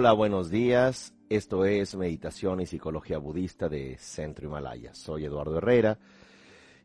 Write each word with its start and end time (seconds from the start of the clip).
Hola, 0.00 0.14
buenos 0.14 0.48
días. 0.48 1.14
Esto 1.28 1.66
es 1.66 1.94
Meditación 1.94 2.62
y 2.62 2.64
Psicología 2.64 3.18
Budista 3.18 3.68
de 3.68 3.98
Centro 3.98 4.46
Himalaya. 4.46 4.94
Soy 4.94 5.26
Eduardo 5.26 5.58
Herrera 5.58 5.98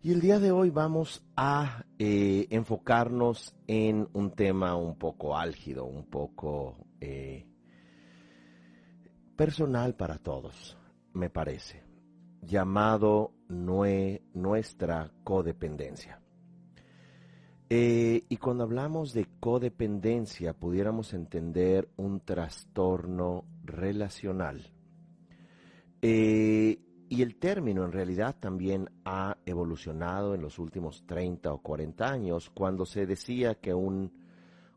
y 0.04 0.12
el 0.12 0.20
día 0.20 0.38
de 0.38 0.52
hoy 0.52 0.70
vamos 0.70 1.24
a 1.38 1.86
eh, 1.98 2.46
enfocarnos 2.50 3.56
en 3.68 4.10
un 4.12 4.32
tema 4.32 4.76
un 4.76 4.98
poco 4.98 5.38
álgido, 5.38 5.86
un 5.86 6.10
poco 6.10 6.76
eh, 7.00 7.48
personal 9.38 9.96
para 9.96 10.18
todos, 10.18 10.78
me 11.14 11.30
parece, 11.30 11.86
llamado 12.42 13.32
nuestra 13.48 15.14
codependencia. 15.24 16.20
Eh, 17.70 18.24
y 18.30 18.38
cuando 18.38 18.64
hablamos 18.64 19.14
de 19.14 19.28
codependencia, 19.40 20.54
pudiéramos 20.54 21.14
entender 21.14 21.90
un 21.98 22.20
trastorno 22.20 23.46
relacional. 23.64 24.62
Eh, 26.02 26.80
y 27.10 27.22
el 27.22 27.38
término 27.38 27.84
en 27.84 27.92
realidad 27.92 28.36
también 28.40 28.90
ha 29.04 29.38
evolucionado 29.46 30.36
en 30.36 30.42
los 30.42 30.60
últimos 30.60 31.06
30 31.08 31.54
o 31.54 31.62
40 31.62 32.08
años, 32.08 32.52
cuando 32.52 32.86
se 32.86 33.08
decía 33.08 33.56
que 33.56 33.74
un 33.74 34.12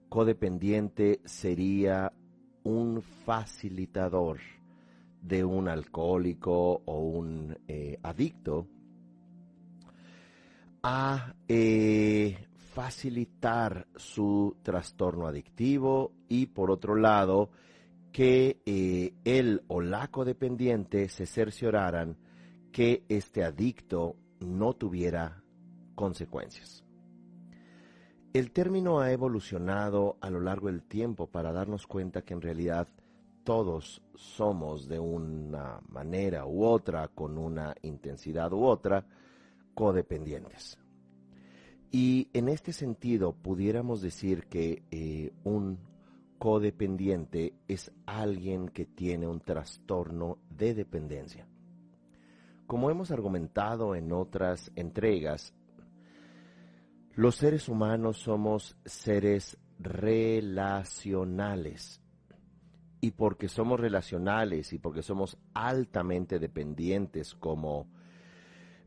codependiente 0.08 1.20
sería 1.24 2.12
un 2.64 3.02
facilitador 3.02 4.38
de 5.20 5.44
un 5.44 5.68
alcohólico 5.68 6.82
o 6.84 7.00
un 7.00 7.58
eh, 7.66 7.98
adicto 8.02 8.66
a 10.82 11.34
facilitar 12.78 13.88
su 13.96 14.56
trastorno 14.62 15.26
adictivo 15.26 16.12
y 16.28 16.46
por 16.46 16.70
otro 16.70 16.94
lado 16.94 17.50
que 18.12 18.62
eh, 18.66 19.14
él 19.24 19.64
o 19.66 19.80
la 19.80 20.06
codependiente 20.12 21.08
se 21.08 21.26
cercioraran 21.26 22.16
que 22.70 23.02
este 23.08 23.42
adicto 23.42 24.14
no 24.38 24.74
tuviera 24.74 25.42
consecuencias. 25.96 26.84
El 28.32 28.52
término 28.52 29.00
ha 29.00 29.10
evolucionado 29.10 30.16
a 30.20 30.30
lo 30.30 30.38
largo 30.38 30.68
del 30.68 30.84
tiempo 30.84 31.26
para 31.26 31.50
darnos 31.50 31.84
cuenta 31.88 32.22
que 32.22 32.34
en 32.34 32.42
realidad 32.42 32.86
todos 33.42 34.04
somos 34.14 34.86
de 34.86 35.00
una 35.00 35.80
manera 35.88 36.46
u 36.46 36.62
otra, 36.62 37.08
con 37.08 37.38
una 37.38 37.74
intensidad 37.82 38.52
u 38.52 38.62
otra, 38.62 39.04
codependientes. 39.74 40.78
Y 41.90 42.28
en 42.34 42.48
este 42.48 42.72
sentido, 42.72 43.32
pudiéramos 43.32 44.02
decir 44.02 44.46
que 44.46 44.82
eh, 44.90 45.32
un 45.44 45.78
codependiente 46.38 47.54
es 47.66 47.90
alguien 48.06 48.68
que 48.68 48.84
tiene 48.84 49.26
un 49.26 49.40
trastorno 49.40 50.38
de 50.50 50.74
dependencia. 50.74 51.46
Como 52.66 52.90
hemos 52.90 53.10
argumentado 53.10 53.94
en 53.94 54.12
otras 54.12 54.70
entregas, 54.76 55.54
los 57.14 57.36
seres 57.36 57.68
humanos 57.68 58.18
somos 58.18 58.76
seres 58.84 59.58
relacionales. 59.78 62.02
Y 63.00 63.12
porque 63.12 63.48
somos 63.48 63.80
relacionales 63.80 64.72
y 64.72 64.78
porque 64.78 65.02
somos 65.02 65.38
altamente 65.54 66.38
dependientes 66.38 67.34
como 67.34 67.88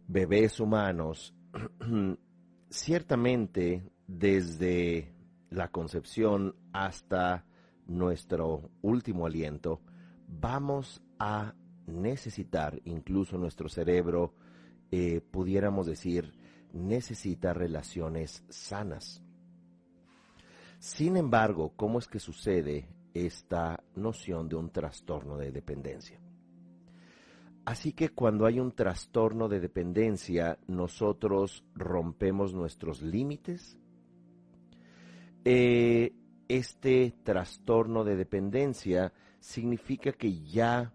bebés 0.07 0.59
humanos, 0.59 1.33
ciertamente 2.71 3.83
desde 4.07 5.13
la 5.49 5.67
concepción 5.69 6.55
hasta 6.71 7.45
nuestro 7.85 8.71
último 8.81 9.25
aliento, 9.25 9.81
vamos 10.27 11.03
a 11.19 11.53
necesitar, 11.85 12.79
incluso 12.85 13.37
nuestro 13.37 13.67
cerebro, 13.67 14.33
eh, 14.89 15.19
pudiéramos 15.19 15.85
decir, 15.85 16.33
necesita 16.71 17.53
relaciones 17.53 18.45
sanas. 18.47 19.21
Sin 20.79 21.17
embargo, 21.17 21.73
¿cómo 21.75 21.99
es 21.99 22.07
que 22.07 22.19
sucede 22.19 22.87
esta 23.13 23.83
noción 23.95 24.47
de 24.47 24.55
un 24.55 24.69
trastorno 24.69 25.37
de 25.37 25.51
dependencia? 25.51 26.20
Así 27.65 27.93
que 27.93 28.09
cuando 28.09 28.45
hay 28.45 28.59
un 28.59 28.71
trastorno 28.71 29.47
de 29.47 29.59
dependencia, 29.59 30.57
nosotros 30.67 31.63
rompemos 31.75 32.53
nuestros 32.53 33.01
límites. 33.01 33.77
Eh, 35.45 36.13
este 36.47 37.15
trastorno 37.23 38.03
de 38.03 38.15
dependencia 38.15 39.13
significa 39.39 40.11
que 40.13 40.41
ya 40.41 40.93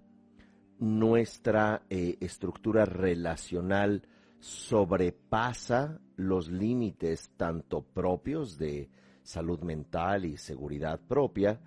nuestra 0.78 1.82
eh, 1.88 2.16
estructura 2.20 2.84
relacional 2.84 4.02
sobrepasa 4.40 6.00
los 6.16 6.48
límites 6.48 7.30
tanto 7.36 7.82
propios 7.82 8.58
de 8.58 8.90
salud 9.22 9.60
mental 9.60 10.24
y 10.24 10.36
seguridad 10.36 11.00
propia, 11.00 11.60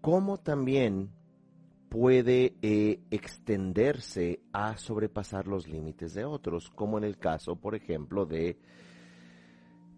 como 0.00 0.38
también 0.38 1.15
puede 1.88 2.56
eh, 2.62 3.00
extenderse 3.10 4.40
a 4.52 4.76
sobrepasar 4.76 5.46
los 5.46 5.68
límites 5.68 6.14
de 6.14 6.24
otros, 6.24 6.70
como 6.70 6.98
en 6.98 7.04
el 7.04 7.18
caso, 7.18 7.56
por 7.56 7.74
ejemplo, 7.74 8.26
de, 8.26 8.58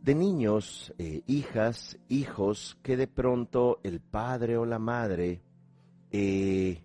de 0.02 0.14
niños, 0.14 0.92
eh, 0.98 1.22
hijas, 1.26 1.98
hijos, 2.08 2.78
que 2.82 2.96
de 2.96 3.06
pronto 3.06 3.80
el 3.82 4.00
padre 4.00 4.56
o 4.56 4.64
la 4.64 4.78
madre 4.78 5.42
eh, 6.10 6.82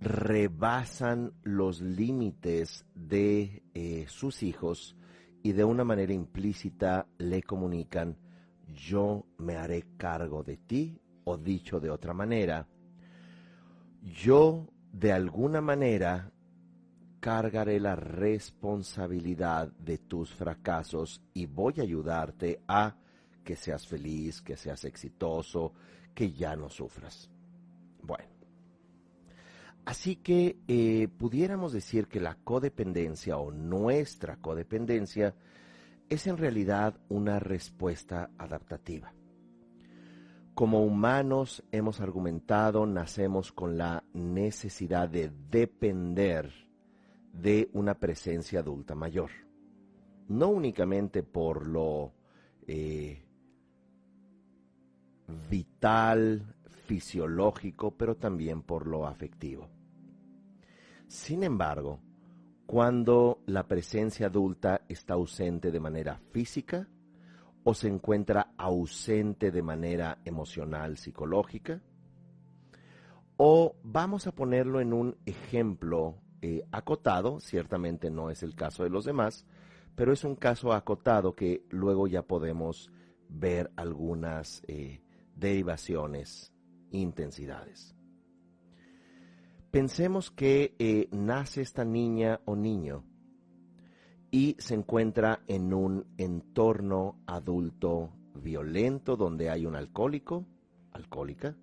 rebasan 0.00 1.32
los 1.42 1.80
límites 1.80 2.84
de 2.94 3.62
sus 4.08 4.42
hijos 4.42 4.96
y 5.42 5.52
de 5.52 5.64
una 5.64 5.84
manera 5.84 6.12
implícita 6.12 7.06
le 7.18 7.42
comunican, 7.42 8.18
yo 8.66 9.26
me 9.38 9.56
haré 9.56 9.84
cargo 9.96 10.42
de 10.42 10.58
ti, 10.58 11.00
o 11.24 11.38
dicho 11.38 11.80
de 11.80 11.90
otra 11.90 12.12
manera, 12.12 12.68
yo 14.04 14.66
de 14.92 15.12
alguna 15.12 15.60
manera 15.60 16.30
cargaré 17.20 17.80
la 17.80 17.96
responsabilidad 17.96 19.68
de 19.72 19.98
tus 19.98 20.34
fracasos 20.34 21.22
y 21.32 21.46
voy 21.46 21.74
a 21.78 21.82
ayudarte 21.82 22.60
a 22.68 22.96
que 23.42 23.56
seas 23.56 23.86
feliz, 23.86 24.42
que 24.42 24.56
seas 24.56 24.84
exitoso, 24.84 25.72
que 26.14 26.32
ya 26.32 26.54
no 26.54 26.68
sufras. 26.68 27.30
Bueno, 28.02 28.28
así 29.86 30.16
que 30.16 30.58
eh, 30.68 31.08
pudiéramos 31.08 31.72
decir 31.72 32.06
que 32.08 32.20
la 32.20 32.36
codependencia 32.36 33.38
o 33.38 33.50
nuestra 33.50 34.36
codependencia 34.36 35.34
es 36.10 36.26
en 36.26 36.36
realidad 36.36 37.00
una 37.08 37.38
respuesta 37.38 38.30
adaptativa. 38.36 39.12
Como 40.54 40.84
humanos 40.84 41.64
hemos 41.72 42.00
argumentado, 42.00 42.86
nacemos 42.86 43.50
con 43.50 43.76
la 43.76 44.04
necesidad 44.12 45.08
de 45.08 45.32
depender 45.50 46.52
de 47.32 47.68
una 47.72 47.94
presencia 47.94 48.60
adulta 48.60 48.94
mayor. 48.94 49.30
No 50.28 50.48
únicamente 50.48 51.24
por 51.24 51.66
lo 51.66 52.12
eh, 52.68 53.20
vital, 55.50 56.54
fisiológico, 56.86 57.90
pero 57.90 58.16
también 58.16 58.62
por 58.62 58.86
lo 58.86 59.06
afectivo. 59.08 59.68
Sin 61.08 61.42
embargo, 61.42 61.98
cuando 62.66 63.42
la 63.46 63.66
presencia 63.66 64.28
adulta 64.28 64.82
está 64.88 65.14
ausente 65.14 65.70
de 65.70 65.80
manera 65.80 66.16
física, 66.30 66.88
o 67.64 67.74
se 67.74 67.88
encuentra 67.88 68.52
ausente 68.56 69.50
de 69.50 69.62
manera 69.62 70.18
emocional, 70.24 70.98
psicológica? 70.98 71.80
O 73.36 73.76
vamos 73.82 74.26
a 74.26 74.32
ponerlo 74.32 74.80
en 74.80 74.92
un 74.92 75.16
ejemplo 75.26 76.16
eh, 76.42 76.62
acotado, 76.70 77.40
ciertamente 77.40 78.10
no 78.10 78.30
es 78.30 78.42
el 78.42 78.54
caso 78.54 78.84
de 78.84 78.90
los 78.90 79.04
demás, 79.04 79.46
pero 79.96 80.12
es 80.12 80.24
un 80.24 80.36
caso 80.36 80.72
acotado 80.72 81.34
que 81.34 81.64
luego 81.70 82.06
ya 82.06 82.22
podemos 82.22 82.92
ver 83.28 83.72
algunas 83.76 84.62
eh, 84.68 85.02
derivaciones, 85.34 86.52
intensidades. 86.90 87.96
Pensemos 89.70 90.30
que 90.30 90.76
eh, 90.78 91.08
nace 91.10 91.62
esta 91.62 91.84
niña 91.84 92.40
o 92.44 92.54
niño 92.54 93.04
y 94.34 94.56
se 94.58 94.74
encuentra 94.74 95.44
en 95.46 95.72
un 95.72 96.06
entorno 96.18 97.22
adulto 97.24 98.10
violento 98.34 99.14
donde 99.16 99.48
hay 99.48 99.64
un 99.64 99.76
alcohólico, 99.76 100.44
alcohólica, 100.90 101.54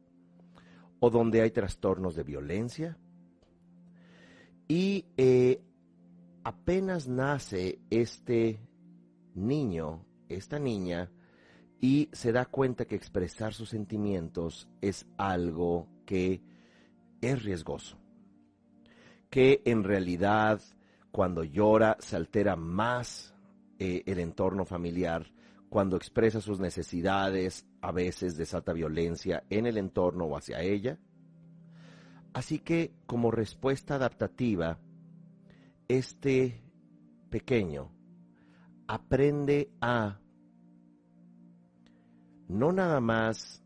o 1.01 1.09
donde 1.09 1.41
hay 1.41 1.51
trastornos 1.51 2.15
de 2.15 2.23
violencia. 2.23 2.97
Y 4.69 5.03
eh, 5.17 5.61
apenas 6.45 7.09
nace 7.09 7.79
este 7.89 8.61
niño, 9.35 10.05
esta 10.29 10.57
niña, 10.57 11.11
y 11.81 12.07
se 12.13 12.31
da 12.31 12.45
cuenta 12.45 12.85
que 12.85 12.95
expresar 12.95 13.53
sus 13.53 13.67
sentimientos 13.67 14.69
es 14.79 15.05
algo 15.17 15.89
que 16.05 16.41
es 17.19 17.43
riesgoso, 17.43 17.97
que 19.29 19.61
en 19.65 19.83
realidad 19.83 20.61
cuando 21.11 21.43
llora 21.43 21.97
se 21.99 22.15
altera 22.15 22.55
más 22.55 23.33
eh, 23.79 24.03
el 24.05 24.19
entorno 24.19 24.65
familiar, 24.65 25.31
cuando 25.69 25.95
expresa 25.97 26.41
sus 26.41 26.59
necesidades, 26.59 27.65
a 27.81 27.91
veces 27.91 28.37
desata 28.37 28.73
violencia 28.73 29.43
en 29.49 29.65
el 29.65 29.77
entorno 29.77 30.25
o 30.25 30.37
hacia 30.37 30.61
ella. 30.61 30.99
Así 32.33 32.59
que 32.59 32.93
como 33.05 33.31
respuesta 33.31 33.95
adaptativa, 33.95 34.77
este 35.87 36.61
pequeño 37.29 37.91
aprende 38.87 39.71
a 39.81 40.19
no 42.47 42.71
nada 42.71 42.99
más 42.99 43.63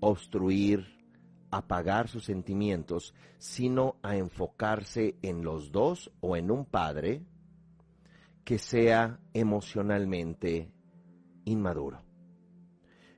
obstruir, 0.00 0.86
apagar 1.50 2.08
sus 2.08 2.24
sentimientos, 2.24 3.14
sino 3.38 3.96
a 4.02 4.16
enfocarse 4.16 5.16
en 5.22 5.44
los 5.44 5.72
dos 5.72 6.10
o 6.20 6.36
en 6.36 6.50
un 6.50 6.64
padre 6.64 7.22
que 8.44 8.58
sea 8.58 9.20
emocionalmente 9.34 10.70
inmaduro. 11.44 12.02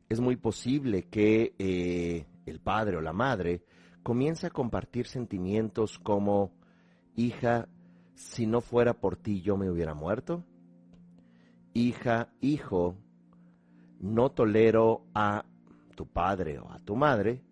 Es 0.08 0.20
muy 0.20 0.36
posible 0.36 1.08
que 1.08 1.54
eh, 1.58 2.26
el 2.46 2.60
padre 2.60 2.96
o 2.96 3.00
la 3.00 3.12
madre 3.12 3.62
comience 4.02 4.46
a 4.46 4.50
compartir 4.50 5.06
sentimientos 5.06 5.98
como, 5.98 6.52
hija, 7.14 7.68
si 8.14 8.46
no 8.46 8.60
fuera 8.60 8.94
por 8.94 9.16
ti 9.16 9.40
yo 9.40 9.56
me 9.56 9.70
hubiera 9.70 9.94
muerto. 9.94 10.44
Hija, 11.74 12.32
hijo, 12.40 12.96
no 14.00 14.30
tolero 14.30 15.04
a 15.14 15.44
tu 15.94 16.06
padre 16.06 16.58
o 16.58 16.70
a 16.70 16.80
tu 16.80 16.96
madre, 16.96 17.42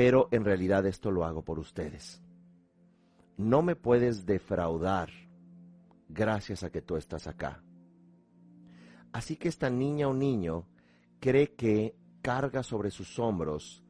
pero 0.00 0.28
en 0.30 0.46
realidad 0.46 0.86
esto 0.86 1.10
lo 1.10 1.26
hago 1.26 1.44
por 1.44 1.58
ustedes. 1.58 2.22
No 3.36 3.60
me 3.60 3.76
puedes 3.76 4.24
defraudar 4.24 5.10
gracias 6.08 6.62
a 6.62 6.70
que 6.70 6.80
tú 6.80 6.96
estás 6.96 7.26
acá. 7.26 7.62
Así 9.12 9.36
que 9.36 9.48
esta 9.48 9.68
niña 9.68 10.08
o 10.08 10.14
niño 10.14 10.66
cree 11.20 11.52
que 11.54 11.94
carga 12.22 12.62
sobre 12.62 12.90
sus 12.90 13.18
hombros 13.18 13.84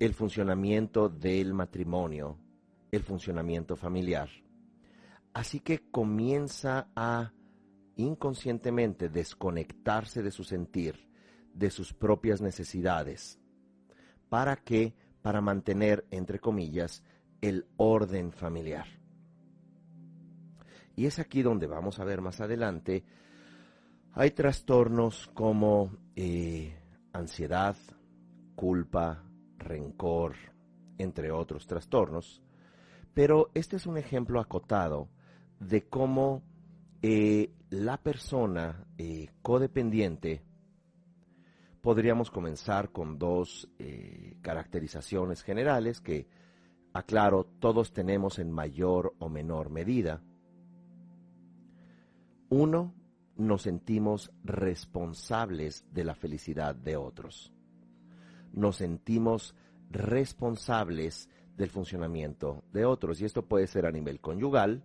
el 0.00 0.14
funcionamiento 0.14 1.08
del 1.08 1.54
matrimonio, 1.54 2.36
el 2.90 3.04
funcionamiento 3.04 3.76
familiar. 3.76 4.28
Así 5.32 5.60
que 5.60 5.92
comienza 5.92 6.88
a 6.96 7.32
inconscientemente 7.94 9.08
desconectarse 9.08 10.24
de 10.24 10.32
su 10.32 10.42
sentir, 10.42 11.08
de 11.54 11.70
sus 11.70 11.92
propias 11.92 12.40
necesidades. 12.40 13.37
¿Para 14.28 14.56
qué? 14.56 14.94
Para 15.22 15.40
mantener, 15.40 16.06
entre 16.10 16.38
comillas, 16.38 17.02
el 17.40 17.66
orden 17.76 18.32
familiar. 18.32 18.86
Y 20.96 21.06
es 21.06 21.18
aquí 21.18 21.42
donde 21.42 21.66
vamos 21.66 21.98
a 22.00 22.04
ver 22.04 22.20
más 22.20 22.40
adelante 22.40 23.04
hay 24.20 24.32
trastornos 24.32 25.28
como 25.32 25.92
eh, 26.16 26.74
ansiedad, 27.12 27.76
culpa, 28.56 29.22
rencor, 29.58 30.34
entre 30.98 31.30
otros 31.30 31.68
trastornos, 31.68 32.42
pero 33.14 33.50
este 33.54 33.76
es 33.76 33.86
un 33.86 33.96
ejemplo 33.96 34.40
acotado 34.40 35.08
de 35.60 35.86
cómo 35.88 36.42
eh, 37.00 37.52
la 37.70 37.98
persona 37.98 38.84
eh, 38.98 39.28
codependiente, 39.40 40.42
podríamos 41.88 42.30
comenzar 42.30 42.92
con 42.92 43.18
dos 43.18 43.66
caracterizaciones 44.42 45.42
generales 45.42 46.02
que, 46.02 46.28
aclaro, 46.92 47.44
todos 47.60 47.94
tenemos 47.94 48.38
en 48.38 48.52
mayor 48.52 49.14
o 49.18 49.30
menor 49.30 49.70
medida. 49.70 50.20
Uno, 52.50 52.92
nos 53.36 53.62
sentimos 53.62 54.30
responsables 54.44 55.86
de 55.90 56.04
la 56.04 56.14
felicidad 56.14 56.74
de 56.74 56.98
otros. 56.98 57.54
Nos 58.52 58.76
sentimos 58.76 59.54
responsables 59.90 61.30
del 61.56 61.70
funcionamiento 61.70 62.64
de 62.70 62.84
otros. 62.84 63.22
Y 63.22 63.24
esto 63.24 63.46
puede 63.46 63.66
ser 63.66 63.86
a 63.86 63.90
nivel 63.90 64.20
conyugal. 64.20 64.84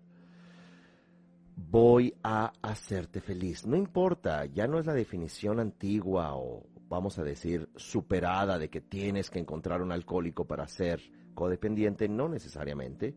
Voy 1.58 2.16
a 2.24 2.54
hacerte 2.62 3.20
feliz. 3.20 3.68
No 3.68 3.76
importa, 3.76 4.46
ya 4.46 4.68
no 4.68 4.80
es 4.80 4.86
la 4.86 4.94
definición 4.94 5.60
antigua 5.60 6.34
o 6.38 6.64
vamos 6.94 7.18
a 7.20 7.24
decir 7.24 7.70
superada 7.76 8.58
de 8.58 8.70
que 8.70 8.82
tienes 8.82 9.30
que 9.30 9.40
encontrar 9.40 9.82
un 9.82 9.92
alcohólico 9.92 10.46
para 10.46 10.68
ser 10.68 11.02
codependiente, 11.34 12.08
no 12.08 12.30
necesariamente. 12.30 13.16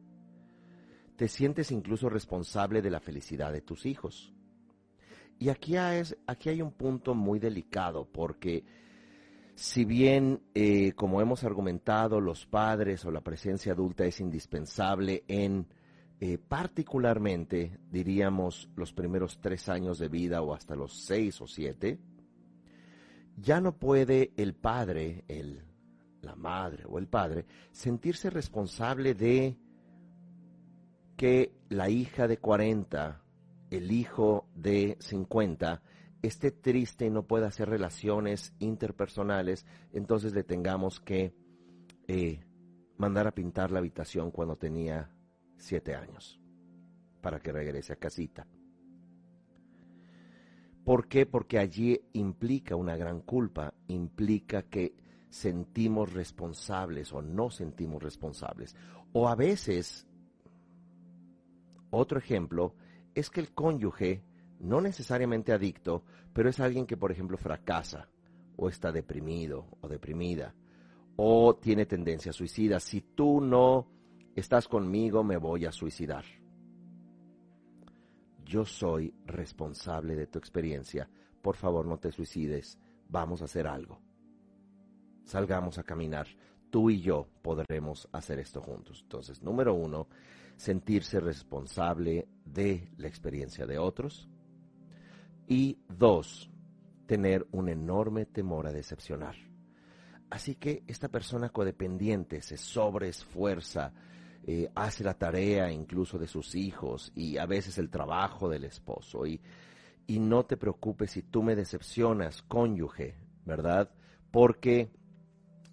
Te 1.16 1.28
sientes 1.28 1.70
incluso 1.70 2.08
responsable 2.08 2.82
de 2.82 2.90
la 2.90 3.00
felicidad 3.00 3.52
de 3.52 3.60
tus 3.60 3.86
hijos. 3.86 4.32
Y 5.38 5.50
aquí, 5.50 5.76
aquí 5.76 6.48
hay 6.48 6.62
un 6.62 6.72
punto 6.72 7.14
muy 7.14 7.38
delicado 7.38 8.08
porque 8.10 8.64
si 9.54 9.84
bien, 9.84 10.42
eh, 10.54 10.92
como 10.92 11.20
hemos 11.20 11.44
argumentado, 11.44 12.20
los 12.20 12.46
padres 12.46 13.04
o 13.04 13.10
la 13.10 13.20
presencia 13.20 13.72
adulta 13.72 14.04
es 14.04 14.20
indispensable 14.20 15.24
en 15.28 15.66
eh, 16.18 16.38
particularmente, 16.38 17.78
diríamos, 17.90 18.70
los 18.74 18.94
primeros 18.94 19.38
tres 19.40 19.68
años 19.68 19.98
de 19.98 20.08
vida 20.08 20.40
o 20.40 20.54
hasta 20.54 20.74
los 20.74 21.04
seis 21.04 21.40
o 21.42 21.46
siete, 21.46 21.98
ya 23.36 23.60
no 23.60 23.78
puede 23.78 24.32
el 24.36 24.54
padre, 24.54 25.24
el, 25.28 25.62
la 26.22 26.34
madre 26.34 26.84
o 26.88 26.98
el 26.98 27.06
padre, 27.06 27.46
sentirse 27.70 28.30
responsable 28.30 29.14
de 29.14 29.56
que 31.16 31.52
la 31.68 31.88
hija 31.88 32.28
de 32.28 32.38
40 32.38 33.22
el 33.70 33.90
hijo 33.90 34.48
de 34.54 34.96
50 35.00 35.82
esté 36.22 36.50
triste 36.50 37.06
y 37.06 37.10
no 37.10 37.26
pueda 37.26 37.48
hacer 37.48 37.68
relaciones 37.68 38.54
interpersonales, 38.58 39.66
entonces 39.92 40.32
le 40.34 40.44
tengamos 40.44 41.00
que 41.00 41.34
eh, 42.08 42.44
mandar 42.96 43.26
a 43.26 43.34
pintar 43.34 43.70
la 43.70 43.78
habitación 43.78 44.30
cuando 44.30 44.56
tenía 44.56 45.10
siete 45.56 45.94
años 45.94 46.40
para 47.20 47.40
que 47.40 47.52
regrese 47.52 47.92
a 47.92 47.96
casita. 47.96 48.46
¿Por 50.86 51.08
qué? 51.08 51.26
Porque 51.26 51.58
allí 51.58 52.00
implica 52.12 52.76
una 52.76 52.96
gran 52.96 53.20
culpa, 53.20 53.74
implica 53.88 54.62
que 54.62 54.94
sentimos 55.28 56.12
responsables 56.12 57.12
o 57.12 57.20
no 57.22 57.50
sentimos 57.50 58.00
responsables. 58.00 58.76
O 59.12 59.28
a 59.28 59.34
veces, 59.34 60.06
otro 61.90 62.20
ejemplo, 62.20 62.76
es 63.16 63.30
que 63.30 63.40
el 63.40 63.52
cónyuge, 63.52 64.22
no 64.60 64.80
necesariamente 64.80 65.52
adicto, 65.52 66.04
pero 66.32 66.48
es 66.48 66.60
alguien 66.60 66.86
que, 66.86 66.96
por 66.96 67.10
ejemplo, 67.10 67.36
fracasa 67.36 68.08
o 68.54 68.68
está 68.68 68.92
deprimido 68.92 69.66
o 69.80 69.88
deprimida 69.88 70.54
o 71.16 71.56
tiene 71.56 71.86
tendencia 71.86 72.30
a 72.30 72.32
suicida. 72.32 72.78
Si 72.78 73.00
tú 73.00 73.40
no 73.40 73.88
estás 74.36 74.68
conmigo, 74.68 75.24
me 75.24 75.36
voy 75.36 75.64
a 75.64 75.72
suicidar. 75.72 76.24
Yo 78.46 78.64
soy 78.64 79.12
responsable 79.26 80.14
de 80.14 80.28
tu 80.28 80.38
experiencia. 80.38 81.08
Por 81.42 81.56
favor, 81.56 81.84
no 81.84 81.98
te 81.98 82.12
suicides. 82.12 82.78
Vamos 83.08 83.42
a 83.42 83.46
hacer 83.46 83.66
algo. 83.66 84.00
Salgamos 85.24 85.78
a 85.78 85.82
caminar. 85.82 86.28
Tú 86.70 86.88
y 86.88 87.00
yo 87.00 87.26
podremos 87.42 88.08
hacer 88.12 88.38
esto 88.38 88.62
juntos. 88.62 89.00
Entonces, 89.02 89.42
número 89.42 89.74
uno, 89.74 90.06
sentirse 90.56 91.18
responsable 91.18 92.28
de 92.44 92.88
la 92.98 93.08
experiencia 93.08 93.66
de 93.66 93.78
otros. 93.78 94.28
Y 95.48 95.80
dos, 95.88 96.48
tener 97.06 97.48
un 97.50 97.68
enorme 97.68 98.26
temor 98.26 98.68
a 98.68 98.72
decepcionar. 98.72 99.34
Así 100.30 100.54
que 100.54 100.84
esta 100.86 101.08
persona 101.08 101.48
codependiente 101.48 102.42
se 102.42 102.56
sobreesfuerza, 102.56 103.92
eh, 104.48 104.70
hace 104.76 105.02
la 105.02 105.14
tarea 105.14 105.72
incluso 105.72 106.18
de 106.18 106.28
sus 106.28 106.54
hijos 106.54 107.10
y 107.16 107.36
a 107.36 107.46
veces 107.46 107.78
el 107.78 107.90
trabajo 107.90 108.48
del 108.48 108.62
esposo. 108.62 109.26
Y, 109.26 109.40
y 110.06 110.20
no 110.20 110.46
te 110.46 110.56
preocupes 110.56 111.10
si 111.10 111.22
tú 111.22 111.42
me 111.42 111.56
decepcionas, 111.56 112.42
cónyuge, 112.42 113.16
¿verdad? 113.44 113.90
Porque 114.30 114.90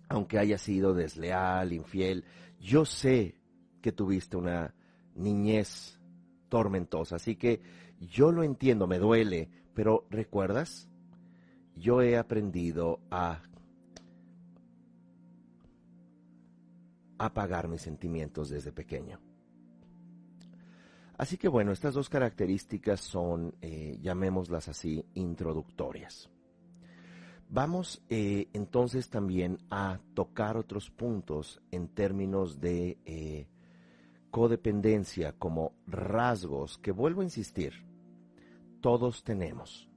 aunque 0.09 0.39
haya 0.39 0.57
sido 0.57 0.95
desleal, 0.95 1.71
infiel, 1.71 2.25
yo 2.59 2.83
sé 2.83 3.35
que 3.81 3.91
tuviste 3.91 4.37
una 4.37 4.73
niñez 5.13 5.99
tormentosa. 6.49 7.17
Así 7.17 7.35
que 7.35 7.61
yo 7.99 8.31
lo 8.31 8.43
entiendo, 8.43 8.87
me 8.87 8.97
duele, 8.97 9.49
pero 9.75 10.07
¿recuerdas? 10.09 10.89
Yo 11.75 12.01
he 12.01 12.17
aprendido 12.17 13.01
a 13.11 13.43
apagar 17.17 17.67
mis 17.67 17.81
sentimientos 17.81 18.49
desde 18.49 18.71
pequeño. 18.71 19.19
Así 21.17 21.37
que 21.37 21.47
bueno, 21.47 21.71
estas 21.71 21.93
dos 21.93 22.09
características 22.09 22.99
son, 22.99 23.53
eh, 23.61 23.97
llamémoslas 24.01 24.67
así, 24.67 25.05
introductorias. 25.13 26.29
Vamos 27.49 28.03
eh, 28.09 28.47
entonces 28.53 29.09
también 29.09 29.59
a 29.69 29.99
tocar 30.15 30.57
otros 30.57 30.89
puntos 30.89 31.61
en 31.69 31.87
términos 31.87 32.59
de 32.59 32.97
eh, 33.05 33.47
codependencia 34.31 35.33
como 35.33 35.73
rasgos 35.85 36.79
que 36.79 36.91
vuelvo 36.91 37.21
a 37.21 37.25
insistir, 37.25 37.85
todos 38.81 39.23
tenemos 39.23 39.87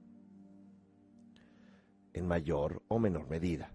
en 2.13 2.27
mayor 2.27 2.83
o 2.87 2.99
menor 2.99 3.27
medida. 3.27 3.71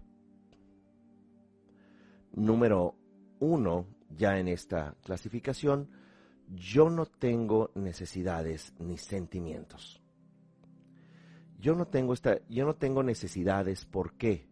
Número 2.31 2.95
uno, 3.43 3.85
ya 4.09 4.39
en 4.39 4.47
esta 4.47 4.95
clasificación, 5.03 5.89
yo 6.47 6.89
no 6.89 7.05
tengo 7.05 7.71
necesidades 7.75 8.73
ni 8.79 8.97
sentimientos. 8.97 10.01
Yo 11.59 11.75
no 11.75 11.87
tengo 11.87 12.13
esta, 12.13 12.39
yo 12.49 12.65
no 12.65 12.75
tengo 12.75 13.03
necesidades, 13.03 13.85
¿por 13.85 14.13
qué? 14.13 14.47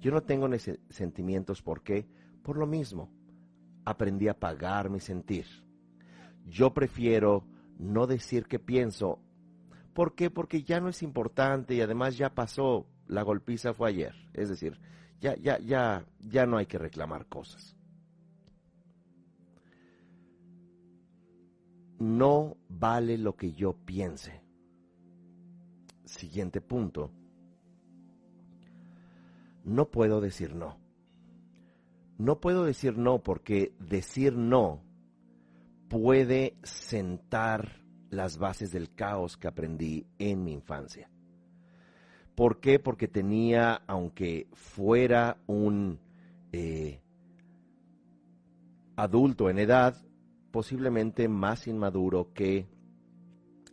Yo 0.00 0.10
no 0.10 0.22
tengo 0.22 0.48
sentimientos, 0.90 1.62
¿por 1.62 1.82
qué? 1.82 2.06
Por 2.42 2.58
lo 2.58 2.66
mismo, 2.66 3.10
aprendí 3.84 4.28
a 4.28 4.38
pagar 4.38 4.90
mi 4.90 5.00
sentir. 5.00 5.46
Yo 6.46 6.74
prefiero 6.74 7.44
no 7.78 8.06
decir 8.06 8.46
qué 8.46 8.58
pienso. 8.58 9.20
¿Por 9.94 10.14
qué? 10.14 10.30
Porque 10.30 10.62
ya 10.62 10.80
no 10.80 10.88
es 10.88 11.02
importante 11.02 11.74
y 11.74 11.80
además 11.80 12.16
ya 12.16 12.34
pasó, 12.34 12.86
la 13.06 13.22
golpiza 13.22 13.74
fue 13.74 13.90
ayer. 13.90 14.14
Es 14.34 14.48
decir, 14.48 14.78
ya, 15.20 15.36
ya, 15.36 15.58
ya, 15.58 16.04
ya 16.18 16.46
no 16.46 16.56
hay 16.56 16.66
que 16.66 16.78
reclamar 16.78 17.26
cosas. 17.26 17.76
No 22.02 22.56
vale 22.68 23.16
lo 23.16 23.36
que 23.36 23.52
yo 23.52 23.74
piense. 23.74 24.42
Siguiente 26.04 26.60
punto. 26.60 27.12
No 29.62 29.88
puedo 29.88 30.20
decir 30.20 30.52
no. 30.52 30.80
No 32.18 32.40
puedo 32.40 32.64
decir 32.64 32.98
no 32.98 33.22
porque 33.22 33.72
decir 33.78 34.34
no 34.36 34.82
puede 35.88 36.56
sentar 36.64 37.84
las 38.10 38.36
bases 38.36 38.72
del 38.72 38.92
caos 38.92 39.36
que 39.36 39.46
aprendí 39.46 40.04
en 40.18 40.42
mi 40.42 40.54
infancia. 40.54 41.08
¿Por 42.34 42.58
qué? 42.58 42.80
Porque 42.80 43.06
tenía, 43.06 43.80
aunque 43.86 44.48
fuera 44.54 45.40
un 45.46 46.00
eh, 46.50 47.00
adulto 48.96 49.48
en 49.48 49.60
edad, 49.60 49.94
posiblemente 50.52 51.28
más 51.28 51.66
inmaduro 51.66 52.32
que 52.32 52.68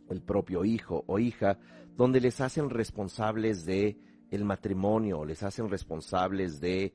el 0.08 0.22
propio 0.22 0.64
hijo 0.64 1.04
o 1.06 1.18
hija, 1.18 1.58
donde 1.96 2.20
les 2.20 2.40
hacen 2.40 2.70
responsables 2.70 3.64
de 3.64 3.98
el 4.30 4.44
matrimonio, 4.44 5.24
les 5.24 5.42
hacen 5.42 5.68
responsables 5.68 6.60
de 6.60 6.94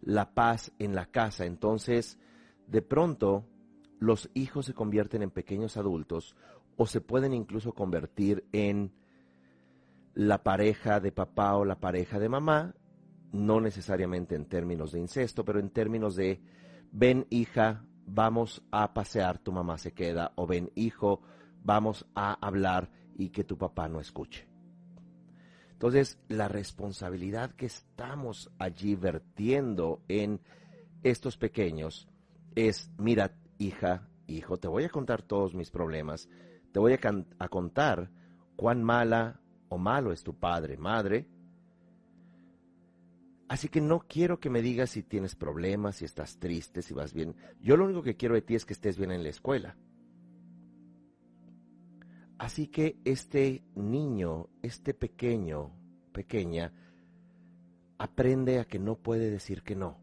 la 0.00 0.32
paz 0.32 0.72
en 0.78 0.94
la 0.94 1.06
casa. 1.06 1.44
Entonces, 1.44 2.18
de 2.66 2.82
pronto, 2.82 3.46
los 3.98 4.30
hijos 4.34 4.66
se 4.66 4.74
convierten 4.74 5.22
en 5.22 5.30
pequeños 5.30 5.76
adultos 5.76 6.36
o 6.76 6.86
se 6.86 7.00
pueden 7.00 7.32
incluso 7.32 7.72
convertir 7.72 8.44
en 8.52 8.92
la 10.14 10.42
pareja 10.42 11.00
de 11.00 11.12
papá 11.12 11.56
o 11.56 11.64
la 11.64 11.80
pareja 11.80 12.18
de 12.18 12.28
mamá, 12.28 12.74
no 13.32 13.60
necesariamente 13.60 14.36
en 14.36 14.46
términos 14.46 14.92
de 14.92 15.00
incesto, 15.00 15.44
pero 15.44 15.58
en 15.58 15.70
términos 15.70 16.14
de, 16.14 16.40
ven 16.92 17.26
hija, 17.30 17.84
vamos 18.06 18.62
a 18.70 18.92
pasear, 18.94 19.38
tu 19.38 19.52
mamá 19.52 19.78
se 19.78 19.92
queda, 19.92 20.32
o 20.36 20.46
ven 20.46 20.70
hijo, 20.74 21.22
vamos 21.62 22.06
a 22.14 22.34
hablar 22.46 22.90
y 23.16 23.30
que 23.30 23.44
tu 23.44 23.56
papá 23.56 23.88
no 23.88 24.00
escuche. 24.00 24.46
Entonces, 25.72 26.18
la 26.28 26.48
responsabilidad 26.48 27.50
que 27.52 27.66
estamos 27.66 28.50
allí 28.58 28.94
vertiendo 28.94 30.02
en 30.08 30.40
estos 31.02 31.36
pequeños 31.36 32.08
es, 32.54 32.90
mira, 32.96 33.36
hija, 33.58 34.08
hijo, 34.26 34.56
te 34.56 34.68
voy 34.68 34.84
a 34.84 34.88
contar 34.88 35.22
todos 35.22 35.54
mis 35.54 35.70
problemas, 35.70 36.28
te 36.72 36.78
voy 36.78 36.94
a, 36.94 36.98
a 37.38 37.48
contar 37.48 38.10
cuán 38.56 38.82
mala 38.82 39.40
o 39.68 39.78
malo 39.78 40.12
es 40.12 40.22
tu 40.22 40.34
padre, 40.38 40.76
madre. 40.76 41.28
Así 43.54 43.68
que 43.68 43.80
no 43.80 44.00
quiero 44.00 44.40
que 44.40 44.50
me 44.50 44.62
digas 44.62 44.90
si 44.90 45.04
tienes 45.04 45.36
problemas, 45.36 45.94
si 45.94 46.04
estás 46.04 46.40
triste, 46.40 46.82
si 46.82 46.92
vas 46.92 47.14
bien. 47.14 47.36
Yo 47.60 47.76
lo 47.76 47.84
único 47.84 48.02
que 48.02 48.16
quiero 48.16 48.34
de 48.34 48.42
ti 48.42 48.56
es 48.56 48.66
que 48.66 48.72
estés 48.72 48.98
bien 48.98 49.12
en 49.12 49.22
la 49.22 49.28
escuela. 49.28 49.76
Así 52.36 52.66
que 52.66 52.98
este 53.04 53.62
niño, 53.76 54.48
este 54.60 54.92
pequeño, 54.92 55.70
pequeña, 56.10 56.72
aprende 57.96 58.58
a 58.58 58.64
que 58.64 58.80
no 58.80 58.96
puede 58.96 59.30
decir 59.30 59.62
que 59.62 59.76
no. 59.76 59.98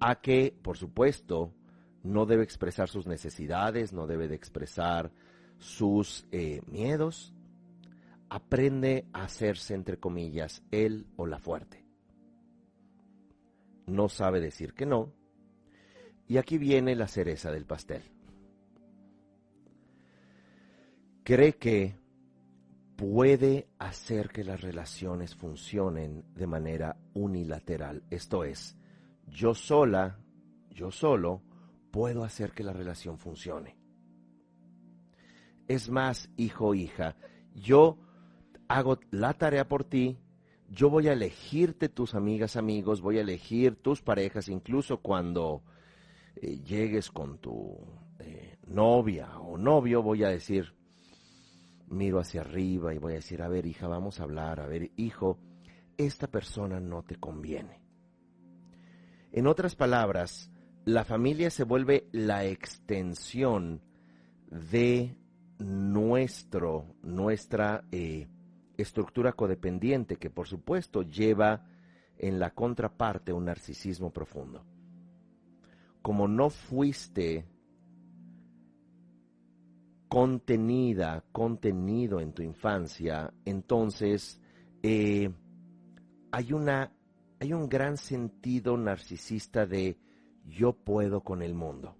A 0.00 0.20
que, 0.20 0.54
por 0.60 0.76
supuesto, 0.76 1.54
no 2.02 2.26
debe 2.26 2.44
expresar 2.44 2.90
sus 2.90 3.06
necesidades, 3.06 3.94
no 3.94 4.06
debe 4.06 4.28
de 4.28 4.34
expresar 4.34 5.10
sus 5.56 6.26
eh, 6.30 6.60
miedos. 6.66 7.32
Aprende 8.30 9.06
a 9.12 9.24
hacerse, 9.24 9.74
entre 9.74 9.98
comillas, 9.98 10.62
él 10.70 11.06
o 11.16 11.26
la 11.26 11.38
fuerte. 11.38 11.84
No 13.86 14.08
sabe 14.08 14.40
decir 14.40 14.72
que 14.72 14.86
no. 14.86 15.12
Y 16.26 16.38
aquí 16.38 16.56
viene 16.56 16.94
la 16.94 17.08
cereza 17.08 17.50
del 17.50 17.66
pastel. 17.66 18.02
cree 21.30 21.52
que 21.58 21.94
puede 22.96 23.68
hacer 23.78 24.30
que 24.30 24.42
las 24.42 24.60
relaciones 24.60 25.36
funcionen 25.36 26.24
de 26.34 26.48
manera 26.48 26.96
unilateral. 27.14 28.02
Esto 28.10 28.42
es, 28.42 28.76
yo 29.28 29.54
sola, 29.54 30.18
yo 30.70 30.90
solo, 30.90 31.42
puedo 31.92 32.24
hacer 32.24 32.50
que 32.50 32.64
la 32.64 32.72
relación 32.72 33.16
funcione. 33.16 33.76
Es 35.68 35.88
más, 35.88 36.30
hijo 36.36 36.70
o 36.70 36.74
hija, 36.74 37.14
yo 37.54 37.96
hago 38.70 39.00
la 39.10 39.34
tarea 39.34 39.66
por 39.66 39.82
ti, 39.82 40.16
yo 40.68 40.90
voy 40.90 41.08
a 41.08 41.12
elegirte 41.12 41.88
tus 41.88 42.14
amigas, 42.14 42.54
amigos, 42.54 43.00
voy 43.00 43.18
a 43.18 43.22
elegir 43.22 43.74
tus 43.74 44.00
parejas, 44.00 44.48
incluso 44.48 44.98
cuando 44.98 45.64
eh, 46.36 46.60
llegues 46.60 47.10
con 47.10 47.38
tu 47.38 47.76
eh, 48.20 48.58
novia 48.68 49.40
o 49.40 49.58
novio, 49.58 50.04
voy 50.04 50.22
a 50.22 50.28
decir, 50.28 50.72
miro 51.88 52.20
hacia 52.20 52.42
arriba 52.42 52.94
y 52.94 52.98
voy 52.98 53.14
a 53.14 53.16
decir, 53.16 53.42
a 53.42 53.48
ver 53.48 53.66
hija, 53.66 53.88
vamos 53.88 54.20
a 54.20 54.22
hablar, 54.22 54.60
a 54.60 54.68
ver 54.68 54.92
hijo, 54.96 55.40
esta 55.96 56.28
persona 56.28 56.78
no 56.78 57.02
te 57.02 57.16
conviene. 57.16 57.82
En 59.32 59.48
otras 59.48 59.74
palabras, 59.74 60.48
la 60.84 61.04
familia 61.04 61.50
se 61.50 61.64
vuelve 61.64 62.08
la 62.12 62.44
extensión 62.44 63.82
de 64.48 65.16
nuestro, 65.58 66.94
nuestra 67.02 67.82
eh, 67.90 68.28
estructura 68.80 69.32
codependiente, 69.32 70.16
que 70.16 70.30
por 70.30 70.46
supuesto 70.46 71.02
lleva 71.02 71.66
en 72.18 72.38
la 72.38 72.50
contraparte 72.50 73.32
un 73.32 73.46
narcisismo 73.46 74.12
profundo. 74.12 74.64
Como 76.02 76.28
no 76.28 76.50
fuiste 76.50 77.46
contenida, 80.08 81.24
contenido 81.32 82.20
en 82.20 82.32
tu 82.32 82.42
infancia, 82.42 83.32
entonces 83.44 84.40
eh, 84.82 85.30
hay 86.32 86.52
una 86.52 86.92
hay 87.40 87.54
un 87.54 87.68
gran 87.70 87.96
sentido 87.96 88.76
narcisista 88.76 89.64
de 89.64 89.96
yo 90.44 90.74
puedo 90.74 91.22
con 91.22 91.42
el 91.42 91.54
mundo. 91.54 91.96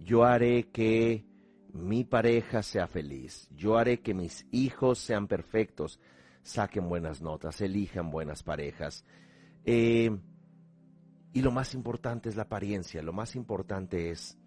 Yo 0.00 0.24
haré 0.24 0.64
que 0.70 1.24
mi 1.72 2.04
pareja 2.04 2.62
sea 2.62 2.86
feliz. 2.86 3.48
Yo 3.56 3.76
haré 3.76 4.00
que 4.00 4.14
mis 4.14 4.46
hijos 4.50 4.98
sean 4.98 5.26
perfectos, 5.26 6.00
saquen 6.42 6.88
buenas 6.88 7.22
notas, 7.22 7.60
elijan 7.60 8.10
buenas 8.10 8.42
parejas. 8.42 9.04
Eh, 9.64 10.10
y 11.32 11.40
lo 11.40 11.50
más 11.50 11.74
importante 11.74 12.28
es 12.28 12.36
la 12.36 12.42
apariencia, 12.42 13.02
lo 13.02 13.12
más 13.12 13.36
importante 13.36 14.10
es 14.10 14.38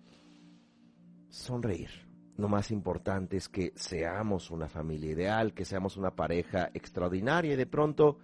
sonreír 1.30 2.06
lo 2.38 2.50
más 2.50 2.72
importante 2.72 3.38
es 3.38 3.48
que 3.48 3.72
seamos 3.76 4.52
una 4.52 4.68
familia 4.68 5.12
ideal, 5.12 5.54
que 5.54 5.64
seamos 5.64 5.96
una 5.96 6.12
pareja 6.12 6.70
extraordinaria 6.74 7.54
y 7.54 7.56
de 7.56 7.66
pronto 7.66 8.18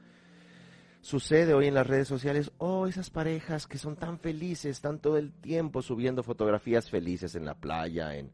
sucede 0.99 1.53
hoy 1.53 1.67
en 1.67 1.73
las 1.73 1.87
redes 1.87 2.09
sociales, 2.09 2.51
oh, 2.57 2.87
esas 2.87 3.09
parejas 3.09 3.67
que 3.67 3.77
son 3.77 3.95
tan 3.95 4.19
felices, 4.19 4.71
están 4.71 4.99
todo 4.99 5.17
el 5.17 5.31
tiempo 5.31 5.81
subiendo 5.81 6.23
fotografías 6.23 6.89
felices 6.89 7.35
en 7.35 7.45
la 7.45 7.55
playa, 7.55 8.15
en, 8.15 8.31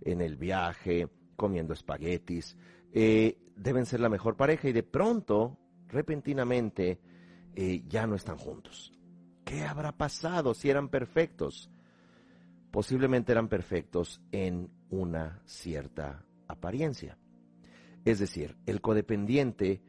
en 0.00 0.20
el 0.20 0.36
viaje, 0.36 1.08
comiendo 1.36 1.74
espaguetis, 1.74 2.56
eh, 2.92 3.38
deben 3.56 3.86
ser 3.86 4.00
la 4.00 4.08
mejor 4.08 4.36
pareja 4.36 4.68
y 4.68 4.72
de 4.72 4.82
pronto, 4.82 5.58
repentinamente, 5.88 7.00
eh, 7.54 7.82
ya 7.88 8.06
no 8.06 8.14
están 8.14 8.36
juntos. 8.36 8.92
¿Qué 9.44 9.62
habrá 9.62 9.92
pasado 9.92 10.54
si 10.54 10.70
eran 10.70 10.88
perfectos? 10.88 11.70
Posiblemente 12.70 13.32
eran 13.32 13.48
perfectos 13.48 14.20
en 14.32 14.68
una 14.90 15.40
cierta 15.44 16.24
apariencia. 16.48 17.16
Es 18.04 18.18
decir, 18.18 18.56
el 18.66 18.80
codependiente 18.80 19.82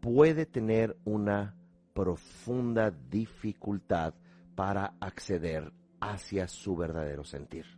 puede 0.00 0.46
tener 0.46 0.96
una 1.04 1.56
profunda 1.94 2.90
dificultad 2.90 4.14
para 4.54 4.94
acceder 5.00 5.72
hacia 6.00 6.46
su 6.48 6.76
verdadero 6.76 7.24
sentir. 7.24 7.77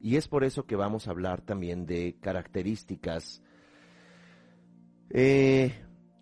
Y 0.00 0.16
es 0.16 0.28
por 0.28 0.44
eso 0.44 0.66
que 0.66 0.76
vamos 0.76 1.06
a 1.06 1.10
hablar 1.10 1.40
también 1.40 1.86
de 1.86 2.16
características 2.20 3.42
eh, 5.10 5.72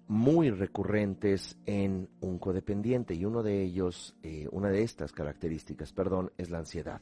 muy 0.09 0.51
recurrentes 0.51 1.59
en 1.65 2.11
un 2.21 2.39
codependiente 2.39 3.15
y 3.15 3.25
uno 3.25 3.43
de 3.43 3.63
ellos, 3.63 4.17
eh, 4.23 4.47
una 4.53 4.69
de 4.69 4.83
estas 4.83 5.13
características, 5.13 5.93
perdón, 5.93 6.33
es 6.37 6.51
la 6.51 6.59
ansiedad. 6.59 7.01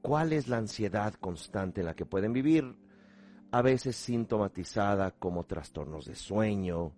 ¿Cuál 0.00 0.32
es 0.32 0.48
la 0.48 0.58
ansiedad 0.58 1.14
constante 1.14 1.80
en 1.80 1.86
la 1.86 1.94
que 1.94 2.06
pueden 2.06 2.32
vivir? 2.32 2.76
A 3.50 3.62
veces 3.62 3.96
sintomatizada 3.96 5.10
como 5.10 5.44
trastornos 5.44 6.06
de 6.06 6.14
sueño, 6.14 6.94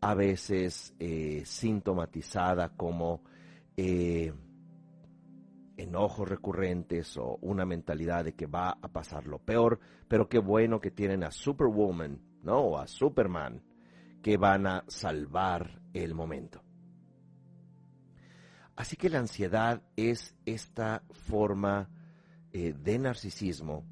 a 0.00 0.14
veces 0.14 0.94
eh, 0.98 1.42
sintomatizada 1.46 2.70
como 2.70 3.22
enojos 5.78 6.28
recurrentes 6.28 7.16
o 7.16 7.38
una 7.40 7.64
mentalidad 7.64 8.24
de 8.24 8.34
que 8.34 8.46
va 8.46 8.70
a 8.70 8.88
pasar 8.88 9.26
lo 9.26 9.38
peor, 9.38 9.80
pero 10.08 10.28
qué 10.28 10.38
bueno 10.38 10.80
que 10.80 10.90
tienen 10.90 11.24
a 11.24 11.30
Superwoman, 11.30 12.20
¿no? 12.42 12.58
O 12.58 12.78
a 12.78 12.86
Superman, 12.86 13.62
que 14.22 14.36
van 14.36 14.66
a 14.66 14.84
salvar 14.88 15.80
el 15.94 16.14
momento. 16.14 16.62
Así 18.76 18.96
que 18.96 19.08
la 19.08 19.20
ansiedad 19.20 19.82
es 19.96 20.36
esta 20.44 21.02
forma 21.10 21.88
eh, 22.52 22.74
de 22.78 22.98
narcisismo 22.98 23.84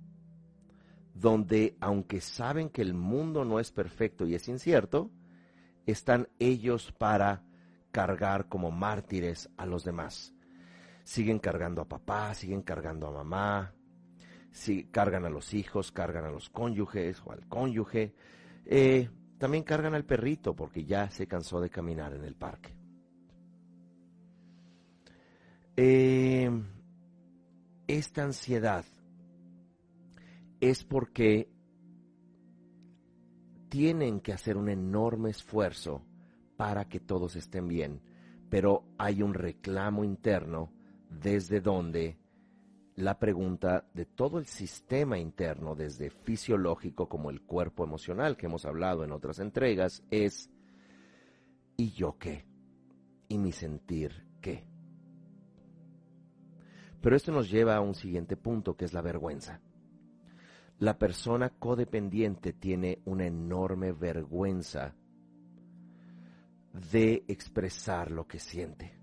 donde 1.16 1.76
aunque 1.80 2.20
saben 2.20 2.68
que 2.68 2.82
el 2.82 2.92
mundo 2.92 3.44
no 3.44 3.58
es 3.58 3.72
perfecto 3.72 4.26
y 4.26 4.34
es 4.34 4.48
incierto, 4.48 5.10
están 5.86 6.28
ellos 6.38 6.92
para 6.92 7.42
cargar 7.90 8.48
como 8.48 8.70
mártires 8.70 9.48
a 9.56 9.64
los 9.64 9.82
demás. 9.82 10.35
Siguen 11.06 11.38
cargando 11.38 11.82
a 11.82 11.88
papá, 11.88 12.34
siguen 12.34 12.62
cargando 12.62 13.06
a 13.06 13.12
mamá, 13.12 13.72
si, 14.50 14.86
cargan 14.86 15.24
a 15.24 15.30
los 15.30 15.54
hijos, 15.54 15.92
cargan 15.92 16.24
a 16.24 16.32
los 16.32 16.50
cónyuges 16.50 17.22
o 17.24 17.30
al 17.30 17.46
cónyuge. 17.46 18.12
Eh, 18.64 19.08
también 19.38 19.62
cargan 19.62 19.94
al 19.94 20.04
perrito 20.04 20.56
porque 20.56 20.84
ya 20.84 21.08
se 21.08 21.28
cansó 21.28 21.60
de 21.60 21.70
caminar 21.70 22.12
en 22.12 22.24
el 22.24 22.34
parque. 22.34 22.74
Eh, 25.76 26.50
esta 27.86 28.24
ansiedad 28.24 28.84
es 30.58 30.82
porque 30.82 31.48
tienen 33.68 34.18
que 34.18 34.32
hacer 34.32 34.56
un 34.56 34.70
enorme 34.70 35.30
esfuerzo 35.30 36.02
para 36.56 36.88
que 36.88 36.98
todos 36.98 37.36
estén 37.36 37.68
bien, 37.68 38.00
pero 38.50 38.88
hay 38.98 39.22
un 39.22 39.34
reclamo 39.34 40.02
interno 40.02 40.75
desde 41.20 41.60
donde 41.60 42.18
la 42.96 43.18
pregunta 43.18 43.84
de 43.92 44.06
todo 44.06 44.38
el 44.38 44.46
sistema 44.46 45.18
interno, 45.18 45.74
desde 45.74 46.10
fisiológico 46.10 47.08
como 47.08 47.30
el 47.30 47.42
cuerpo 47.42 47.84
emocional 47.84 48.36
que 48.36 48.46
hemos 48.46 48.64
hablado 48.64 49.04
en 49.04 49.12
otras 49.12 49.38
entregas, 49.38 50.02
es 50.10 50.50
¿y 51.76 51.92
yo 51.92 52.16
qué? 52.18 52.46
¿Y 53.28 53.38
mi 53.38 53.52
sentir 53.52 54.26
qué? 54.40 54.64
Pero 57.02 57.16
esto 57.16 57.32
nos 57.32 57.50
lleva 57.50 57.76
a 57.76 57.80
un 57.80 57.94
siguiente 57.94 58.36
punto 58.36 58.76
que 58.76 58.86
es 58.86 58.94
la 58.94 59.02
vergüenza. 59.02 59.60
La 60.78 60.98
persona 60.98 61.50
codependiente 61.50 62.52
tiene 62.52 63.00
una 63.04 63.26
enorme 63.26 63.92
vergüenza 63.92 64.94
de 66.90 67.24
expresar 67.28 68.10
lo 68.10 68.26
que 68.26 68.38
siente. 68.38 68.95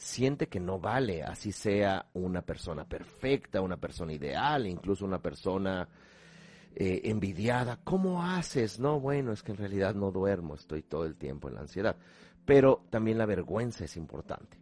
Siente 0.00 0.48
que 0.48 0.60
no 0.60 0.78
vale, 0.78 1.22
así 1.22 1.52
sea 1.52 2.06
una 2.14 2.40
persona 2.40 2.86
perfecta, 2.88 3.60
una 3.60 3.76
persona 3.76 4.14
ideal, 4.14 4.66
incluso 4.66 5.04
una 5.04 5.20
persona 5.20 5.86
eh, 6.74 7.02
envidiada. 7.04 7.80
¿Cómo 7.84 8.22
haces? 8.22 8.80
No, 8.80 8.98
bueno, 8.98 9.30
es 9.30 9.42
que 9.42 9.52
en 9.52 9.58
realidad 9.58 9.94
no 9.94 10.10
duermo, 10.10 10.54
estoy 10.54 10.82
todo 10.82 11.04
el 11.04 11.16
tiempo 11.16 11.48
en 11.48 11.56
la 11.56 11.60
ansiedad. 11.60 11.96
Pero 12.46 12.86
también 12.88 13.18
la 13.18 13.26
vergüenza 13.26 13.84
es 13.84 13.98
importante 13.98 14.56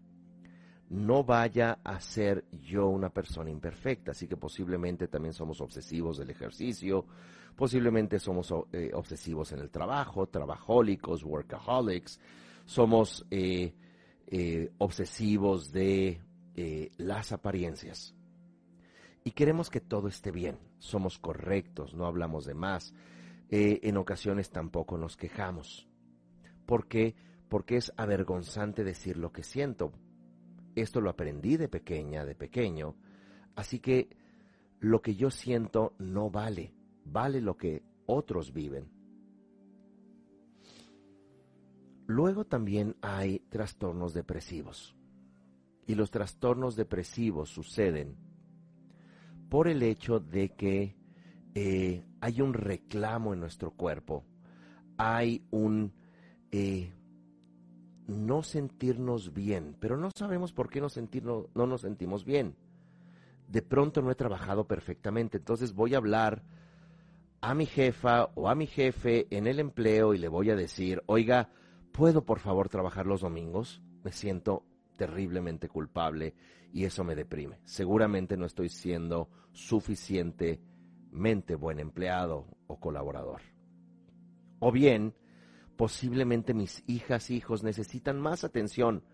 no 0.90 1.22
vaya 1.22 1.80
a 1.84 2.00
ser 2.00 2.44
yo 2.62 2.88
una 2.88 3.10
persona 3.10 3.50
imperfecta, 3.50 4.12
así 4.12 4.26
que 4.26 4.36
posiblemente 4.36 5.08
también 5.08 5.34
somos 5.34 5.60
obsesivos 5.60 6.16
del 6.16 6.30
ejercicio, 6.30 7.04
posiblemente 7.54 8.18
somos 8.18 8.52
eh, 8.72 8.90
obsesivos 8.94 9.52
en 9.52 9.60
el 9.60 9.70
trabajo, 9.70 10.28
trabajólicos, 10.28 11.24
workaholics, 11.24 12.18
somos 12.64 13.26
eh, 13.30 13.74
eh, 14.30 14.70
obsesivos 14.78 15.72
de 15.72 16.20
las 16.96 17.30
apariencias. 17.30 18.16
Y 19.22 19.30
queremos 19.30 19.70
que 19.70 19.80
todo 19.80 20.08
esté 20.08 20.32
bien, 20.32 20.58
somos 20.78 21.16
correctos, 21.16 21.94
no 21.94 22.04
hablamos 22.04 22.46
de 22.46 22.54
más, 22.54 22.94
en 23.48 23.96
ocasiones 23.96 24.50
tampoco 24.50 24.98
nos 24.98 25.16
quejamos. 25.16 25.88
¿Por 26.66 26.88
qué? 26.88 27.14
Porque 27.48 27.76
es 27.76 27.92
avergonzante 27.96 28.82
decir 28.82 29.18
lo 29.18 29.30
que 29.30 29.44
siento, 29.44 29.92
esto 30.82 31.00
lo 31.00 31.10
aprendí 31.10 31.56
de 31.56 31.68
pequeña, 31.68 32.24
de 32.24 32.34
pequeño. 32.34 32.94
Así 33.54 33.80
que 33.80 34.16
lo 34.80 35.02
que 35.02 35.16
yo 35.16 35.30
siento 35.30 35.94
no 35.98 36.30
vale, 36.30 36.72
vale 37.04 37.40
lo 37.40 37.56
que 37.56 37.82
otros 38.06 38.52
viven. 38.52 38.88
Luego 42.08 42.46
también 42.46 42.96
hay 43.02 43.40
trastornos 43.50 44.14
depresivos. 44.14 44.96
Y 45.86 45.94
los 45.94 46.10
trastornos 46.10 46.74
depresivos 46.74 47.50
suceden 47.50 48.16
por 49.50 49.68
el 49.68 49.82
hecho 49.82 50.18
de 50.18 50.54
que 50.54 50.96
eh, 51.54 52.02
hay 52.22 52.40
un 52.40 52.54
reclamo 52.54 53.34
en 53.34 53.40
nuestro 53.40 53.72
cuerpo, 53.72 54.24
hay 54.96 55.46
un 55.50 55.92
eh, 56.50 56.94
no 58.06 58.42
sentirnos 58.42 59.34
bien, 59.34 59.76
pero 59.78 59.98
no 59.98 60.10
sabemos 60.16 60.54
por 60.54 60.70
qué 60.70 60.80
no, 60.80 60.88
sentirnos, 60.88 61.48
no 61.54 61.66
nos 61.66 61.82
sentimos 61.82 62.24
bien. 62.24 62.56
De 63.48 63.60
pronto 63.60 64.00
no 64.00 64.10
he 64.10 64.14
trabajado 64.14 64.66
perfectamente, 64.66 65.36
entonces 65.36 65.74
voy 65.74 65.92
a 65.92 65.98
hablar 65.98 66.42
a 67.42 67.54
mi 67.54 67.66
jefa 67.66 68.30
o 68.34 68.48
a 68.48 68.54
mi 68.54 68.66
jefe 68.66 69.26
en 69.28 69.46
el 69.46 69.60
empleo 69.60 70.14
y 70.14 70.18
le 70.18 70.28
voy 70.28 70.48
a 70.48 70.56
decir, 70.56 71.02
oiga, 71.04 71.50
¿puedo 71.98 72.24
por 72.24 72.38
favor 72.38 72.70
trabajar 72.70 73.06
los 73.06 73.20
domingos? 73.20 73.82
Me 74.02 74.12
siento 74.12 74.64
terriblemente 74.96 75.68
culpable 75.68 76.34
y 76.72 76.84
eso 76.84 77.04
me 77.04 77.14
deprime. 77.14 77.60
Seguramente 77.64 78.38
no 78.38 78.46
estoy 78.46 78.70
siendo 78.70 79.28
suficientemente 79.52 81.56
buen 81.56 81.78
empleado 81.78 82.46
o 82.68 82.80
colaborador. 82.80 83.42
O 84.60 84.72
bien, 84.72 85.14
Posiblemente 85.78 86.54
mis 86.54 86.82
hijas, 86.88 87.30
hijos 87.30 87.62
necesitan 87.62 88.20
más 88.20 88.42
atención. 88.42 89.04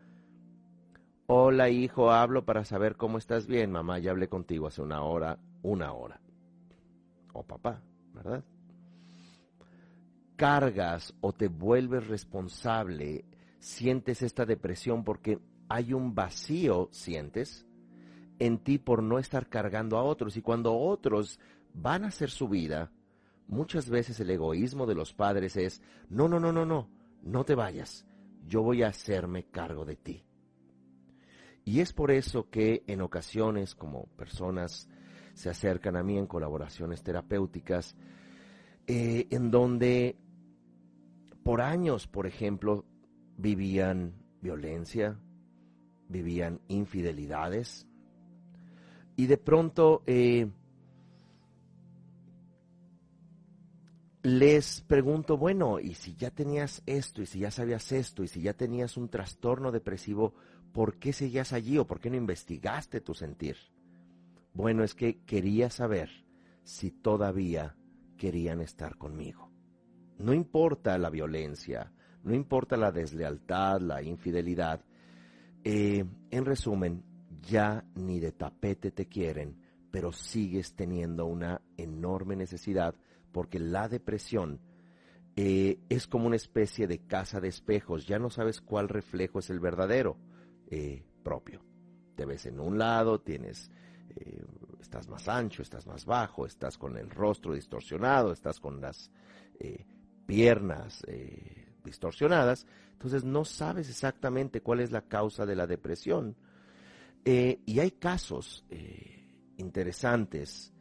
Hola 1.27 1.69
hijo, 1.69 2.11
hablo 2.11 2.47
para 2.47 2.65
saber 2.65 2.97
cómo 2.97 3.19
estás 3.19 3.47
bien. 3.47 3.71
Mamá, 3.71 3.99
ya 3.99 4.13
hablé 4.13 4.31
contigo 4.31 4.69
hace 4.69 4.81
una 4.81 5.03
hora, 5.03 5.39
una 5.61 5.93
hora. 5.93 6.23
O 7.35 7.43
papá, 7.43 7.83
¿verdad? 8.15 8.43
Cargas 10.37 11.15
o 11.21 11.33
te 11.33 11.49
vuelves 11.49 12.07
responsable, 12.07 13.25
sientes 13.59 14.23
esta 14.23 14.45
depresión 14.45 15.05
porque 15.05 15.39
hay 15.69 15.93
un 15.93 16.15
vacío, 16.15 16.89
sientes, 16.93 17.67
en 18.39 18.59
ti 18.59 18.79
por 18.79 19.03
no 19.03 19.19
estar 19.19 19.49
cargando 19.49 19.97
a 19.97 20.03
otros. 20.03 20.37
Y 20.37 20.43
cuando 20.43 20.77
otros 20.77 21.39
van 21.73 22.05
a 22.05 22.09
hacer 22.09 22.31
su 22.31 22.49
vida, 22.49 22.91
Muchas 23.47 23.91
veces 23.91 24.19
el 24.21 24.31
egoísmo 24.31 24.87
de 24.87 24.95
los 24.95 25.13
padres 25.13 25.57
es, 25.57 25.83
no, 26.09 26.29
no, 26.29 26.41
no, 26.41 26.53
no, 26.53 26.65
no, 26.65 26.89
no 27.23 27.45
te 27.45 27.55
vayas, 27.55 28.07
yo 28.47 28.63
voy 28.63 28.83
a 28.83 28.89
hacerme 28.89 29.45
cargo 29.45 29.85
de 29.85 29.97
ti. 29.97 30.25
Y 31.65 31.81
es 31.81 31.93
por 31.93 32.11
eso 32.11 32.49
que 32.51 32.85
en 32.87 33.01
ocasiones, 33.01 33.75
como 33.75 34.07
personas 34.17 34.89
se 35.35 35.51
acercan 35.51 35.97
a 35.97 36.03
mí 36.03 36.19
en 36.19 36.27
colaboraciones 36.27 37.03
terapéuticas, 37.03 37.97
eh, 38.87 39.27
en 39.31 39.51
donde 39.51 40.17
por 41.45 41.61
años, 41.61 42.09
por 42.09 42.27
ejemplo, 42.27 42.85
vivían 43.37 44.15
violencia, 44.41 45.21
vivían 46.09 46.61
infidelidades, 46.69 47.87
y 49.17 49.27
de 49.27 49.39
pronto 49.39 50.03
eh, 50.07 50.51
les 54.23 54.81
pregunto, 54.81 55.37
bueno, 55.37 55.79
y 55.79 55.95
si 55.95 56.17
ya 56.17 56.31
tenías 56.31 56.83
esto, 56.87 57.23
y 57.23 57.27
si 57.27 57.41
ya 57.41 57.51
sabías 57.51 57.93
esto, 57.93 58.25
y 58.25 58.29
si 58.29 58.41
ya 58.41 58.55
tenías 58.55 58.97
un 58.97 59.09
trastorno 59.09 59.71
depresivo, 59.71 60.35
¿por 60.73 60.99
qué 60.99 61.13
seguías 61.13 61.53
allí 61.53 61.79
o 61.79 61.87
por 61.87 62.01
qué 62.01 62.11
no 62.11 62.17
investigaste 62.17 63.01
tu 63.01 63.15
sentir? 63.15 63.57
Bueno, 64.55 64.83
es 64.83 64.95
que 64.95 65.23
quería 65.25 65.69
saber 65.69 66.11
si 66.63 66.91
todavía 66.91 67.77
querían 68.17 68.61
estar 68.61 68.97
conmigo. 68.97 69.54
No 70.19 70.33
importa 70.33 70.97
la 70.99 71.11
violencia, 71.11 71.93
no 72.25 72.35
importa 72.35 72.77
la 72.77 72.91
deslealtad, 72.91 73.81
la 73.81 74.03
infidelidad. 74.03 74.81
Eh, 75.63 76.05
en 76.31 76.45
resumen, 76.45 77.05
ya 77.43 77.85
ni 77.95 78.19
de 78.21 78.33
tapete 78.33 78.91
te 78.91 79.07
quieren, 79.07 79.61
pero 79.91 80.13
sigues 80.13 80.75
teniendo 80.75 81.27
una 81.27 81.61
enorme 81.77 82.35
necesidad 82.37 82.95
porque 83.33 83.59
la 83.59 83.89
depresión 83.89 84.61
eh, 85.37 85.79
es 85.89 86.07
como 86.07 86.27
una 86.27 86.37
especie 86.37 86.87
de 86.87 87.07
casa 87.07 87.41
de 87.41 87.49
espejos, 87.49 88.07
ya 88.07 88.19
no 88.19 88.31
sabes 88.31 88.61
cuál 88.61 88.89
reflejo 88.89 89.41
es 89.41 89.51
el 89.51 89.61
verdadero 89.61 90.17
eh, 90.71 91.05
propio. 91.23 91.61
Te 92.15 92.25
ves 92.25 92.47
en 92.47 92.61
un 92.61 92.79
lado, 92.79 93.21
tienes, 93.21 93.71
estás 94.81 95.09
más 95.09 95.29
ancho, 95.29 95.63
estás 95.63 95.87
más 95.89 96.07
bajo, 96.07 96.47
estás 96.47 96.79
con 96.79 96.97
el 96.97 97.11
rostro 97.11 97.55
distorsionado, 97.55 98.31
estás 98.31 98.61
con 98.61 98.81
las 98.81 99.11
piernas 100.27 101.05
distorsionadas, 101.85 102.67
entonces 102.93 103.25
no 103.25 103.45
sabes 103.45 103.89
exactamente 103.89 104.61
cuál 104.61 104.81
es 104.81 104.91
la 104.91 105.03
causa 105.03 105.47
de 105.47 105.57
la 105.57 105.67
depresión. 105.67 106.37
y 107.25 107.79
hay 107.79 107.91
casos 107.93 108.65
interesantes 109.57 110.75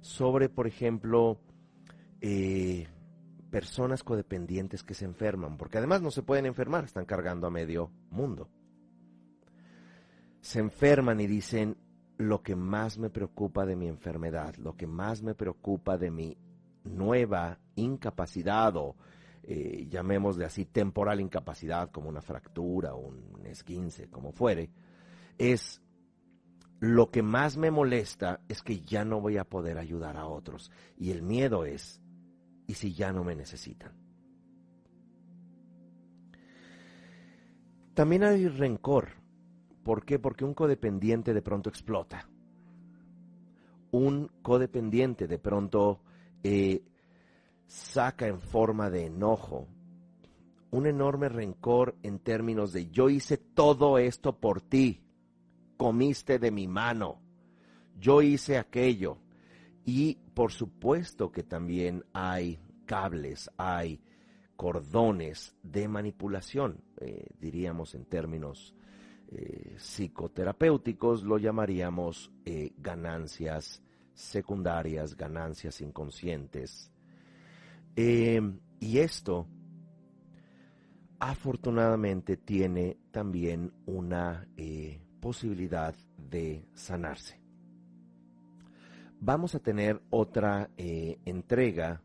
sobre, 0.00 0.48
por 0.48 0.66
ejemplo, 0.66 1.38
eh, 2.20 2.88
personas 3.50 4.02
codependientes 4.02 4.82
que 4.82 4.94
se 4.94 5.04
enferman, 5.04 5.56
porque 5.56 5.78
además 5.78 6.02
no 6.02 6.10
se 6.10 6.22
pueden 6.22 6.46
enfermar, 6.46 6.84
están 6.84 7.06
cargando 7.06 7.46
a 7.46 7.50
medio 7.50 7.90
mundo. 8.10 8.48
Se 10.40 10.60
enferman 10.60 11.20
y 11.20 11.26
dicen, 11.26 11.76
lo 12.16 12.42
que 12.42 12.56
más 12.56 12.98
me 12.98 13.10
preocupa 13.10 13.64
de 13.64 13.76
mi 13.76 13.86
enfermedad, 13.86 14.56
lo 14.56 14.76
que 14.76 14.86
más 14.86 15.22
me 15.22 15.34
preocupa 15.34 15.96
de 15.98 16.10
mi 16.10 16.36
nueva 16.88 17.58
incapacidad 17.76 18.76
o 18.76 18.96
eh, 19.42 19.86
llamémosle 19.88 20.44
así 20.44 20.66
temporal 20.66 21.20
incapacidad 21.20 21.90
como 21.90 22.08
una 22.08 22.20
fractura 22.20 22.94
o 22.94 23.08
un 23.08 23.46
esguince, 23.46 24.10
como 24.10 24.32
fuere, 24.32 24.70
es 25.38 25.80
lo 26.80 27.10
que 27.10 27.22
más 27.22 27.56
me 27.56 27.70
molesta 27.70 28.40
es 28.48 28.62
que 28.62 28.80
ya 28.80 29.04
no 29.04 29.20
voy 29.20 29.36
a 29.36 29.44
poder 29.44 29.78
ayudar 29.78 30.16
a 30.16 30.26
otros. 30.26 30.70
Y 30.96 31.10
el 31.10 31.22
miedo 31.22 31.64
es, 31.64 32.00
¿y 32.66 32.74
si 32.74 32.92
ya 32.92 33.12
no 33.12 33.24
me 33.24 33.34
necesitan? 33.34 33.92
También 37.94 38.22
hay 38.22 38.46
rencor. 38.46 39.08
¿Por 39.82 40.04
qué? 40.04 40.18
Porque 40.18 40.44
un 40.44 40.54
codependiente 40.54 41.34
de 41.34 41.42
pronto 41.42 41.68
explota. 41.68 42.28
Un 43.90 44.30
codependiente 44.42 45.26
de 45.26 45.38
pronto 45.38 46.00
saca 47.66 48.26
en 48.26 48.40
forma 48.40 48.90
de 48.90 49.06
enojo 49.06 49.66
un 50.70 50.86
enorme 50.86 51.28
rencor 51.28 51.96
en 52.02 52.18
términos 52.18 52.72
de 52.72 52.90
yo 52.90 53.08
hice 53.08 53.36
todo 53.36 53.98
esto 53.98 54.38
por 54.38 54.60
ti 54.60 55.02
comiste 55.78 56.38
de 56.38 56.50
mi 56.50 56.68
mano, 56.68 57.22
yo 57.98 58.20
hice 58.20 58.58
aquello. 58.58 59.16
Y 59.86 60.16
por 60.34 60.52
supuesto 60.52 61.32
que 61.32 61.42
también 61.42 62.04
hay 62.12 62.58
cables, 62.84 63.50
hay 63.56 64.02
cordones 64.56 65.56
de 65.62 65.88
manipulación, 65.88 66.82
eh, 67.00 67.28
diríamos 67.40 67.94
en 67.94 68.04
términos 68.04 68.74
eh, 69.28 69.76
psicoterapéuticos, 69.78 71.22
lo 71.22 71.38
llamaríamos 71.38 72.30
eh, 72.44 72.72
ganancias 72.76 73.82
secundarias, 74.18 75.16
ganancias 75.16 75.80
inconscientes. 75.80 76.90
y 77.96 78.98
esto 78.98 79.46
afortunadamente 81.18 82.36
tiene 82.36 82.96
también 83.10 83.72
una 83.86 84.46
posibilidad 85.20 85.94
de 86.16 86.64
sanarse. 86.74 87.40
Vamos 89.20 89.54
a 89.54 89.58
tener 89.58 90.00
otra 90.10 90.70
eh, 90.76 91.18
entrega 91.24 92.00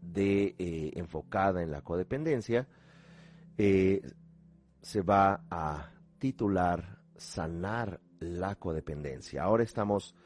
de 0.00 0.54
eh, 0.58 0.92
enfocada 0.94 1.62
en 1.62 1.72
la 1.72 1.82
codependencia. 1.82 2.68
Eh, 3.58 4.00
se 4.80 5.02
va 5.02 5.44
a 5.50 5.90
titular 6.18 7.00
Sanar 7.16 8.00
la 8.18 8.56
codependencia. 8.56 9.44
Ahora 9.44 9.62
estamos 9.62 10.16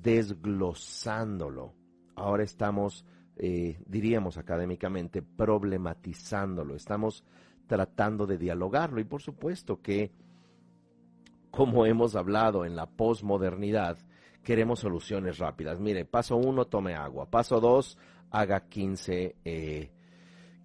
desglosándolo. 0.00 1.74
Ahora 2.14 2.44
estamos, 2.44 3.04
diríamos 3.36 4.38
académicamente, 4.38 5.22
problematizándolo. 5.22 6.74
Estamos 6.74 7.24
tratando 7.66 8.26
de 8.26 8.38
dialogarlo 8.38 9.00
y 9.00 9.04
por 9.04 9.22
supuesto 9.22 9.80
que 9.80 10.12
como 11.52 11.84
hemos 11.84 12.16
hablado 12.16 12.64
en 12.64 12.74
la 12.74 12.86
posmodernidad, 12.86 13.98
queremos 14.42 14.80
soluciones 14.80 15.38
rápidas. 15.38 15.78
Mire, 15.78 16.06
paso 16.06 16.36
uno, 16.36 16.64
tome 16.64 16.94
agua. 16.94 17.30
Paso 17.30 17.60
dos, 17.60 17.98
haga 18.30 18.68
15, 18.68 19.36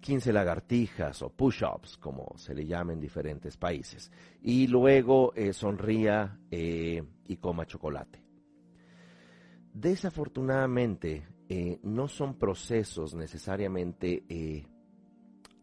15 0.00 0.30
eh, 0.30 0.32
lagartijas 0.32 1.20
o 1.20 1.28
push-ups, 1.28 1.98
como 1.98 2.32
se 2.36 2.54
le 2.54 2.66
llama 2.66 2.94
en 2.94 3.00
diferentes 3.00 3.58
países. 3.58 4.10
Y 4.42 4.66
luego 4.66 5.34
eh, 5.34 5.52
sonría 5.52 6.38
eh, 6.50 7.02
y 7.26 7.36
coma 7.36 7.66
chocolate. 7.66 8.27
Desafortunadamente, 9.72 11.26
no 11.82 12.08
son 12.08 12.38
procesos 12.38 13.14
necesariamente, 13.14 14.66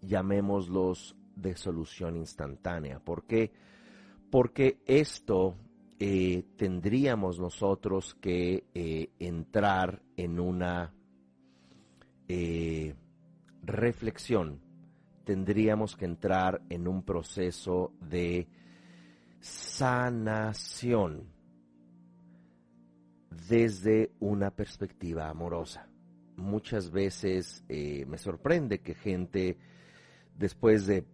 llamémoslos, 0.02 1.16
de 1.36 1.56
solución 1.58 2.16
instantánea. 2.16 3.00
¿Por 3.00 3.26
qué? 3.26 3.52
porque 4.36 4.82
esto 4.86 5.56
eh, 5.98 6.44
tendríamos 6.58 7.40
nosotros 7.40 8.16
que 8.16 8.66
eh, 8.74 9.12
entrar 9.20 10.02
en 10.18 10.42
una 10.42 10.94
eh, 12.28 12.96
reflexión, 13.64 14.60
tendríamos 15.24 15.96
que 15.96 16.04
entrar 16.04 16.62
en 16.70 16.90
un 16.90 17.04
proceso 17.04 17.94
de 18.02 18.50
sanación 19.40 21.30
desde 23.48 24.12
una 24.20 24.52
perspectiva 24.52 25.30
amorosa. 25.30 25.88
Muchas 26.38 26.92
veces 26.92 27.64
me 27.70 28.18
sorprende 28.18 28.82
que 28.82 28.94
gente, 28.94 29.58
después 30.38 30.86
de 30.86 31.06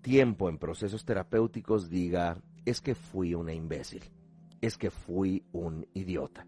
tiempo 0.00 0.48
en 0.48 0.58
procesos 0.58 1.04
terapéuticos 1.04 1.90
diga, 1.90 2.40
es 2.64 2.80
que 2.80 2.94
fui 2.94 3.34
una 3.34 3.52
imbécil, 3.52 4.02
es 4.60 4.76
que 4.78 4.90
fui 4.90 5.44
un 5.52 5.86
idiota. 5.94 6.46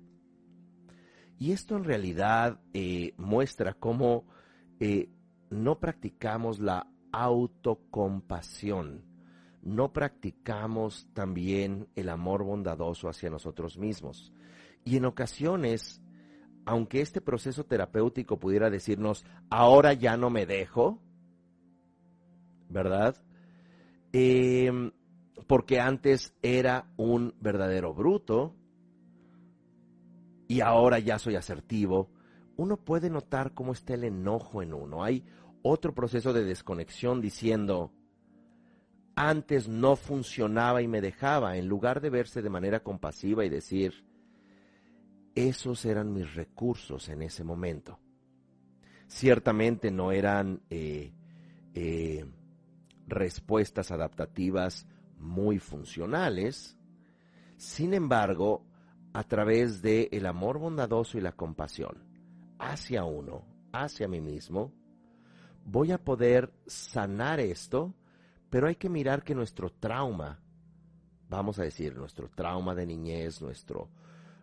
Y 1.38 1.52
esto 1.52 1.76
en 1.76 1.85
realidad 1.85 2.61
eh, 2.72 3.14
muestra 3.16 3.74
cómo 3.74 4.26
eh, 4.81 5.09
no 5.50 5.78
practicamos 5.78 6.59
la 6.59 6.88
autocompasión, 7.12 9.04
no 9.68 9.92
practicamos 9.92 11.07
también 11.12 11.88
el 11.94 12.09
amor 12.09 12.42
bondadoso 12.42 13.09
hacia 13.09 13.31
nosotros 13.31 13.78
mismos. 13.78 14.33
Y 14.85 14.96
en 14.96 15.04
ocasiones, 15.04 16.00
aunque 16.64 17.00
este 17.00 17.20
proceso 17.20 17.64
terapéutico 17.64 18.38
pudiera 18.38 18.70
decirnos, 18.70 19.24
ahora 19.50 19.92
ya 19.92 20.16
no 20.16 20.31
me 20.31 20.46
dejo, 20.46 21.02
¿verdad? 22.68 23.16
Em, 24.12 24.92
porque 25.46 25.81
antes 25.81 26.35
era 26.42 26.90
un 26.96 27.35
verdadero 27.40 27.92
bruto 27.92 28.54
y 30.46 30.62
ahora 30.62 30.98
ya 30.98 31.18
soy 31.18 31.37
asertivo, 31.37 32.11
uno 32.57 32.78
puede 32.78 33.11
notar 33.11 33.52
cómo 33.52 33.72
está 33.72 33.94
el 33.94 34.04
enojo 34.04 34.62
en 34.62 34.72
uno. 34.72 35.04
Hay 35.04 35.24
otro 35.62 35.94
proceso 35.94 36.33
de 36.33 36.44
desconexión 36.44 37.20
diciendo, 37.20 37.92
antes 39.20 39.66
no 39.66 39.96
funcionaba 39.96 40.81
y 40.81 40.87
me 40.87 41.00
dejaba, 41.00 41.57
en 41.57 41.66
lugar 41.66 42.00
de 42.00 42.09
verse 42.09 42.40
de 42.40 42.50
manera 42.50 42.85
compasiva 42.85 43.44
y 43.44 43.48
decir, 43.48 44.04
esos 45.35 45.85
eran 45.85 46.12
mis 46.12 46.37
recursos 46.37 47.09
en 47.09 47.22
ese 47.22 47.42
momento. 47.42 47.98
Ciertamente 49.09 49.90
no 49.90 50.12
eran 50.12 50.62
eh, 50.70 51.12
eh, 51.74 52.26
respuestas 53.09 53.90
adaptativas 53.90 54.87
muy 55.16 55.59
funcionales. 55.59 56.78
Sin 57.57 57.94
embargo, 57.94 58.64
a 59.14 59.24
través 59.24 59.83
del 59.83 60.09
el 60.12 60.26
amor 60.26 60.61
bondadoso 60.61 61.18
y 61.18 61.22
la 61.22 61.33
compasión 61.33 62.04
hacia 62.61 63.02
uno, 63.02 63.44
hacia 63.72 64.07
mí 64.07 64.20
mismo, 64.20 64.72
voy 65.64 65.90
a 65.90 65.98
poder 65.98 66.52
sanar 66.66 67.40
esto, 67.40 67.96
pero 68.51 68.67
hay 68.67 68.77
que 68.77 68.89
mirar 68.89 69.23
que 69.23 69.35
nuestro 69.35 69.71
trauma, 69.71 70.41
vamos 71.29 71.59
a 71.59 71.65
decir, 71.65 71.97
nuestro 71.97 72.31
trauma 72.31 72.75
de 72.75 72.87
niñez, 72.87 73.43
nuestro 73.43 73.91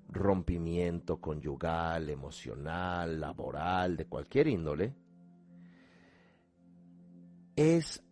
rompimiento 0.09 1.19
conyugal, 1.19 2.09
emocional, 2.09 3.19
laboral, 3.19 3.97
de 3.97 4.05
cualquier 4.05 4.47
índole, 4.47 4.95
es 7.55 8.03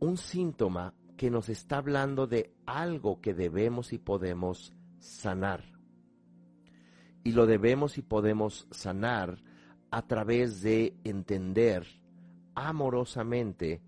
un 0.00 0.16
síntoma 0.16 0.94
que 1.16 1.30
nos 1.30 1.48
está 1.48 1.78
hablando 1.78 2.26
de 2.26 2.54
algo 2.66 3.20
que 3.20 3.34
debemos 3.34 3.92
y 3.92 3.98
podemos 3.98 4.72
sanar. 4.98 5.64
Y 7.24 7.32
lo 7.32 7.46
debemos 7.46 7.98
y 7.98 8.02
podemos 8.02 8.66
sanar 8.70 9.42
a 9.90 10.06
través 10.06 10.62
de 10.62 10.96
entender 11.04 11.86
amorosamente 12.54 13.82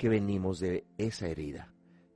que 0.00 0.08
venimos 0.08 0.60
de 0.60 0.86
esa 0.96 1.28
herida, 1.28 1.74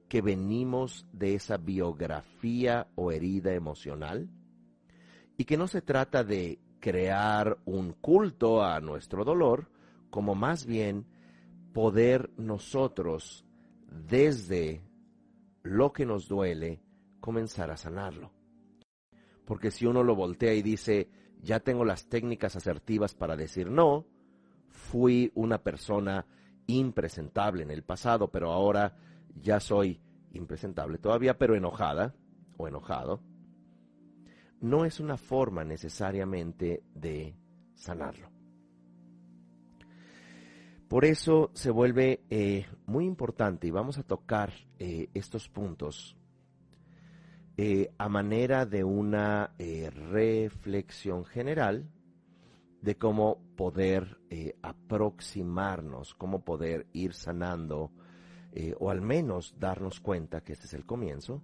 que 0.08 0.22
venimos 0.22 1.06
de 1.12 1.34
esa 1.34 1.58
biografía 1.58 2.88
o 2.94 3.12
herida 3.12 3.52
emocional, 3.52 4.30
y 5.36 5.44
que 5.44 5.58
no 5.58 5.68
se 5.68 5.82
trata 5.82 6.24
de 6.24 6.60
crear 6.80 7.58
un 7.66 7.92
culto 7.92 8.64
a 8.64 8.80
nuestro 8.80 9.22
dolor, 9.22 9.68
como 10.08 10.34
más 10.34 10.64
bien 10.64 11.04
poder 11.74 12.30
nosotros, 12.38 13.44
desde 14.08 14.80
lo 15.62 15.92
que 15.92 16.06
nos 16.06 16.26
duele, 16.26 16.80
comenzar 17.20 17.70
a 17.70 17.76
sanarlo. 17.76 18.32
Porque 19.44 19.70
si 19.70 19.84
uno 19.84 20.02
lo 20.02 20.14
voltea 20.14 20.54
y 20.54 20.62
dice, 20.62 21.10
ya 21.42 21.60
tengo 21.60 21.84
las 21.84 22.08
técnicas 22.08 22.56
asertivas 22.56 23.14
para 23.14 23.36
decir 23.36 23.70
no, 23.70 24.06
fui 24.70 25.30
una 25.34 25.58
persona 25.62 26.24
impresentable 26.66 27.62
en 27.62 27.70
el 27.70 27.82
pasado, 27.82 28.30
pero 28.30 28.52
ahora 28.52 28.96
ya 29.34 29.60
soy 29.60 30.00
impresentable 30.32 30.98
todavía, 30.98 31.38
pero 31.38 31.54
enojada 31.54 32.14
o 32.56 32.68
enojado, 32.68 33.20
no 34.60 34.84
es 34.84 35.00
una 35.00 35.16
forma 35.16 35.64
necesariamente 35.64 36.82
de 36.94 37.36
sanarlo. 37.74 38.30
Por 40.88 41.04
eso 41.04 41.50
se 41.54 41.70
vuelve 41.70 42.24
eh, 42.30 42.66
muy 42.86 43.04
importante 43.04 43.66
y 43.66 43.70
vamos 43.70 43.98
a 43.98 44.04
tocar 44.04 44.52
eh, 44.78 45.08
estos 45.14 45.48
puntos 45.48 46.16
eh, 47.56 47.92
a 47.98 48.08
manera 48.08 48.66
de 48.66 48.84
una 48.84 49.54
reflexión 49.58 51.24
general 51.24 51.88
de 52.84 52.96
cómo 52.96 53.38
poder 53.56 54.18
aproximarnos, 54.60 56.14
cómo 56.14 56.44
poder 56.44 56.86
ir 56.92 57.14
sanando 57.14 57.90
o 58.78 58.90
al 58.90 59.00
menos 59.00 59.54
darnos 59.58 60.00
cuenta 60.00 60.42
que 60.42 60.52
este 60.52 60.66
es 60.66 60.74
el 60.74 60.84
comienzo. 60.84 61.42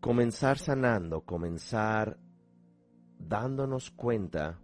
Comenzar 0.00 0.58
sanando, 0.58 1.22
comenzar 1.22 2.18
dándonos 3.18 3.90
cuenta 3.90 4.60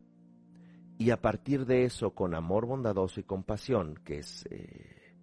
y 0.96 1.11
a 1.11 1.20
partir 1.20 1.66
de 1.66 1.85
eso, 1.85 2.14
con 2.14 2.33
amor 2.33 2.66
bondadoso 2.66 3.18
y 3.18 3.25
compasión, 3.25 3.98
que 4.05 4.18
es 4.18 4.46
eh, 4.48 5.16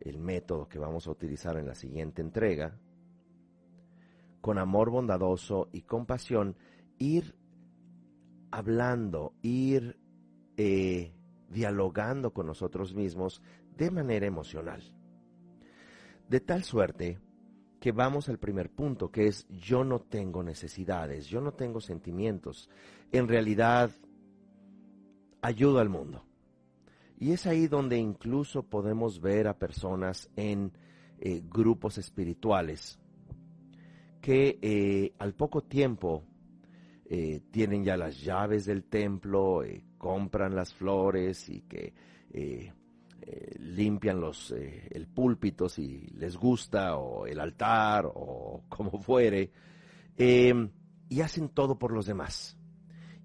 el 0.00 0.18
método 0.18 0.66
que 0.66 0.78
vamos 0.78 1.06
a 1.06 1.10
utilizar 1.10 1.58
en 1.58 1.66
la 1.66 1.74
siguiente 1.74 2.22
entrega, 2.22 2.78
con 4.40 4.56
amor 4.56 4.88
bondadoso 4.88 5.68
y 5.72 5.82
compasión, 5.82 6.56
ir 6.96 7.34
hablando, 8.50 9.34
ir 9.42 9.98
eh, 10.56 11.12
dialogando 11.48 12.32
con 12.32 12.46
nosotros 12.46 12.94
mismos 12.94 13.42
de 13.76 13.90
manera 13.90 14.26
emocional. 14.26 14.82
De 16.28 16.40
tal 16.40 16.64
suerte 16.64 17.18
que 17.80 17.92
vamos 17.92 18.28
al 18.28 18.38
primer 18.38 18.70
punto, 18.70 19.10
que 19.10 19.28
es 19.28 19.46
yo 19.48 19.84
no 19.84 20.00
tengo 20.00 20.42
necesidades, 20.42 21.26
yo 21.26 21.40
no 21.40 21.52
tengo 21.52 21.80
sentimientos. 21.80 22.68
En 23.12 23.28
realidad 23.28 23.90
ayuda 25.40 25.80
al 25.80 25.88
mundo. 25.88 26.24
Y 27.18 27.32
es 27.32 27.46
ahí 27.46 27.66
donde 27.66 27.98
incluso 27.98 28.62
podemos 28.62 29.20
ver 29.20 29.48
a 29.48 29.58
personas 29.58 30.30
en 30.36 30.72
eh, 31.18 31.42
grupos 31.48 31.98
espirituales 31.98 32.98
que 34.20 34.58
eh, 34.62 35.14
al 35.18 35.34
poco 35.34 35.62
tiempo 35.62 36.24
eh, 37.08 37.40
tienen 37.50 37.84
ya 37.84 37.96
las 37.96 38.20
llaves 38.20 38.66
del 38.66 38.84
templo, 38.84 39.62
compran 39.96 40.54
las 40.54 40.74
flores 40.74 41.48
y 41.48 41.62
que 41.62 41.92
limpian 43.58 44.20
los, 44.20 44.52
el 44.52 45.06
púlpito 45.06 45.68
si 45.68 46.06
les 46.14 46.36
gusta 46.36 46.96
o 46.96 47.26
el 47.26 47.40
altar 47.40 48.10
o 48.14 48.64
como 48.68 48.98
fuere 49.00 49.50
y 50.16 51.20
hacen 51.20 51.48
todo 51.48 51.78
por 51.78 51.92
los 51.92 52.06
demás. 52.06 52.58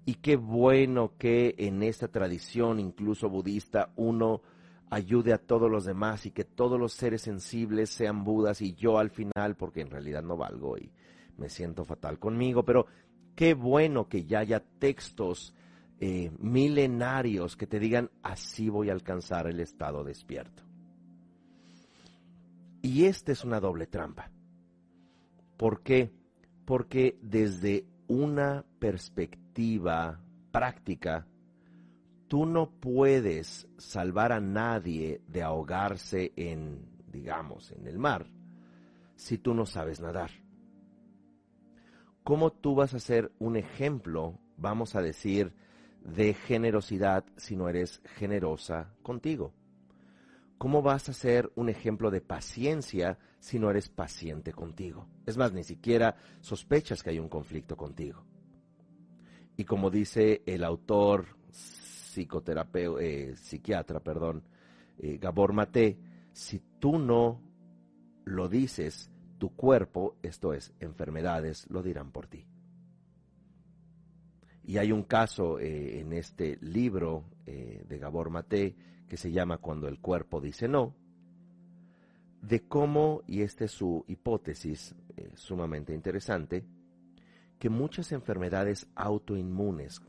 Y 0.06 0.16
qué 0.16 0.36
bueno 0.36 1.16
que 1.16 1.54
en 1.58 1.82
esta 1.82 2.08
tradición, 2.08 2.78
incluso 2.78 3.30
budista, 3.30 3.92
uno 3.96 4.42
ayude 4.90 5.32
a 5.32 5.38
todos 5.38 5.70
los 5.70 5.84
demás 5.84 6.26
y 6.26 6.30
que 6.30 6.44
todos 6.44 6.78
los 6.78 6.92
seres 6.92 7.22
sensibles 7.22 7.90
sean 7.90 8.22
budas 8.22 8.60
y 8.60 8.74
yo 8.74 8.98
al 8.98 9.10
final, 9.10 9.56
porque 9.56 9.80
en 9.80 9.90
realidad 9.90 10.22
no 10.22 10.36
valgo 10.36 10.76
y 10.76 10.92
me 11.38 11.48
siento 11.48 11.84
fatal 11.84 12.18
conmigo, 12.18 12.64
pero 12.64 12.86
qué 13.34 13.54
bueno 13.54 14.08
que 14.08 14.24
ya 14.24 14.40
haya 14.40 14.60
textos 14.78 15.54
eh, 16.00 16.30
milenarios 16.38 17.56
que 17.56 17.66
te 17.66 17.78
digan 17.78 18.10
así 18.22 18.68
voy 18.68 18.90
a 18.90 18.92
alcanzar 18.92 19.46
el 19.46 19.60
estado 19.60 20.04
despierto. 20.04 20.62
Y 22.82 23.04
esta 23.04 23.32
es 23.32 23.44
una 23.44 23.60
doble 23.60 23.86
trampa. 23.86 24.30
¿Por 25.56 25.82
qué? 25.82 26.12
Porque 26.66 27.18
desde 27.22 27.86
una 28.08 28.64
perspectiva 28.78 30.20
práctica, 30.50 31.26
tú 32.28 32.44
no 32.44 32.70
puedes 32.70 33.66
salvar 33.78 34.32
a 34.32 34.40
nadie 34.40 35.22
de 35.28 35.42
ahogarse 35.42 36.32
en, 36.36 36.84
digamos, 37.10 37.72
en 37.72 37.86
el 37.86 37.98
mar, 37.98 38.26
si 39.16 39.38
tú 39.38 39.54
no 39.54 39.64
sabes 39.64 40.00
nadar. 40.00 40.43
¿Cómo 42.24 42.50
tú 42.52 42.74
vas 42.74 42.94
a 42.94 43.00
ser 43.00 43.30
un 43.38 43.56
ejemplo, 43.56 44.38
vamos 44.56 44.94
a 44.96 45.02
decir, 45.02 45.52
de 46.02 46.32
generosidad 46.32 47.26
si 47.36 47.54
no 47.54 47.68
eres 47.68 48.00
generosa 48.16 48.94
contigo? 49.02 49.52
¿Cómo 50.56 50.80
vas 50.80 51.10
a 51.10 51.12
ser 51.12 51.52
un 51.54 51.68
ejemplo 51.68 52.10
de 52.10 52.22
paciencia 52.22 53.18
si 53.40 53.58
no 53.58 53.68
eres 53.68 53.90
paciente 53.90 54.54
contigo? 54.54 55.06
Es 55.26 55.36
más, 55.36 55.52
ni 55.52 55.64
siquiera 55.64 56.16
sospechas 56.40 57.02
que 57.02 57.10
hay 57.10 57.18
un 57.18 57.28
conflicto 57.28 57.76
contigo. 57.76 58.24
Y 59.58 59.64
como 59.64 59.90
dice 59.90 60.42
el 60.46 60.64
autor 60.64 61.26
psicoterapeuta, 61.50 63.02
eh, 63.02 63.36
psiquiatra, 63.36 64.00
perdón, 64.00 64.44
eh, 64.96 65.18
Gabor 65.20 65.52
Mate, 65.52 65.98
si 66.32 66.58
tú 66.78 66.98
no 66.98 67.42
lo 68.24 68.48
dices, 68.48 69.10
tu 69.44 69.54
cuerpo, 69.54 70.16
esto 70.22 70.54
es, 70.54 70.72
enfermedades, 70.80 71.68
lo 71.68 71.82
dirán 71.82 72.12
por 72.12 72.28
ti. 72.28 72.46
Y 74.62 74.78
hay 74.78 74.90
un 74.90 75.02
caso 75.02 75.58
eh, 75.58 76.00
en 76.00 76.14
este 76.14 76.56
libro 76.62 77.26
de 77.44 77.98
Gabor 77.98 78.30
Mate 78.30 78.74
que 79.06 79.18
se 79.18 79.30
llama 79.30 79.58
Cuando 79.58 79.86
el 79.86 80.00
cuerpo 80.00 80.40
dice 80.40 80.66
no, 80.66 80.96
de 82.40 82.66
cómo, 82.66 83.20
y 83.26 83.42
esta 83.42 83.66
es 83.66 83.72
su 83.72 84.06
hipótesis 84.08 84.94
sumamente 85.34 85.92
interesante, 85.92 86.64
que 87.58 87.68
muchas 87.68 88.12
enfermedades 88.12 88.86
autoinmunes, 88.94 90.00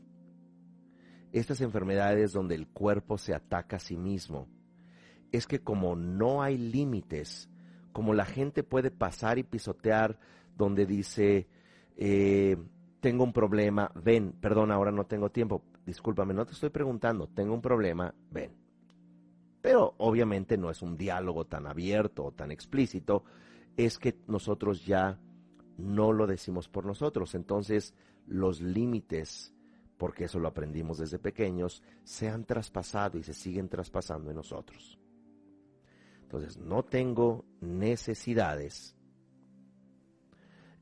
estas 1.32 1.60
enfermedades 1.60 2.32
donde 2.32 2.54
el 2.54 2.68
cuerpo 2.68 3.18
se 3.18 3.34
ataca 3.34 3.76
a 3.76 3.80
sí 3.80 3.98
mismo, 3.98 4.48
es 5.30 5.46
que 5.46 5.60
como 5.60 5.94
no 5.94 6.42
hay 6.42 6.56
límites, 6.56 7.50
como 7.96 8.12
la 8.12 8.26
gente 8.26 8.62
puede 8.62 8.90
pasar 8.90 9.38
y 9.38 9.42
pisotear 9.42 10.18
donde 10.54 10.84
dice, 10.84 11.48
eh, 11.96 12.58
tengo 13.00 13.24
un 13.24 13.32
problema, 13.32 13.90
ven, 13.94 14.32
perdón, 14.32 14.70
ahora 14.70 14.92
no 14.92 15.06
tengo 15.06 15.30
tiempo, 15.30 15.62
discúlpame, 15.86 16.34
no 16.34 16.44
te 16.44 16.52
estoy 16.52 16.68
preguntando, 16.68 17.26
tengo 17.28 17.54
un 17.54 17.62
problema, 17.62 18.14
ven. 18.30 18.54
Pero 19.62 19.94
obviamente 19.96 20.58
no 20.58 20.68
es 20.68 20.82
un 20.82 20.98
diálogo 20.98 21.46
tan 21.46 21.66
abierto 21.66 22.26
o 22.26 22.32
tan 22.32 22.50
explícito, 22.50 23.24
es 23.78 23.96
que 23.96 24.18
nosotros 24.26 24.84
ya 24.84 25.18
no 25.78 26.12
lo 26.12 26.26
decimos 26.26 26.68
por 26.68 26.84
nosotros. 26.84 27.34
Entonces, 27.34 27.94
los 28.26 28.60
límites, 28.60 29.54
porque 29.96 30.24
eso 30.24 30.38
lo 30.38 30.48
aprendimos 30.48 30.98
desde 30.98 31.18
pequeños, 31.18 31.82
se 32.04 32.28
han 32.28 32.44
traspasado 32.44 33.16
y 33.16 33.22
se 33.22 33.32
siguen 33.32 33.70
traspasando 33.70 34.28
en 34.28 34.36
nosotros. 34.36 34.98
Entonces, 36.36 36.62
no 36.62 36.82
tengo 36.82 37.46
necesidades. 37.62 38.94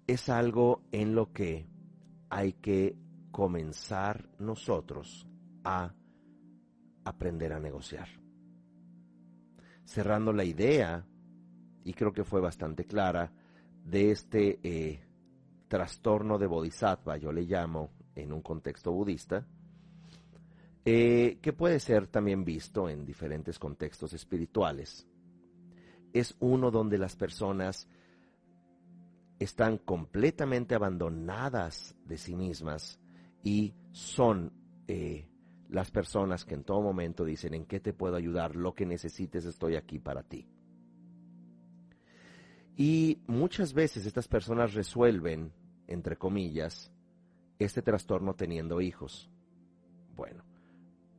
Es 0.09 0.29
algo 0.29 0.83
en 0.91 1.15
lo 1.15 1.33
que 1.33 1.69
hay 2.29 2.55
que 2.55 2.97
comenzar 3.31 4.29
nosotros 4.41 5.29
a 5.63 5.95
aprender 7.05 7.53
a 7.53 7.61
negociar. 7.61 8.09
Cerrando 9.85 10.33
la 10.33 10.45
idea, 10.45 11.07
y 11.85 11.93
creo 11.93 12.13
que 12.13 12.25
fue 12.25 12.41
bastante 12.41 12.85
clara, 12.85 13.33
de 13.85 14.11
este 14.11 14.59
eh, 14.65 15.05
trastorno 15.69 16.37
de 16.37 16.49
bodhisattva, 16.49 17.17
yo 17.17 17.31
le 17.31 17.43
llamo 17.43 17.91
en 18.17 18.33
un 18.33 18.43
contexto 18.43 18.91
budista, 18.91 19.47
eh, 20.85 21.39
que 21.41 21.53
puede 21.53 21.79
ser 21.79 22.09
también 22.09 22.45
visto 22.45 22.89
en 22.89 23.05
diferentes 23.05 23.61
contextos 23.61 24.13
espirituales. 24.15 25.07
Es 26.15 26.35
uno 26.41 26.71
donde 26.71 26.97
las 26.97 27.15
personas 27.17 27.87
están 29.39 29.79
completamente 29.79 30.75
abandonadas 30.75 31.95
de 32.07 32.17
sí 32.17 32.35
mismas 32.35 32.99
y 33.43 33.75
son 33.91 34.53
eh, 34.89 35.29
las 35.69 35.91
personas 35.91 36.45
que 36.45 36.55
en 36.55 36.65
todo 36.65 36.81
momento 36.81 37.25
dicen, 37.25 37.55
¿en 37.55 37.67
qué 37.67 37.81
te 37.81 37.93
puedo 37.93 38.17
ayudar? 38.17 38.57
Lo 38.57 38.75
que 38.75 38.87
necesites, 38.87 39.45
estoy 39.45 39.77
aquí 39.77 39.99
para 39.99 40.23
ti. 40.23 40.49
Y 42.77 43.23
muchas 43.27 43.73
veces 43.73 44.07
estas 44.07 44.29
personas 44.29 44.75
resuelven, 44.75 45.53
entre 45.87 46.17
comillas, 46.17 46.93
este 47.59 47.83
trastorno 47.83 48.35
teniendo 48.35 48.81
hijos. 48.81 49.31
Bueno, 50.17 50.45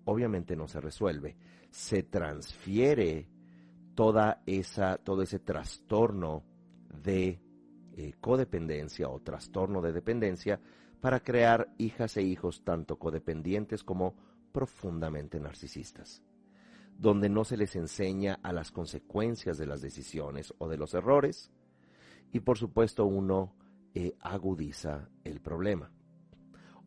obviamente 0.06 0.56
no 0.56 0.68
se 0.68 0.82
resuelve. 0.82 1.36
Se 1.70 2.04
transfiere 2.04 3.28
toda 3.96 4.42
esa, 4.46 4.98
todo 4.98 5.22
ese 5.22 5.40
trastorno 5.40 6.44
de 7.04 7.40
eh, 7.98 8.14
codependencia 8.20 9.10
o 9.10 9.22
trastorno 9.22 9.82
de 9.82 9.94
dependencia 9.94 10.60
para 11.00 11.22
crear 11.22 11.74
hijas 11.78 12.18
e 12.18 12.22
hijos 12.24 12.64
tanto 12.64 12.98
codependientes 13.00 13.84
como 13.84 14.16
profundamente 14.52 15.40
narcisistas, 15.40 16.22
donde 16.98 17.30
no 17.30 17.44
se 17.46 17.58
les 17.58 17.76
enseña 17.76 18.40
a 18.44 18.54
las 18.54 18.72
consecuencias 18.72 19.58
de 19.58 19.66
las 19.66 19.82
decisiones 19.82 20.54
o 20.58 20.68
de 20.68 20.78
los 20.78 20.94
errores, 20.94 21.52
y 22.32 22.42
por 22.42 22.58
supuesto 22.58 23.06
uno 23.06 23.56
eh, 23.94 24.16
agudiza 24.20 25.10
el 25.24 25.40
problema. 25.40 25.92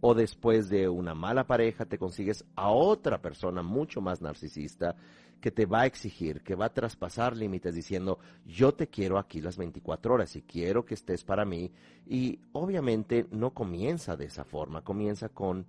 O 0.00 0.14
después 0.14 0.68
de 0.68 0.88
una 0.88 1.14
mala 1.14 1.46
pareja 1.46 1.86
te 1.86 1.98
consigues 1.98 2.44
a 2.54 2.70
otra 2.70 3.20
persona 3.20 3.62
mucho 3.62 4.00
más 4.00 4.20
narcisista 4.20 4.94
que 5.40 5.50
te 5.50 5.66
va 5.66 5.82
a 5.82 5.86
exigir, 5.86 6.42
que 6.42 6.54
va 6.54 6.66
a 6.66 6.74
traspasar 6.74 7.36
límites 7.36 7.74
diciendo, 7.74 8.18
yo 8.44 8.74
te 8.74 8.88
quiero 8.88 9.18
aquí 9.18 9.40
las 9.40 9.56
24 9.56 10.14
horas 10.14 10.34
y 10.36 10.42
quiero 10.42 10.84
que 10.84 10.94
estés 10.94 11.24
para 11.24 11.44
mí. 11.44 11.72
Y 12.06 12.40
obviamente 12.52 13.26
no 13.30 13.54
comienza 13.54 14.16
de 14.16 14.26
esa 14.26 14.44
forma, 14.44 14.82
comienza 14.82 15.28
con 15.28 15.66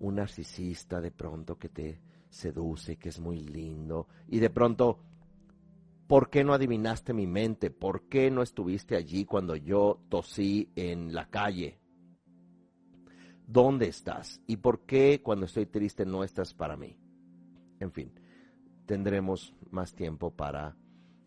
un 0.00 0.14
narcisista 0.16 1.00
de 1.00 1.10
pronto 1.10 1.58
que 1.58 1.68
te 1.68 2.00
seduce, 2.28 2.96
que 2.96 3.10
es 3.10 3.20
muy 3.20 3.40
lindo, 3.40 4.08
y 4.28 4.38
de 4.38 4.50
pronto, 4.50 4.98
¿por 6.06 6.30
qué 6.30 6.42
no 6.42 6.54
adivinaste 6.54 7.12
mi 7.12 7.26
mente? 7.26 7.70
¿Por 7.70 8.08
qué 8.08 8.30
no 8.30 8.42
estuviste 8.42 8.96
allí 8.96 9.24
cuando 9.24 9.56
yo 9.56 10.00
tosí 10.08 10.70
en 10.74 11.12
la 11.14 11.28
calle? 11.28 11.78
¿Dónde 13.46 13.88
estás? 13.88 14.40
¿Y 14.46 14.58
por 14.58 14.86
qué 14.86 15.20
cuando 15.22 15.46
estoy 15.46 15.66
triste 15.66 16.06
no 16.06 16.22
estás 16.22 16.54
para 16.54 16.76
mí? 16.76 16.96
En 17.80 17.90
fin, 17.90 18.12
tendremos 18.90 19.54
más 19.70 19.94
tiempo 19.94 20.32
para 20.32 20.74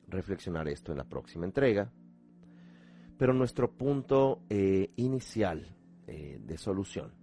reflexionar 0.09 0.67
esto 0.67 0.91
en 0.91 0.97
la 0.97 1.05
próxima 1.05 1.45
entrega. 1.45 1.89
Pero 3.17 3.33
nuestro 3.33 3.71
punto 3.71 4.41
eh, 4.49 4.91
inicial 4.97 5.65
eh, 6.07 6.41
de 6.45 6.57
solución 6.57 7.13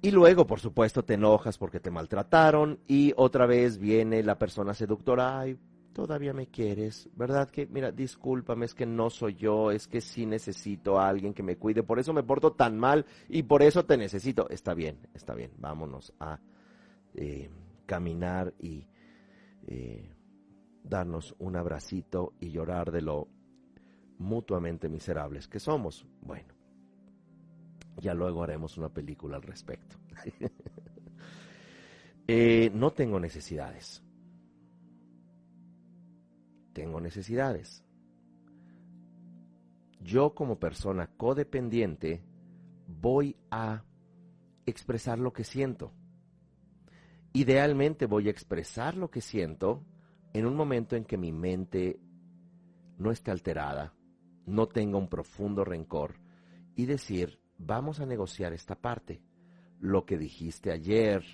Y 0.00 0.10
luego, 0.10 0.46
por 0.46 0.58
supuesto, 0.58 1.04
te 1.04 1.14
enojas 1.14 1.58
porque 1.58 1.80
te 1.80 1.90
maltrataron 1.90 2.78
y 2.86 3.12
otra 3.14 3.44
vez 3.44 3.76
viene 3.76 4.22
la 4.22 4.38
persona 4.38 4.72
seductora, 4.72 5.38
ay, 5.38 5.58
todavía 5.92 6.32
me 6.32 6.46
quieres, 6.46 7.10
¿verdad? 7.14 7.50
Que, 7.50 7.66
mira, 7.66 7.92
discúlpame, 7.92 8.64
es 8.64 8.74
que 8.74 8.86
no 8.86 9.10
soy 9.10 9.34
yo, 9.34 9.70
es 9.70 9.86
que 9.86 10.00
sí 10.00 10.24
necesito 10.24 10.98
a 10.98 11.10
alguien 11.10 11.34
que 11.34 11.42
me 11.42 11.56
cuide, 11.56 11.82
por 11.82 11.98
eso 11.98 12.14
me 12.14 12.22
porto 12.22 12.52
tan 12.52 12.78
mal 12.78 13.04
y 13.28 13.42
por 13.42 13.62
eso 13.62 13.84
te 13.84 13.98
necesito. 13.98 14.48
Está 14.48 14.72
bien, 14.72 14.98
está 15.12 15.34
bien, 15.34 15.50
vámonos 15.58 16.14
a 16.18 16.38
eh, 17.20 17.50
caminar 17.84 18.54
y 18.60 18.86
eh, 19.66 20.08
darnos 20.84 21.34
un 21.40 21.56
abracito 21.56 22.34
y 22.38 22.50
llorar 22.50 22.92
de 22.92 23.02
lo 23.02 23.26
mutuamente 24.18 24.88
miserables 24.88 25.48
que 25.48 25.58
somos. 25.58 26.06
Bueno. 26.20 26.54
Ya 27.96 28.14
luego 28.14 28.44
haremos 28.44 28.78
una 28.78 28.88
película 28.88 29.36
al 29.36 29.42
respecto. 29.42 29.96
Eh, 32.30 32.70
no 32.74 32.92
tengo 32.92 33.18
necesidades. 33.18 34.04
Tengo 36.74 37.00
necesidades. 37.00 37.82
Yo 40.02 40.34
como 40.34 40.60
persona 40.60 41.06
codependiente 41.06 42.22
voy 42.86 43.34
a 43.50 43.82
expresar 44.66 45.18
lo 45.18 45.32
que 45.32 45.42
siento. 45.42 45.94
Idealmente 47.32 48.06
voy 48.06 48.28
a 48.28 48.30
expresar 48.30 48.96
lo 48.96 49.10
que 49.10 49.20
siento 49.20 49.84
en 50.32 50.46
un 50.46 50.56
momento 50.56 50.96
en 50.96 51.04
que 51.04 51.18
mi 51.18 51.32
mente 51.32 52.00
no 52.98 53.10
esté 53.10 53.30
alterada, 53.30 53.94
no 54.46 54.66
tenga 54.66 54.98
un 54.98 55.08
profundo 55.08 55.64
rencor 55.64 56.16
y 56.74 56.86
decir, 56.86 57.40
vamos 57.58 58.00
a 58.00 58.06
negociar 58.06 58.52
esta 58.52 58.76
parte. 58.76 59.22
Lo 59.80 60.04
que 60.04 60.18
dijiste 60.18 60.72
ayer 60.72 61.24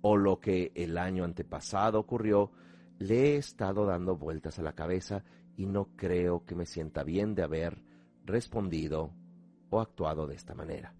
o 0.00 0.16
lo 0.16 0.38
que 0.38 0.72
el 0.74 0.98
año 0.98 1.24
antepasado 1.24 1.98
ocurrió, 1.98 2.52
le 2.98 3.34
he 3.34 3.36
estado 3.36 3.86
dando 3.86 4.16
vueltas 4.16 4.58
a 4.58 4.62
la 4.62 4.74
cabeza 4.74 5.24
y 5.56 5.66
no 5.66 5.96
creo 5.96 6.44
que 6.44 6.54
me 6.54 6.66
sienta 6.66 7.02
bien 7.02 7.34
de 7.34 7.42
haber 7.42 7.82
respondido 8.24 9.12
o 9.70 9.80
actuado 9.80 10.26
de 10.26 10.34
esta 10.34 10.54
manera. 10.54 10.97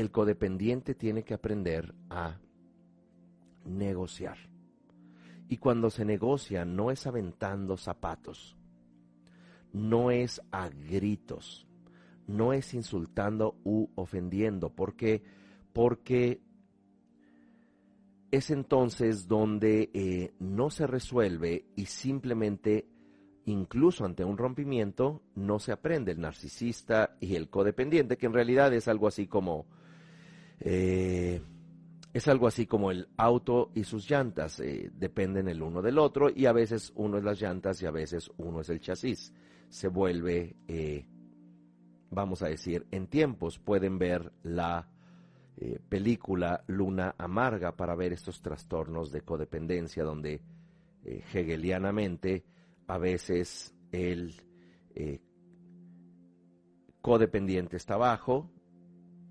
El 0.00 0.10
codependiente 0.10 0.94
tiene 0.94 1.24
que 1.24 1.34
aprender 1.34 1.94
a 2.08 2.38
negociar. 3.66 4.38
Y 5.46 5.58
cuando 5.58 5.90
se 5.90 6.06
negocia 6.06 6.64
no 6.64 6.90
es 6.90 7.06
aventando 7.06 7.76
zapatos, 7.76 8.56
no 9.74 10.10
es 10.10 10.40
a 10.52 10.70
gritos, 10.70 11.66
no 12.26 12.54
es 12.54 12.72
insultando 12.72 13.56
u 13.62 13.88
ofendiendo. 13.94 14.70
¿Por 14.70 14.96
qué? 14.96 15.22
Porque 15.74 16.40
es 18.30 18.50
entonces 18.50 19.28
donde 19.28 19.90
eh, 19.92 20.32
no 20.38 20.70
se 20.70 20.86
resuelve 20.86 21.66
y 21.76 21.84
simplemente, 21.84 22.88
incluso 23.44 24.06
ante 24.06 24.24
un 24.24 24.38
rompimiento, 24.38 25.20
no 25.34 25.58
se 25.58 25.72
aprende 25.72 26.12
el 26.12 26.22
narcisista 26.22 27.18
y 27.20 27.34
el 27.34 27.50
codependiente, 27.50 28.16
que 28.16 28.24
en 28.24 28.32
realidad 28.32 28.72
es 28.72 28.88
algo 28.88 29.06
así 29.06 29.26
como... 29.26 29.66
Eh, 30.60 31.40
es 32.12 32.28
algo 32.28 32.46
así 32.46 32.66
como 32.66 32.90
el 32.90 33.08
auto 33.16 33.70
y 33.74 33.84
sus 33.84 34.08
llantas, 34.08 34.60
eh, 34.60 34.90
dependen 34.94 35.48
el 35.48 35.62
uno 35.62 35.80
del 35.80 35.98
otro 35.98 36.28
y 36.34 36.46
a 36.46 36.52
veces 36.52 36.92
uno 36.96 37.18
es 37.18 37.24
las 37.24 37.40
llantas 37.40 37.80
y 37.82 37.86
a 37.86 37.90
veces 37.90 38.30
uno 38.36 38.60
es 38.60 38.68
el 38.68 38.80
chasis. 38.80 39.32
Se 39.68 39.88
vuelve 39.88 40.56
vamos 42.10 42.42
a 42.42 42.48
decir, 42.48 42.86
en 42.90 43.06
tiempos 43.06 43.58
pueden 43.58 43.98
ver 43.98 44.32
la 44.42 44.88
eh, 45.56 45.78
película 45.88 46.64
Luna 46.66 47.14
Amarga 47.16 47.76
para 47.76 47.94
ver 47.94 48.12
estos 48.12 48.42
trastornos 48.42 49.12
de 49.12 49.22
codependencia 49.22 50.04
donde 50.04 50.42
eh, 51.04 51.24
hegelianamente 51.32 52.44
a 52.86 52.98
veces 52.98 53.74
el 53.92 54.34
eh, 54.94 55.20
codependiente 57.00 57.76
está 57.76 57.94
abajo 57.94 58.50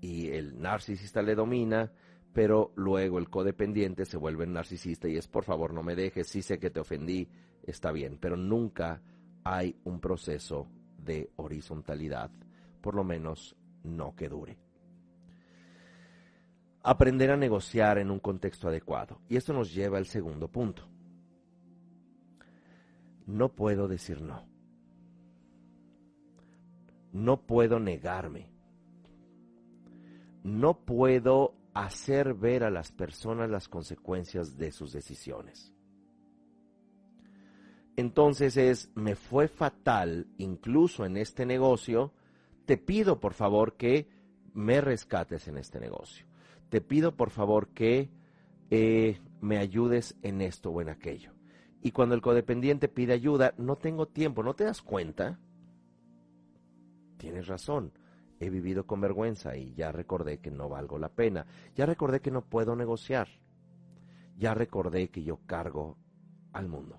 y 0.00 0.28
el 0.28 0.60
narcisista 0.60 1.22
le 1.22 1.34
domina, 1.34 1.92
pero 2.32 2.72
luego 2.76 3.18
el 3.18 3.28
codependiente 3.28 4.04
se 4.04 4.16
vuelve 4.16 4.46
narcisista 4.46 5.08
y 5.08 5.16
es 5.16 5.28
por 5.28 5.44
favor 5.44 5.74
no 5.74 5.82
me 5.82 5.96
dejes, 5.96 6.28
sí 6.28 6.42
sé 6.42 6.58
que 6.58 6.70
te 6.70 6.80
ofendí, 6.80 7.28
está 7.62 7.92
bien, 7.92 8.18
pero 8.20 8.36
nunca 8.36 9.02
hay 9.44 9.76
un 9.84 10.00
proceso 10.00 10.68
de 10.98 11.30
horizontalidad 11.36 12.30
por 12.80 12.94
lo 12.94 13.04
menos 13.04 13.56
no 13.84 14.14
que 14.14 14.28
dure. 14.28 14.58
Aprender 16.82 17.30
a 17.30 17.36
negociar 17.36 17.98
en 17.98 18.10
un 18.10 18.20
contexto 18.20 18.68
adecuado. 18.68 19.20
Y 19.28 19.36
esto 19.36 19.52
nos 19.52 19.72
lleva 19.74 19.98
al 19.98 20.06
segundo 20.06 20.48
punto. 20.48 20.88
No 23.26 23.50
puedo 23.50 23.86
decir 23.86 24.22
no. 24.22 24.48
No 27.12 27.42
puedo 27.42 27.78
negarme. 27.78 28.50
No 30.42 30.84
puedo 30.84 31.54
hacer 31.74 32.34
ver 32.34 32.64
a 32.64 32.70
las 32.70 32.92
personas 32.92 33.50
las 33.50 33.68
consecuencias 33.68 34.56
de 34.56 34.72
sus 34.72 34.92
decisiones. 34.92 35.72
Entonces 37.96 38.56
es, 38.56 38.90
me 38.94 39.14
fue 39.14 39.48
fatal 39.48 40.26
incluso 40.38 41.04
en 41.04 41.16
este 41.16 41.44
negocio, 41.44 42.12
te 42.64 42.76
pido 42.76 43.20
por 43.20 43.34
favor 43.34 43.76
que 43.76 44.08
me 44.54 44.80
rescates 44.80 45.48
en 45.48 45.58
este 45.58 45.80
negocio. 45.80 46.26
Te 46.68 46.80
pido 46.80 47.16
por 47.16 47.30
favor 47.30 47.68
que 47.68 48.10
eh, 48.70 49.20
me 49.40 49.58
ayudes 49.58 50.16
en 50.22 50.40
esto 50.40 50.70
o 50.70 50.80
en 50.80 50.88
aquello. 50.88 51.32
Y 51.82 51.92
cuando 51.92 52.14
el 52.14 52.20
codependiente 52.20 52.88
pide 52.88 53.12
ayuda, 53.12 53.54
no 53.58 53.76
tengo 53.76 54.06
tiempo, 54.06 54.42
¿no 54.42 54.54
te 54.54 54.64
das 54.64 54.82
cuenta? 54.82 55.38
Tienes 57.16 57.46
razón. 57.48 57.92
He 58.40 58.48
vivido 58.48 58.86
con 58.86 59.00
vergüenza 59.00 59.56
y 59.56 59.74
ya 59.74 59.92
recordé 59.92 60.38
que 60.38 60.50
no 60.50 60.68
valgo 60.68 60.98
la 60.98 61.10
pena, 61.10 61.46
ya 61.76 61.86
recordé 61.86 62.20
que 62.20 62.30
no 62.30 62.42
puedo 62.42 62.74
negociar, 62.74 63.28
ya 64.38 64.54
recordé 64.54 65.08
que 65.08 65.22
yo 65.22 65.38
cargo 65.46 65.98
al 66.52 66.66
mundo. 66.66 66.98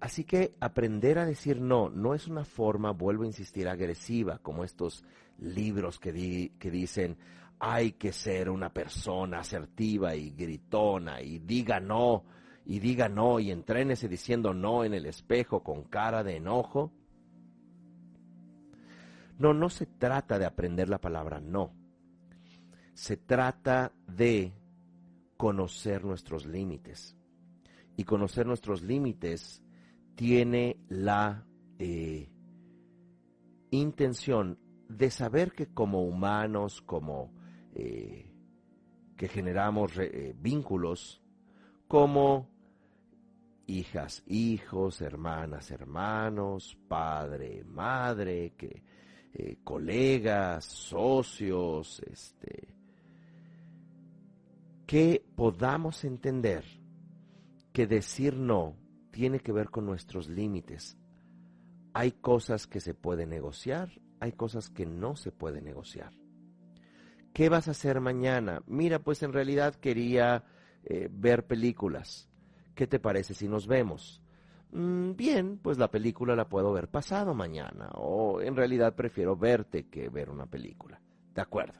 Así 0.00 0.24
que 0.24 0.56
aprender 0.58 1.20
a 1.20 1.26
decir 1.26 1.60
no 1.60 1.88
no 1.88 2.14
es 2.14 2.26
una 2.26 2.44
forma, 2.44 2.90
vuelvo 2.90 3.22
a 3.22 3.26
insistir, 3.26 3.68
agresiva, 3.68 4.38
como 4.38 4.64
estos 4.64 5.04
libros 5.38 6.00
que, 6.00 6.12
dicen 6.12 7.18
hay 7.60 7.92
que 7.92 8.10
ser 8.10 8.50
una 8.50 8.72
persona 8.72 9.38
asertiva 9.38 10.16
y 10.16 10.30
gritona 10.30 11.20
y 11.22 11.38
diga 11.38 11.78
no 11.78 12.24
y 12.64 12.80
diga 12.80 13.08
no 13.08 13.38
y 13.38 13.52
entrénese 13.52 14.08
diciendo 14.08 14.52
no 14.52 14.84
en 14.84 14.94
el 14.94 15.06
espejo 15.06 15.62
con 15.62 15.84
cara 15.84 16.24
de 16.24 16.38
enojo. 16.38 16.90
No, 19.38 19.54
no 19.54 19.68
se 19.68 19.86
trata 19.86 20.38
de 20.38 20.46
aprender 20.46 20.88
la 20.88 21.00
palabra 21.00 21.40
no. 21.40 21.74
Se 22.94 23.16
trata 23.16 23.92
de 24.06 24.52
conocer 25.36 26.04
nuestros 26.04 26.46
límites. 26.46 27.16
Y 27.96 28.04
conocer 28.04 28.46
nuestros 28.46 28.82
límites 28.82 29.62
tiene 30.14 30.78
la 30.88 31.44
eh, 31.78 32.30
intención 33.70 34.58
de 34.88 35.10
saber 35.10 35.52
que 35.52 35.72
como 35.72 36.04
humanos, 36.04 36.82
como 36.82 37.32
eh, 37.74 38.30
que 39.16 39.28
generamos 39.28 39.98
eh, 39.98 40.34
vínculos, 40.38 41.22
como 41.88 42.48
hijas, 43.66 44.22
hijos, 44.26 45.00
hermanas, 45.00 45.70
hermanos, 45.70 46.78
padre, 46.88 47.64
madre, 47.64 48.54
que 48.56 48.82
colegas, 49.64 50.64
socios, 50.64 52.00
este, 52.06 52.74
que 54.86 55.24
podamos 55.34 56.04
entender 56.04 56.64
que 57.72 57.86
decir 57.86 58.36
no 58.36 58.76
tiene 59.10 59.40
que 59.40 59.52
ver 59.52 59.70
con 59.70 59.86
nuestros 59.86 60.28
límites. 60.28 60.96
Hay 61.94 62.12
cosas 62.12 62.66
que 62.66 62.80
se 62.80 62.94
pueden 62.94 63.30
negociar, 63.30 63.90
hay 64.20 64.32
cosas 64.32 64.68
que 64.68 64.86
no 64.86 65.16
se 65.16 65.32
pueden 65.32 65.64
negociar. 65.64 66.12
¿Qué 67.32 67.48
vas 67.48 67.68
a 67.68 67.72
hacer 67.72 68.00
mañana? 68.00 68.62
Mira, 68.66 68.98
pues 68.98 69.22
en 69.22 69.32
realidad 69.32 69.74
quería 69.76 70.44
eh, 70.84 71.08
ver 71.10 71.46
películas. 71.46 72.28
¿Qué 72.74 72.86
te 72.86 72.98
parece 72.98 73.34
si 73.34 73.48
nos 73.48 73.66
vemos? 73.66 74.21
Mm, 74.72 75.14
bien, 75.16 75.58
pues 75.58 75.76
la 75.78 75.90
película 75.90 76.34
la 76.34 76.48
puedo 76.48 76.72
ver 76.72 76.88
pasado 76.88 77.34
mañana, 77.34 77.90
o 77.94 78.40
en 78.40 78.56
realidad 78.56 78.94
prefiero 78.94 79.36
verte 79.36 79.84
que 79.88 80.08
ver 80.08 80.30
una 80.30 80.46
película. 80.46 81.00
De 81.34 81.40
acuerdo. 81.42 81.74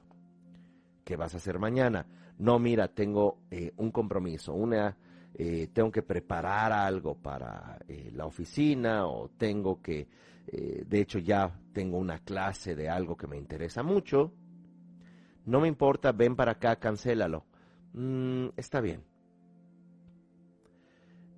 ¿Qué 1.05 1.17
vas 1.17 1.35
a 1.35 1.39
hacer 1.39 1.59
mañana? 1.59 2.07
No, 2.39 2.59
mira, 2.59 2.89
tengo 2.89 3.39
eh, 3.51 3.73
un 3.79 3.91
compromiso, 3.91 4.55
una 4.55 4.97
eh, 5.35 5.69
tengo 5.73 5.91
que 5.91 6.03
preparar 6.03 6.73
algo 6.73 7.15
para 7.15 7.79
eh, 7.89 8.11
la 8.15 8.27
oficina 8.27 9.07
o 9.07 9.31
tengo 9.31 9.81
que, 9.81 10.07
de 10.47 11.01
hecho 11.01 11.19
ya 11.19 11.51
tengo 11.73 11.99
una 11.99 12.19
clase 12.19 12.75
de 12.75 12.89
algo 12.89 13.17
que 13.17 13.27
me 13.27 13.39
interesa 13.39 13.83
mucho, 13.83 14.33
no 15.47 15.61
me 15.61 15.69
importa, 15.69 16.13
ven 16.13 16.37
para 16.37 16.53
acá, 16.53 16.77
cancélalo. 16.77 17.45
Mm, 17.95 18.49
está 18.57 18.81
bien. 18.81 19.03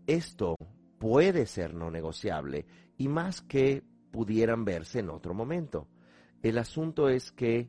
Esto 0.07 0.57
puede 0.99 1.47
ser 1.47 1.74
no 1.74 1.90
negociable 1.90 2.66
y 2.97 3.09
más 3.09 3.40
que 3.40 3.82
pudieran 4.11 4.64
verse 4.64 5.01
en 5.01 5.11
otro 5.11 5.34
momento. 5.34 5.88
El 6.42 6.59
asunto 6.59 7.09
es 7.09 7.32
que 7.32 7.68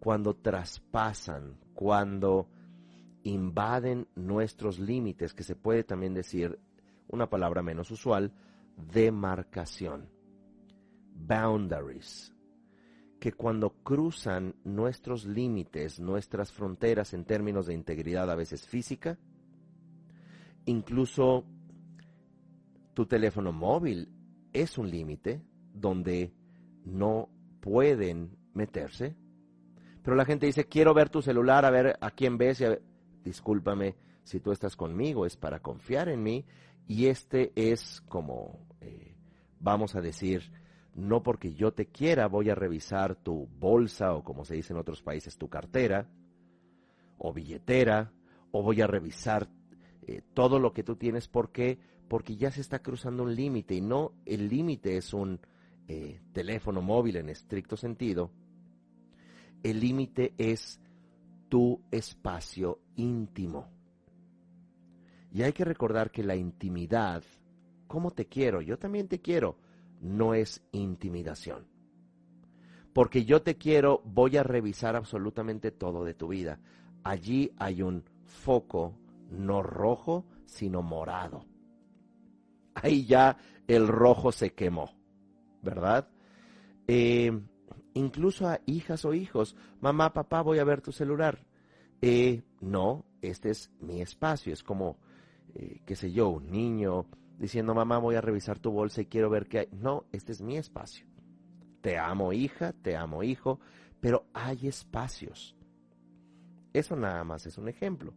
cuando 0.00 0.34
traspasan, 0.34 1.58
cuando 1.74 2.48
invaden 3.22 4.08
nuestros 4.14 4.78
límites, 4.78 5.34
que 5.34 5.42
se 5.42 5.56
puede 5.56 5.84
también 5.84 6.14
decir 6.14 6.58
una 7.08 7.28
palabra 7.28 7.62
menos 7.62 7.90
usual, 7.90 8.32
demarcación, 8.76 10.08
boundaries, 11.14 12.34
que 13.20 13.32
cuando 13.32 13.70
cruzan 13.82 14.56
nuestros 14.64 15.24
límites, 15.24 16.00
nuestras 16.00 16.52
fronteras 16.52 17.14
en 17.14 17.24
términos 17.24 17.66
de 17.66 17.74
integridad 17.74 18.30
a 18.30 18.34
veces 18.34 18.66
física, 18.66 19.18
incluso 20.66 21.46
tu 22.94 23.06
teléfono 23.06 23.52
móvil 23.52 24.08
es 24.52 24.78
un 24.78 24.90
límite 24.90 25.42
donde 25.72 26.32
no 26.84 27.28
pueden 27.60 28.36
meterse. 28.54 29.16
Pero 30.02 30.16
la 30.16 30.24
gente 30.24 30.46
dice, 30.46 30.66
quiero 30.66 30.94
ver 30.94 31.08
tu 31.10 31.22
celular, 31.22 31.64
a 31.64 31.70
ver 31.70 31.96
a 32.00 32.10
quién 32.10 32.38
ves 32.38 32.60
y 32.60 32.64
a 32.64 32.68
ver 32.70 32.82
discúlpame, 33.24 33.96
si 34.22 34.38
tú 34.38 34.52
estás 34.52 34.76
conmigo 34.76 35.26
es 35.26 35.36
para 35.36 35.60
confiar 35.60 36.08
en 36.08 36.22
mí 36.22 36.44
y 36.86 37.06
este 37.06 37.52
es 37.56 38.02
como, 38.02 38.66
eh, 38.80 39.16
vamos 39.58 39.96
a 39.96 40.00
decir, 40.00 40.52
no 40.94 41.22
porque 41.22 41.54
yo 41.54 41.72
te 41.72 41.86
quiera 41.86 42.28
voy 42.28 42.50
a 42.50 42.54
revisar 42.54 43.16
tu 43.16 43.48
bolsa 43.58 44.14
o 44.14 44.22
como 44.22 44.44
se 44.44 44.54
dice 44.54 44.72
en 44.72 44.78
otros 44.78 45.02
países, 45.02 45.38
tu 45.38 45.48
cartera 45.48 46.08
o 47.18 47.32
billetera 47.32 48.12
o 48.52 48.62
voy 48.62 48.80
a 48.82 48.86
revisar 48.86 49.48
eh, 50.02 50.22
todo 50.34 50.58
lo 50.58 50.72
que 50.72 50.84
tú 50.84 50.96
tienes. 50.96 51.28
¿Por 51.28 51.50
qué? 51.50 51.78
Porque 52.08 52.36
ya 52.36 52.50
se 52.50 52.60
está 52.60 52.80
cruzando 52.80 53.22
un 53.22 53.34
límite 53.34 53.74
y 53.74 53.80
no 53.80 54.12
el 54.26 54.48
límite 54.48 54.96
es 54.96 55.12
un 55.12 55.40
eh, 55.88 56.20
teléfono 56.32 56.82
móvil 56.82 57.16
en 57.16 57.28
estricto 57.28 57.76
sentido. 57.76 58.30
El 59.62 59.80
límite 59.80 60.34
es 60.38 60.80
tu 61.48 61.80
espacio 61.90 62.80
íntimo. 62.96 63.68
Y 65.32 65.42
hay 65.42 65.52
que 65.52 65.64
recordar 65.64 66.10
que 66.10 66.22
la 66.22 66.36
intimidad, 66.36 67.22
como 67.86 68.12
te 68.12 68.26
quiero, 68.26 68.60
yo 68.60 68.78
también 68.78 69.08
te 69.08 69.20
quiero, 69.20 69.56
no 70.00 70.34
es 70.34 70.62
intimidación. 70.72 71.66
Porque 72.92 73.24
yo 73.24 73.42
te 73.42 73.56
quiero, 73.56 74.00
voy 74.04 74.36
a 74.36 74.44
revisar 74.44 74.94
absolutamente 74.94 75.72
todo 75.72 76.04
de 76.04 76.14
tu 76.14 76.28
vida. 76.28 76.60
Allí 77.02 77.52
hay 77.58 77.82
un 77.82 78.04
foco 78.24 78.96
no 79.30 79.62
rojo, 79.62 80.24
sino 80.46 80.82
morado. 80.82 81.44
Ahí 82.74 83.06
ya 83.06 83.36
el 83.66 83.88
rojo 83.88 84.32
se 84.32 84.52
quemó, 84.52 84.90
¿verdad? 85.62 86.08
Eh, 86.86 87.32
incluso 87.94 88.48
a 88.48 88.60
hijas 88.66 89.04
o 89.04 89.14
hijos, 89.14 89.56
mamá, 89.80 90.12
papá, 90.12 90.42
voy 90.42 90.58
a 90.58 90.64
ver 90.64 90.80
tu 90.80 90.92
celular. 90.92 91.46
Eh, 92.02 92.42
no, 92.60 93.04
este 93.22 93.50
es 93.50 93.70
mi 93.80 94.02
espacio, 94.02 94.52
es 94.52 94.62
como, 94.62 94.98
eh, 95.54 95.80
qué 95.86 95.96
sé 95.96 96.12
yo, 96.12 96.28
un 96.28 96.50
niño 96.50 97.06
diciendo, 97.38 97.74
mamá, 97.74 97.98
voy 97.98 98.16
a 98.16 98.20
revisar 98.20 98.58
tu 98.58 98.70
bolsa 98.70 99.00
y 99.00 99.06
quiero 99.06 99.30
ver 99.30 99.46
qué 99.46 99.60
hay. 99.60 99.68
No, 99.72 100.04
este 100.12 100.32
es 100.32 100.42
mi 100.42 100.56
espacio. 100.56 101.06
Te 101.80 101.98
amo 101.98 102.32
hija, 102.32 102.72
te 102.72 102.96
amo 102.96 103.22
hijo, 103.22 103.60
pero 104.00 104.26
hay 104.32 104.66
espacios. 104.68 105.56
Eso 106.72 106.96
nada 106.96 107.22
más 107.24 107.46
es 107.46 107.56
un 107.56 107.68
ejemplo. 107.68 108.12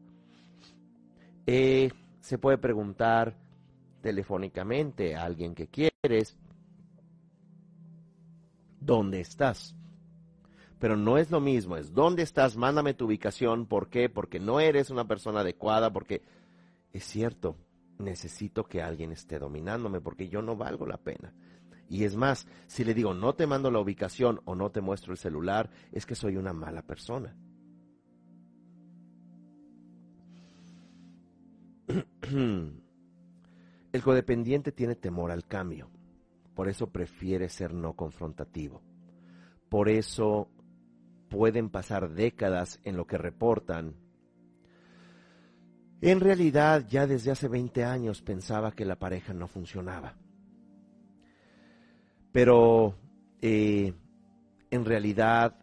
Se 1.45 2.37
puede 2.37 2.57
preguntar 2.57 3.37
telefónicamente 4.01 5.15
a 5.15 5.23
alguien 5.23 5.55
que 5.55 5.67
quieres, 5.67 6.37
¿dónde 8.79 9.19
estás? 9.19 9.75
Pero 10.79 10.95
no 10.95 11.17
es 11.17 11.31
lo 11.31 11.41
mismo, 11.41 11.75
es 11.75 11.93
¿dónde 11.93 12.23
estás? 12.23 12.55
Mándame 12.55 12.93
tu 12.93 13.05
ubicación, 13.05 13.65
¿por 13.65 13.89
qué? 13.89 14.09
Porque 14.09 14.39
no 14.39 14.59
eres 14.59 14.89
una 14.89 15.07
persona 15.07 15.39
adecuada, 15.41 15.91
porque 15.91 16.21
es 16.93 17.03
cierto, 17.03 17.55
necesito 17.97 18.65
que 18.65 18.81
alguien 18.81 19.11
esté 19.11 19.39
dominándome, 19.39 20.01
porque 20.01 20.29
yo 20.29 20.41
no 20.41 20.55
valgo 20.55 20.85
la 20.85 20.97
pena. 20.97 21.33
Y 21.89 22.03
es 22.03 22.15
más, 22.15 22.47
si 22.67 22.83
le 22.83 22.93
digo 22.93 23.13
no 23.13 23.33
te 23.33 23.47
mando 23.47 23.71
la 23.71 23.79
ubicación 23.79 24.41
o 24.45 24.55
no 24.55 24.71
te 24.71 24.81
muestro 24.81 25.13
el 25.13 25.17
celular, 25.17 25.69
es 25.91 26.05
que 26.05 26.15
soy 26.15 26.37
una 26.37 26.53
mala 26.53 26.81
persona. 26.83 27.35
El 33.97 34.03
codependiente 34.03 34.71
tiene 34.71 34.93
temor 34.93 35.31
al 35.31 35.47
cambio. 35.47 35.89
Por 36.53 36.69
eso 36.69 36.85
prefiere 36.85 37.49
ser 37.49 37.73
no 37.73 37.93
confrontativo. 37.93 38.79
Por 39.69 39.89
eso 39.89 40.51
pueden 41.29 41.71
pasar 41.71 42.11
décadas 42.11 42.79
en 42.83 42.95
lo 42.95 43.07
que 43.07 43.17
reportan. 43.17 43.95
En 45.99 46.19
realidad 46.19 46.85
ya 46.87 47.07
desde 47.07 47.31
hace 47.31 47.47
20 47.47 47.85
años 47.85 48.21
pensaba 48.21 48.71
que 48.71 48.85
la 48.85 48.97
pareja 48.97 49.33
no 49.33 49.47
funcionaba. 49.47 50.13
Pero 52.31 52.93
eh, 53.41 53.95
en 54.69 54.85
realidad 54.85 55.55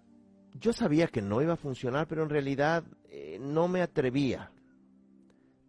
yo 0.60 0.72
sabía 0.72 1.06
que 1.06 1.22
no 1.22 1.40
iba 1.40 1.52
a 1.52 1.56
funcionar, 1.56 2.08
pero 2.08 2.24
en 2.24 2.30
realidad 2.30 2.82
eh, 3.10 3.38
no 3.40 3.68
me 3.68 3.80
atrevía. 3.80 4.50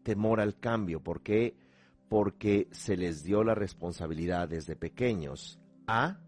Temor 0.02 0.40
al 0.40 0.58
cambio, 0.58 1.00
¿por 1.00 1.22
qué? 1.22 1.65
Porque 2.10 2.68
se 2.72 2.98
les 2.98 3.24
dio 3.24 3.44
la 3.44 3.56
responsabilidad 3.56 4.48
desde 4.48 4.76
pequeños 4.76 5.60
a 5.88 6.20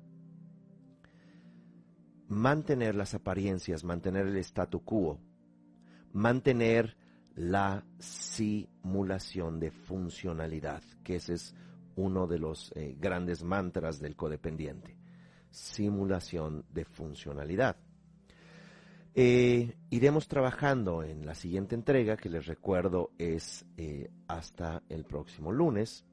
mantener 2.27 2.95
las 2.95 3.13
apariencias, 3.13 3.83
mantener 3.83 4.27
el 4.27 4.37
statu 4.37 4.83
quo, 4.83 5.19
mantener 6.13 6.97
la 7.35 7.85
simulación 7.99 9.59
de 9.59 9.71
funcionalidad, 9.71 10.81
que 11.03 11.15
ese 11.15 11.35
es 11.35 11.55
uno 11.95 12.27
de 12.27 12.39
los 12.39 12.71
eh, 12.75 12.95
grandes 12.99 13.43
mantras 13.43 13.99
del 13.99 14.15
codependiente, 14.15 14.97
simulación 15.49 16.65
de 16.73 16.85
funcionalidad. 16.85 17.77
Eh, 19.19 19.75
iremos 19.89 20.27
trabajando 20.27 21.01
en 21.03 21.25
la 21.25 21.33
siguiente 21.33 21.73
entrega, 21.73 22.17
que 22.17 22.29
les 22.29 22.45
recuerdo 22.45 23.09
es 23.17 23.65
eh, 23.75 24.11
hasta 24.27 24.83
el 24.89 25.05
próximo 25.05 25.51
lunes. 25.51 26.05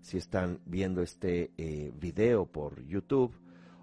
Si 0.00 0.18
están 0.18 0.60
viendo 0.64 1.02
este 1.02 1.50
video 1.98 2.46
por 2.46 2.80
YouTube, 2.86 3.34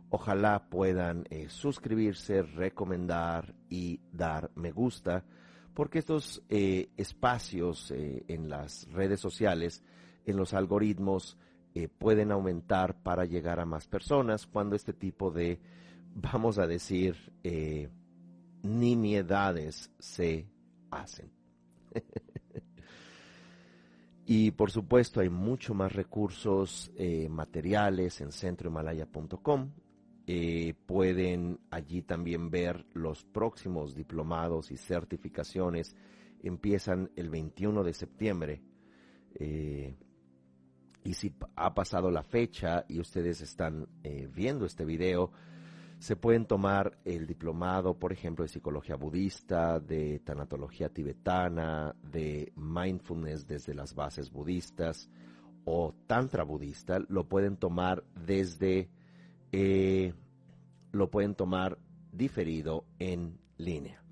Ojalá 0.10 0.70
puedan 0.70 1.26
eh, 1.30 1.50
suscribirse, 1.50 2.42
recomendar 2.42 3.54
y 3.70 4.00
dar 4.14 4.52
me 4.56 4.72
gusta, 4.72 5.26
porque 5.74 6.00
estos 6.00 6.44
eh, 6.48 6.90
espacios 6.96 7.92
eh, 7.92 8.24
en 8.28 8.48
las 8.48 8.88
redes 8.94 9.20
sociales, 9.20 9.84
en 10.26 10.38
los 10.38 10.54
algoritmos, 10.54 11.38
pueden 11.98 12.32
aumentar 12.32 13.04
para 13.04 13.26
llegar 13.26 13.60
a 13.60 13.66
más 13.66 13.86
personas 13.86 14.48
cuando 14.48 14.78
este 14.78 14.94
tipo 14.94 15.30
de, 15.30 15.60
vamos 16.16 16.58
a 16.58 16.66
decir, 16.66 17.34
nimiedades 18.66 19.92
se 20.00 20.48
hacen. 20.92 21.32
Y 24.28 24.50
por 24.50 24.72
supuesto 24.72 25.22
hay 25.22 25.30
mucho 25.30 25.76
más 25.76 25.94
recursos 25.94 26.92
materiales 27.30 28.22
en 28.22 28.32
centrohimalaya.com. 28.32 29.70
Eh, 30.28 30.74
pueden 30.88 31.60
allí 31.70 32.02
también 32.02 32.50
ver 32.50 32.88
los 32.94 33.24
próximos 33.26 33.94
diplomados 33.94 34.72
y 34.72 34.78
certificaciones. 34.78 35.96
Empiezan 36.42 37.12
el 37.16 37.30
21 37.30 37.84
de 37.84 37.94
septiembre. 37.94 38.64
Eh, 39.36 39.96
y 41.04 41.14
si 41.14 41.36
ha 41.56 41.76
pasado 41.76 42.10
la 42.10 42.24
fecha 42.24 42.86
y 42.88 43.00
ustedes 43.00 43.42
están 43.42 43.88
eh, 44.04 44.28
viendo 44.34 44.66
este 44.66 44.86
video, 44.86 45.32
se 46.00 46.16
pueden 46.16 46.46
tomar 46.46 46.98
el 47.06 47.26
diplomado, 47.26 47.98
por 47.98 48.12
ejemplo, 48.12 48.44
de 48.44 48.50
psicología 48.50 48.96
budista, 48.96 49.80
de 49.80 50.20
tanatología 50.20 50.90
tibetana, 50.90 51.96
de 52.04 52.52
mindfulness 52.56 53.48
desde 53.48 53.74
las 53.74 53.96
bases 53.96 54.32
budistas 54.32 55.10
o 55.64 55.96
tantra 56.08 56.44
budista. 56.44 57.00
Lo 57.08 57.28
pueden 57.28 57.58
tomar 57.58 58.04
desde 58.14 58.90
eh, 59.52 60.14
lo 60.92 61.10
pueden 61.10 61.36
tomar 61.36 61.78
diferido 62.12 62.86
en 63.00 63.40
línea. 63.58 64.04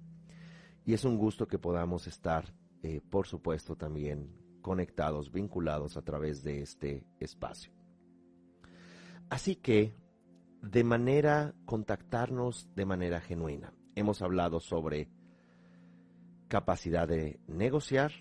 Y 0.85 0.93
es 0.93 1.05
un 1.05 1.17
gusto 1.17 1.47
que 1.47 1.57
podamos 1.57 2.07
estar, 2.07 2.53
eh, 2.81 3.01
por 3.09 3.27
supuesto, 3.27 3.75
también 3.75 4.29
conectados, 4.61 5.31
vinculados 5.31 5.97
a 5.97 6.01
través 6.01 6.43
de 6.43 6.61
este 6.61 7.05
espacio. 7.19 7.71
Así 9.29 9.55
que, 9.55 9.95
de 10.63 10.83
manera, 10.85 11.53
contactarnos 11.65 12.69
de 12.73 12.85
manera 12.85 13.19
genuina. 13.19 13.73
Hemos 13.95 14.21
hablado 14.21 14.61
sobre 14.61 15.09
capacidad 16.47 17.05
de 17.05 17.41
negociar, 17.47 18.13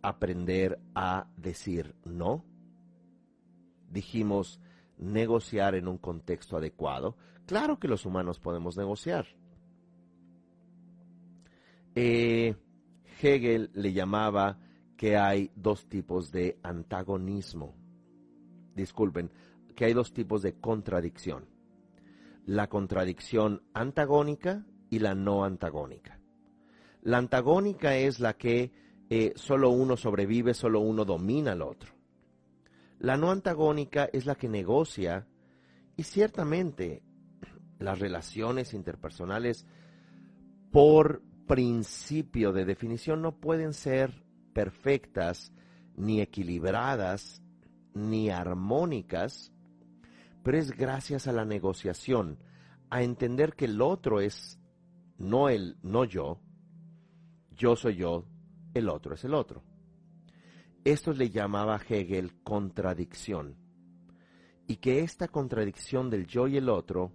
aprender 0.00 0.80
a 0.94 1.28
decir 1.36 1.94
no. 2.02 2.46
Dijimos 3.90 4.58
negociar 4.96 5.74
en 5.74 5.86
un 5.86 5.98
contexto 5.98 6.56
adecuado. 6.56 7.16
Claro 7.44 7.78
que 7.78 7.88
los 7.88 8.06
humanos 8.06 8.40
podemos 8.40 8.78
negociar. 8.78 9.26
Eh, 11.94 12.56
Hegel 13.20 13.70
le 13.74 13.92
llamaba 13.92 14.58
que 14.96 15.18
hay 15.18 15.50
dos 15.56 15.86
tipos 15.90 16.32
de 16.32 16.58
antagonismo. 16.62 17.74
Disculpen, 18.74 19.30
que 19.76 19.84
hay 19.84 19.92
dos 19.92 20.14
tipos 20.14 20.40
de 20.40 20.54
contradicción. 20.54 21.49
La 22.46 22.68
contradicción 22.68 23.62
antagónica 23.74 24.66
y 24.88 24.98
la 24.98 25.14
no 25.14 25.44
antagónica. 25.44 26.20
La 27.02 27.18
antagónica 27.18 27.96
es 27.96 28.20
la 28.20 28.34
que 28.34 28.72
eh, 29.08 29.32
solo 29.36 29.70
uno 29.70 29.96
sobrevive, 29.96 30.54
solo 30.54 30.80
uno 30.80 31.04
domina 31.04 31.52
al 31.52 31.62
otro. 31.62 31.94
La 32.98 33.16
no 33.16 33.30
antagónica 33.30 34.08
es 34.12 34.26
la 34.26 34.34
que 34.34 34.48
negocia 34.48 35.26
y 35.96 36.02
ciertamente 36.02 37.02
las 37.78 37.98
relaciones 37.98 38.74
interpersonales 38.74 39.66
por 40.70 41.22
principio 41.46 42.52
de 42.52 42.64
definición 42.64 43.22
no 43.22 43.40
pueden 43.40 43.72
ser 43.72 44.22
perfectas, 44.52 45.52
ni 45.96 46.20
equilibradas, 46.20 47.42
ni 47.94 48.30
armónicas, 48.30 49.52
pero 50.42 50.58
es 50.58 50.72
gracias 50.72 51.26
a 51.26 51.32
la 51.32 51.44
negociación, 51.44 52.38
a 52.88 53.02
entender 53.02 53.54
que 53.54 53.66
el 53.66 53.80
otro 53.80 54.20
es 54.20 54.58
no 55.18 55.48
el 55.48 55.76
no 55.82 56.04
yo, 56.04 56.40
yo 57.56 57.76
soy 57.76 57.96
yo, 57.96 58.24
el 58.74 58.88
otro 58.88 59.14
es 59.14 59.24
el 59.24 59.34
otro. 59.34 59.62
Esto 60.84 61.12
le 61.12 61.28
llamaba 61.28 61.80
Hegel 61.86 62.42
contradicción. 62.42 63.56
Y 64.66 64.76
que 64.76 65.00
esta 65.00 65.28
contradicción 65.28 66.08
del 66.08 66.26
yo 66.26 66.48
y 66.48 66.56
el 66.56 66.68
otro 66.68 67.12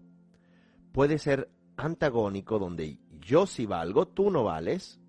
puede 0.91 1.17
ser 1.17 1.49
antagónico, 1.77 2.59
donde 2.59 2.99
yo 3.19 3.47
sí 3.47 3.65
valgo, 3.65 4.07
tú 4.07 4.29
no 4.29 4.43
vales. 4.43 4.99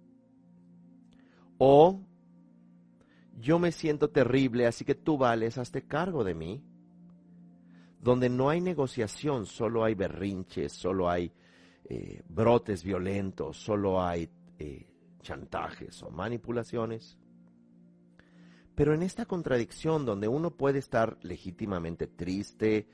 O 1.59 2.01
yo 3.39 3.59
me 3.59 3.73
siento 3.73 4.09
terrible, 4.11 4.67
así 4.67 4.85
que 4.85 4.95
tú 4.95 5.19
vales, 5.19 5.59
hazte 5.59 5.87
cargo 5.87 6.25
de 6.25 6.35
mí. 6.35 6.65
Donde 8.07 8.29
no 8.29 8.51
hay 8.51 8.61
negociación, 8.61 9.47
solo 9.47 9.83
hay 9.83 9.97
berrinches, 9.97 10.73
solo 10.73 11.11
hay 11.11 11.33
eh, 11.87 12.23
brotes 12.29 12.85
violentos, 12.85 13.57
solo 13.57 14.01
hay 14.01 14.31
eh, 14.61 14.87
chantajes 15.23 16.05
o 16.05 16.11
manipulaciones. 16.11 17.19
Pero 18.77 18.95
en 18.95 19.03
esta 19.03 19.27
contradicción 19.27 20.07
donde 20.07 20.29
uno 20.29 20.53
puede 20.53 20.79
estar 20.79 21.19
legítimamente 21.23 22.07
triste, 22.07 22.87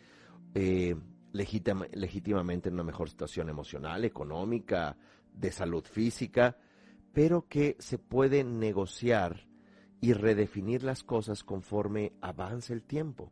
eh, 0.55 0.97
legítimamente 1.35 2.71
en 2.71 2.77
una 2.77 2.85
mejor 2.85 3.11
situación 3.11 3.51
emocional, 3.51 4.07
económica, 4.07 4.97
de 5.31 5.53
salud 5.53 5.85
física, 5.85 6.57
pero 7.13 7.47
que 7.49 7.77
se 7.81 7.99
puede 7.99 8.45
negociar 8.45 9.47
y 10.01 10.15
redefinir 10.15 10.83
las 10.83 11.05
cosas 11.05 11.45
conforme 11.45 12.15
avance 12.23 12.73
el 12.73 12.83
tiempo. 12.83 13.31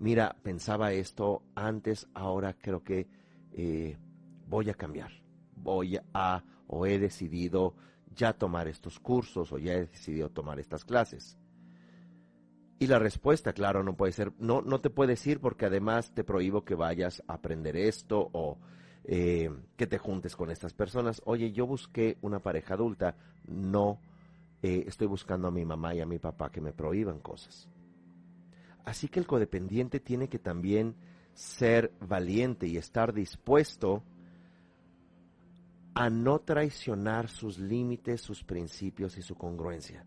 Mira, 0.00 0.34
pensaba 0.42 0.92
esto 0.92 1.42
antes, 1.54 2.08
ahora 2.14 2.54
creo 2.54 2.82
que 2.82 3.06
eh, 3.52 3.96
voy 4.48 4.70
a 4.70 4.74
cambiar. 4.74 5.12
Voy 5.54 5.98
a 6.14 6.42
o 6.66 6.86
he 6.86 6.98
decidido 6.98 7.74
ya 8.14 8.32
tomar 8.32 8.66
estos 8.66 8.98
cursos 8.98 9.52
o 9.52 9.58
ya 9.58 9.74
he 9.74 9.86
decidido 9.86 10.30
tomar 10.30 10.58
estas 10.58 10.84
clases? 10.84 11.36
Y 12.78 12.86
la 12.86 12.98
respuesta, 12.98 13.52
claro, 13.52 13.84
no 13.84 13.94
puede 13.94 14.12
ser, 14.12 14.32
no, 14.38 14.62
no 14.62 14.80
te 14.80 14.88
puedes 14.88 15.26
ir 15.26 15.38
porque 15.38 15.66
además 15.66 16.14
te 16.14 16.24
prohíbo 16.24 16.64
que 16.64 16.74
vayas 16.74 17.22
a 17.28 17.34
aprender 17.34 17.76
esto 17.76 18.30
o 18.32 18.58
eh, 19.04 19.50
que 19.76 19.86
te 19.86 19.98
juntes 19.98 20.34
con 20.34 20.50
estas 20.50 20.72
personas. 20.72 21.20
Oye, 21.26 21.52
yo 21.52 21.66
busqué 21.66 22.16
una 22.22 22.38
pareja 22.38 22.72
adulta, 22.72 23.16
no 23.46 24.00
eh, 24.62 24.84
estoy 24.86 25.08
buscando 25.08 25.48
a 25.48 25.50
mi 25.50 25.66
mamá 25.66 25.94
y 25.94 26.00
a 26.00 26.06
mi 26.06 26.18
papá 26.18 26.50
que 26.50 26.62
me 26.62 26.72
prohíban 26.72 27.20
cosas. 27.20 27.68
Así 28.84 29.08
que 29.08 29.20
el 29.20 29.26
codependiente 29.26 30.00
tiene 30.00 30.28
que 30.28 30.38
también 30.38 30.96
ser 31.34 31.92
valiente 32.00 32.66
y 32.66 32.76
estar 32.76 33.12
dispuesto 33.12 34.02
a 35.94 36.08
no 36.08 36.40
traicionar 36.40 37.28
sus 37.28 37.58
límites, 37.58 38.20
sus 38.20 38.44
principios 38.44 39.18
y 39.18 39.22
su 39.22 39.34
congruencia. 39.34 40.04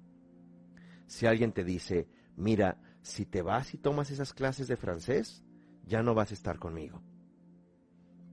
Si 1.08 1.26
alguien 1.26 1.52
te 1.52 1.64
dice, 1.64 2.08
mira, 2.36 2.78
si 3.02 3.26
te 3.26 3.42
vas 3.42 3.74
y 3.74 3.78
tomas 3.78 4.10
esas 4.12 4.34
clases 4.34 4.68
de 4.68 4.78
francés, 4.78 5.44
ya 5.86 6.02
no 6.02 6.14
vas 6.14 6.32
a 6.32 6.34
estar 6.34 6.58
conmigo. 6.58 7.02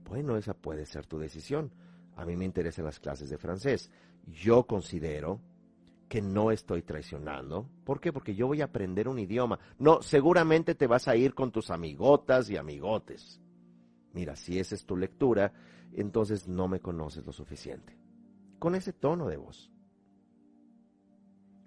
Bueno, 0.05 0.37
esa 0.37 0.53
puede 0.53 0.85
ser 0.85 1.05
tu 1.05 1.19
decisión. 1.19 1.71
A 2.15 2.25
mí 2.25 2.35
me 2.35 2.45
interesan 2.45 2.85
las 2.85 2.99
clases 2.99 3.29
de 3.29 3.37
francés. 3.37 3.89
Yo 4.25 4.65
considero 4.65 5.41
que 6.11 6.21
no 6.21 6.51
estoy 6.51 6.81
traicionando. 6.81 7.69
¿Por 7.85 8.01
qué? 8.01 8.11
Porque 8.11 8.35
yo 8.35 8.45
voy 8.45 8.59
a 8.59 8.65
aprender 8.65 9.07
un 9.07 9.17
idioma. 9.17 9.57
No, 9.79 10.01
seguramente 10.01 10.75
te 10.75 10.85
vas 10.85 11.07
a 11.07 11.15
ir 11.15 11.33
con 11.33 11.53
tus 11.53 11.71
amigotas 11.71 12.49
y 12.49 12.57
amigotes. 12.57 13.39
Mira, 14.11 14.35
si 14.35 14.59
esa 14.59 14.75
es 14.75 14.85
tu 14.85 14.97
lectura, 14.97 15.53
entonces 15.93 16.49
no 16.49 16.67
me 16.67 16.81
conoces 16.81 17.25
lo 17.25 17.31
suficiente. 17.31 17.97
Con 18.59 18.75
ese 18.75 18.91
tono 18.91 19.29
de 19.29 19.37
voz. 19.37 19.71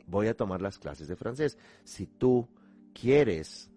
Voy 0.07 0.27
a 0.27 0.37
tomar 0.37 0.61
las 0.61 0.79
clases 0.79 1.09
de 1.09 1.17
francés. 1.17 1.57
Si 1.83 2.07
tú 2.07 2.47
quieres 2.93 3.73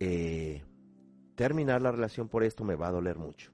eh, 0.00 0.64
terminar 1.36 1.80
la 1.80 1.92
relación 1.92 2.28
por 2.28 2.42
esto, 2.42 2.64
me 2.64 2.74
va 2.74 2.88
a 2.88 2.92
doler 2.92 3.18
mucho. 3.18 3.52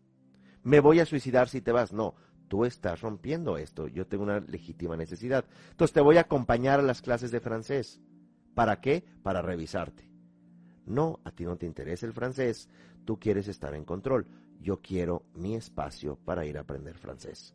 me 0.63 0.81
voy 0.81 0.99
a 1.01 1.05
suicidar 1.05 1.51
si 1.51 1.61
te 1.61 1.73
vas. 1.73 1.93
No, 1.93 2.15
tú 2.51 2.65
estás 2.65 3.01
rompiendo 3.01 3.57
esto, 3.57 3.87
yo 3.87 4.09
tengo 4.09 4.25
una 4.25 4.41
legítima 4.41 4.97
necesidad. 4.97 5.45
Entonces 5.71 5.95
te 5.95 6.01
voy 6.01 6.17
a 6.17 6.23
acompañar 6.23 6.81
a 6.81 6.83
las 6.83 7.01
clases 7.01 7.31
de 7.31 7.39
francés. 7.39 8.01
¿Para 8.57 8.81
qué? 8.81 9.05
Para 9.23 9.41
revisarte. 9.41 10.11
No, 10.85 11.21
a 11.23 11.31
ti 11.31 11.45
no 11.45 11.57
te 11.57 11.67
interesa 11.67 12.07
el 12.07 12.13
francés, 12.13 12.69
tú 13.05 13.21
quieres 13.21 13.47
estar 13.47 13.73
en 13.77 13.85
control. 13.85 14.27
Yo 14.61 14.81
quiero 14.83 15.23
mi 15.33 15.55
espacio 15.55 16.17
para 16.17 16.45
ir 16.45 16.59
a 16.59 16.63
aprender 16.63 16.99
francés. 16.99 17.55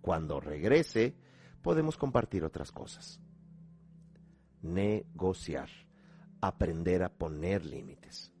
Cuando 0.00 0.38
regrese, 0.38 1.16
podemos 1.60 1.96
compartir 1.96 2.44
otras 2.44 2.70
cosas. 2.70 3.20
Negociar, 4.62 5.68
aprender 6.40 7.02
a 7.02 7.12
poner 7.12 7.66
límites. 7.66 8.32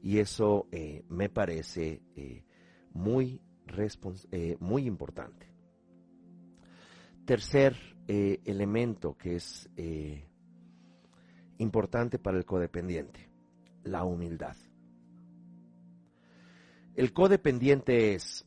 Y 0.00 0.20
eso 0.20 0.68
eh, 0.70 1.04
me 1.08 1.30
parece 1.30 2.00
eh, 2.14 2.44
muy, 2.92 3.40
eh, 4.30 4.56
muy 4.60 4.86
importante. 4.86 5.46
Tercer 7.24 7.76
elemento 8.06 9.16
que 9.16 9.36
es 9.36 9.70
importante 11.58 12.18
para 12.18 12.36
el 12.36 12.44
codependiente, 12.44 13.30
la 13.84 14.04
humildad. 14.04 14.56
El 16.94 17.12
codependiente 17.12 18.14
es, 18.14 18.46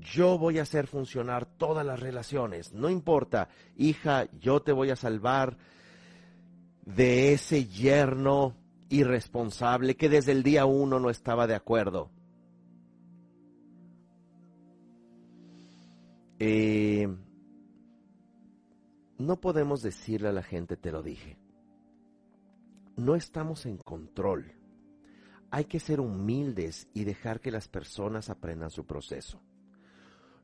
yo 0.00 0.36
voy 0.38 0.58
a 0.58 0.62
hacer 0.62 0.86
funcionar 0.86 1.46
todas 1.46 1.86
las 1.86 2.00
relaciones, 2.00 2.72
no 2.72 2.90
importa, 2.90 3.48
hija, 3.76 4.28
yo 4.38 4.60
te 4.60 4.72
voy 4.72 4.90
a 4.90 4.96
salvar 4.96 5.56
de 6.84 7.32
ese 7.32 7.66
yerno 7.66 8.54
irresponsable 8.88 9.96
que 9.96 10.08
desde 10.08 10.32
el 10.32 10.42
día 10.42 10.66
uno 10.66 11.00
no 11.00 11.10
estaba 11.10 11.46
de 11.46 11.54
acuerdo. 11.54 12.10
Eh, 16.38 17.08
no 19.18 19.40
podemos 19.40 19.82
decirle 19.82 20.28
a 20.28 20.32
la 20.32 20.42
gente, 20.42 20.76
te 20.76 20.92
lo 20.92 21.02
dije. 21.02 21.38
No 22.96 23.14
estamos 23.14 23.66
en 23.66 23.78
control. 23.78 24.52
Hay 25.50 25.64
que 25.64 25.80
ser 25.80 26.00
humildes 26.00 26.88
y 26.92 27.04
dejar 27.04 27.40
que 27.40 27.50
las 27.50 27.68
personas 27.68 28.28
aprendan 28.28 28.70
su 28.70 28.84
proceso. 28.84 29.40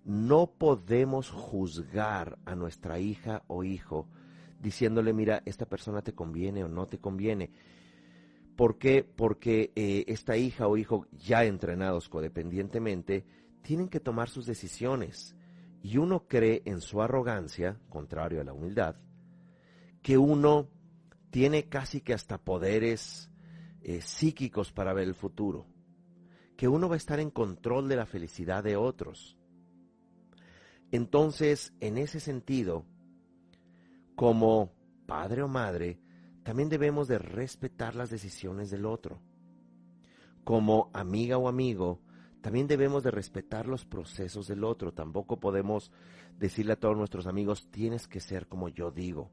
No 0.04 0.46
podemos 0.46 1.30
juzgar 1.30 2.38
a 2.44 2.54
nuestra 2.54 2.98
hija 2.98 3.44
o 3.46 3.62
hijo 3.62 4.08
diciéndole, 4.60 5.12
mira, 5.12 5.42
esta 5.44 5.66
persona 5.66 6.02
te 6.02 6.14
conviene 6.14 6.64
o 6.64 6.68
no 6.68 6.86
te 6.86 6.98
conviene. 6.98 7.50
¿Por 8.56 8.78
qué? 8.78 9.04
Porque 9.04 9.72
eh, 9.74 10.04
esta 10.06 10.36
hija 10.36 10.68
o 10.68 10.76
hijo 10.76 11.06
ya 11.12 11.44
entrenados 11.44 12.08
codependientemente 12.08 13.24
tienen 13.62 13.88
que 13.88 14.00
tomar 14.00 14.28
sus 14.28 14.46
decisiones. 14.46 15.34
Y 15.82 15.98
uno 15.98 16.26
cree 16.26 16.62
en 16.64 16.80
su 16.80 17.02
arrogancia, 17.02 17.78
contrario 17.88 18.40
a 18.40 18.44
la 18.44 18.52
humildad, 18.52 18.96
que 20.00 20.16
uno 20.16 20.68
tiene 21.30 21.68
casi 21.68 22.00
que 22.00 22.14
hasta 22.14 22.38
poderes 22.38 23.30
eh, 23.82 24.00
psíquicos 24.00 24.72
para 24.72 24.92
ver 24.92 25.08
el 25.08 25.14
futuro, 25.14 25.66
que 26.56 26.68
uno 26.68 26.88
va 26.88 26.94
a 26.94 26.98
estar 26.98 27.18
en 27.18 27.30
control 27.30 27.88
de 27.88 27.96
la 27.96 28.06
felicidad 28.06 28.62
de 28.62 28.76
otros. 28.76 29.36
Entonces, 30.92 31.72
en 31.80 31.98
ese 31.98 32.20
sentido, 32.20 32.84
como 34.14 34.72
padre 35.06 35.42
o 35.42 35.48
madre, 35.48 35.98
también 36.42 36.68
debemos 36.68 37.08
de 37.08 37.18
respetar 37.18 37.94
las 37.94 38.10
decisiones 38.10 38.70
del 38.70 38.84
otro. 38.84 39.20
Como 40.44 40.90
amiga 40.92 41.38
o 41.38 41.48
amigo, 41.48 42.00
también 42.42 42.66
debemos 42.66 43.04
de 43.04 43.12
respetar 43.12 43.68
los 43.68 43.84
procesos 43.84 44.48
del 44.48 44.64
otro. 44.64 44.92
Tampoco 44.92 45.38
podemos 45.38 45.92
decirle 46.38 46.72
a 46.72 46.80
todos 46.80 46.96
nuestros 46.96 47.28
amigos, 47.28 47.68
tienes 47.70 48.08
que 48.08 48.20
ser 48.20 48.48
como 48.48 48.68
yo 48.68 48.90
digo. 48.90 49.30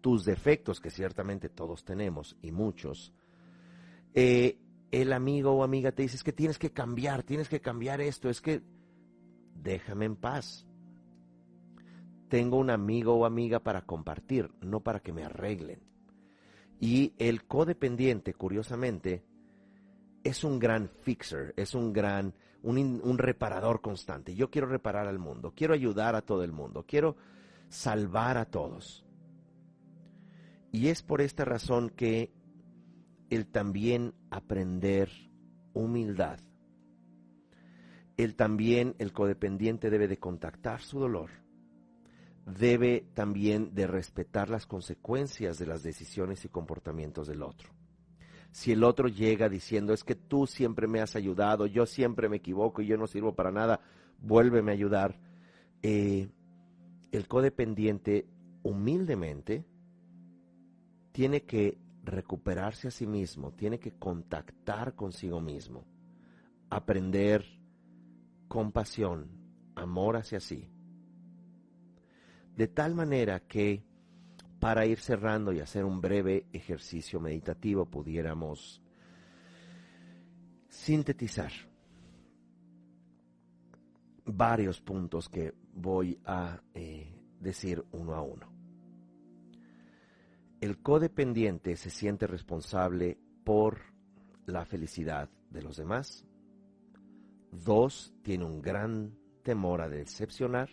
Tus 0.00 0.24
defectos, 0.24 0.80
que 0.80 0.90
ciertamente 0.90 1.48
todos 1.48 1.84
tenemos, 1.84 2.36
y 2.40 2.52
muchos, 2.52 3.12
eh, 4.14 4.58
el 4.92 5.12
amigo 5.12 5.52
o 5.52 5.64
amiga 5.64 5.90
te 5.90 6.02
dice, 6.02 6.16
es 6.16 6.22
que 6.22 6.32
tienes 6.32 6.58
que 6.58 6.70
cambiar, 6.70 7.24
tienes 7.24 7.48
que 7.48 7.60
cambiar 7.60 8.00
esto, 8.00 8.30
es 8.30 8.40
que 8.40 8.62
déjame 9.54 10.04
en 10.04 10.16
paz. 10.16 10.64
Tengo 12.28 12.56
un 12.56 12.70
amigo 12.70 13.14
o 13.14 13.26
amiga 13.26 13.60
para 13.60 13.82
compartir, 13.82 14.50
no 14.60 14.80
para 14.80 15.00
que 15.00 15.12
me 15.12 15.24
arreglen. 15.24 15.80
Y 16.80 17.14
el 17.18 17.44
codependiente, 17.44 18.32
curiosamente, 18.32 19.24
es 20.24 20.44
un 20.44 20.58
gran 20.58 20.88
fixer, 20.88 21.52
es 21.56 21.74
un 21.74 21.92
gran, 21.92 22.34
un, 22.62 23.18
reparador 23.18 23.80
constante. 23.80 24.34
Yo 24.34 24.50
quiero 24.50 24.68
reparar 24.68 25.06
al 25.06 25.18
mundo, 25.18 25.52
quiero 25.54 25.74
ayudar 25.74 26.14
a 26.14 26.22
todo 26.22 26.44
el 26.44 26.52
mundo, 26.52 26.84
quiero 26.86 27.16
salvar 27.68 28.38
a 28.38 28.44
todos. 28.44 29.04
Y 30.70 30.88
es 30.88 31.02
por 31.02 31.20
esta 31.20 31.44
razón 31.44 31.90
que 31.90 32.32
el 33.30 33.46
también 33.46 34.14
aprender 34.30 35.10
humildad, 35.72 36.38
el 38.16 38.36
también, 38.36 38.94
el 38.98 39.12
codependiente 39.12 39.90
debe 39.90 40.06
de 40.06 40.18
contactar 40.18 40.82
su 40.82 41.00
dolor, 41.00 41.30
debe 42.46 43.06
también 43.14 43.74
de 43.74 43.86
respetar 43.86 44.50
las 44.50 44.66
consecuencias 44.66 45.58
de 45.58 45.66
las 45.66 45.82
decisiones 45.82 46.44
y 46.44 46.48
comportamientos 46.48 47.26
del 47.26 47.42
otro. 47.42 47.81
Si 48.52 48.70
el 48.70 48.84
otro 48.84 49.08
llega 49.08 49.48
diciendo, 49.48 49.94
es 49.94 50.04
que 50.04 50.14
tú 50.14 50.46
siempre 50.46 50.86
me 50.86 51.00
has 51.00 51.16
ayudado, 51.16 51.66
yo 51.66 51.86
siempre 51.86 52.28
me 52.28 52.36
equivoco 52.36 52.82
y 52.82 52.86
yo 52.86 52.98
no 52.98 53.06
sirvo 53.06 53.34
para 53.34 53.50
nada, 53.50 53.80
vuélveme 54.20 54.72
a 54.72 54.74
ayudar, 54.74 55.18
eh, 55.82 56.28
el 57.10 57.28
codependiente 57.28 58.26
humildemente 58.62 59.64
tiene 61.12 61.42
que 61.42 61.78
recuperarse 62.04 62.88
a 62.88 62.90
sí 62.90 63.06
mismo, 63.06 63.52
tiene 63.52 63.78
que 63.78 63.92
contactar 63.92 64.94
consigo 64.94 65.40
mismo, 65.40 65.86
aprender 66.68 67.44
compasión, 68.48 69.30
amor 69.74 70.16
hacia 70.16 70.40
sí, 70.40 70.68
de 72.54 72.68
tal 72.68 72.94
manera 72.94 73.40
que 73.40 73.82
para 74.62 74.86
ir 74.86 75.00
cerrando 75.00 75.52
y 75.52 75.58
hacer 75.58 75.84
un 75.84 76.00
breve 76.00 76.46
ejercicio 76.52 77.18
meditativo 77.18 77.84
pudiéramos 77.84 78.80
sintetizar 80.68 81.50
varios 84.24 84.80
puntos 84.80 85.28
que 85.28 85.52
voy 85.74 86.16
a 86.24 86.62
eh, 86.74 87.12
decir 87.40 87.84
uno 87.90 88.14
a 88.14 88.22
uno. 88.22 88.52
El 90.60 90.80
codependiente 90.80 91.74
se 91.74 91.90
siente 91.90 92.28
responsable 92.28 93.18
por 93.42 93.80
la 94.46 94.64
felicidad 94.64 95.28
de 95.50 95.62
los 95.62 95.76
demás. 95.76 96.24
Dos, 97.50 98.14
tiene 98.22 98.44
un 98.44 98.62
gran 98.62 99.18
temor 99.42 99.82
a 99.82 99.88
decepcionar 99.88 100.70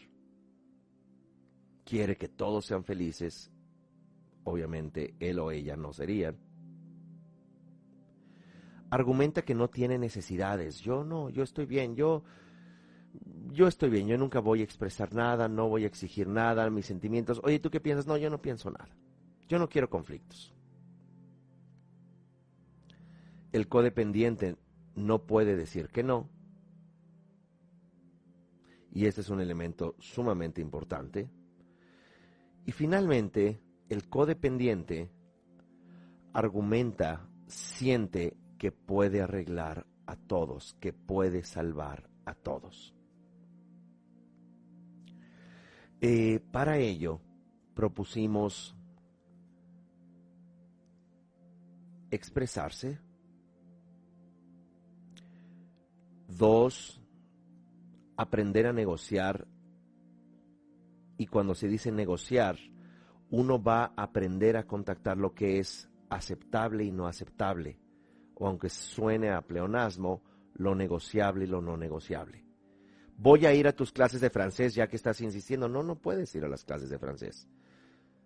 quiere 1.89 2.15
que 2.15 2.27
todos 2.27 2.67
sean 2.67 2.83
felices, 2.83 3.51
obviamente 4.43 5.15
él 5.19 5.39
o 5.39 5.51
ella 5.51 5.75
no 5.75 5.93
serían. 5.93 6.37
Argumenta 8.89 9.43
que 9.43 9.53
no 9.53 9.69
tiene 9.69 9.97
necesidades. 9.97 10.79
Yo 10.81 11.03
no, 11.03 11.29
yo 11.29 11.43
estoy 11.43 11.65
bien, 11.65 11.95
yo 11.95 12.23
yo 13.51 13.67
estoy 13.67 13.89
bien, 13.89 14.07
yo 14.07 14.17
nunca 14.17 14.39
voy 14.39 14.61
a 14.61 14.63
expresar 14.63 15.13
nada, 15.13 15.47
no 15.47 15.67
voy 15.67 15.83
a 15.83 15.87
exigir 15.87 16.27
nada, 16.27 16.69
mis 16.69 16.85
sentimientos. 16.85 17.41
Oye, 17.43 17.59
¿tú 17.59 17.69
qué 17.69 17.79
piensas? 17.79 18.07
No, 18.07 18.17
yo 18.17 18.29
no 18.29 18.41
pienso 18.41 18.69
nada. 18.69 18.89
Yo 19.47 19.57
no 19.59 19.67
quiero 19.67 19.89
conflictos. 19.89 20.53
El 23.51 23.67
codependiente 23.67 24.57
no 24.95 25.25
puede 25.25 25.55
decir 25.55 25.89
que 25.89 26.03
no. 26.03 26.29
Y 28.91 29.05
este 29.05 29.21
es 29.21 29.29
un 29.29 29.41
elemento 29.41 29.95
sumamente 29.99 30.61
importante. 30.61 31.29
Y 32.65 32.71
finalmente, 32.71 33.59
el 33.89 34.07
codependiente 34.07 35.09
argumenta, 36.33 37.27
siente 37.47 38.37
que 38.57 38.71
puede 38.71 39.21
arreglar 39.21 39.85
a 40.05 40.15
todos, 40.15 40.75
que 40.79 40.93
puede 40.93 41.43
salvar 41.43 42.09
a 42.25 42.35
todos. 42.35 42.93
Eh, 46.01 46.39
para 46.51 46.77
ello, 46.77 47.19
propusimos 47.73 48.75
expresarse. 52.11 52.99
Dos, 56.27 57.01
aprender 58.15 58.67
a 58.67 58.73
negociar 58.73 59.47
y 61.17 61.27
cuando 61.27 61.53
se 61.53 61.67
dice 61.67 61.91
negociar, 61.91 62.57
uno 63.31 63.61
va 63.61 63.93
a 63.95 64.03
aprender 64.03 64.57
a 64.57 64.65
contactar 64.65 65.17
lo 65.17 65.33
que 65.33 65.59
es 65.59 65.89
aceptable 66.09 66.83
y 66.83 66.91
no 66.91 67.07
aceptable, 67.07 67.79
o 68.35 68.47
aunque 68.47 68.69
suene 68.69 69.31
a 69.31 69.41
pleonasmo, 69.41 70.23
lo 70.53 70.75
negociable 70.75 71.45
y 71.45 71.47
lo 71.47 71.61
no 71.61 71.77
negociable. 71.77 72.43
Voy 73.17 73.45
a 73.45 73.53
ir 73.53 73.67
a 73.67 73.73
tus 73.73 73.91
clases 73.91 74.21
de 74.21 74.29
francés 74.29 74.73
ya 74.75 74.87
que 74.87 74.95
estás 74.95 75.19
insistiendo. 75.21 75.67
No, 75.67 75.83
no 75.83 75.95
puedes 75.95 76.33
ir 76.35 76.45
a 76.45 76.47
las 76.47 76.63
clases 76.63 76.89
de 76.89 76.99
francés. 76.99 77.49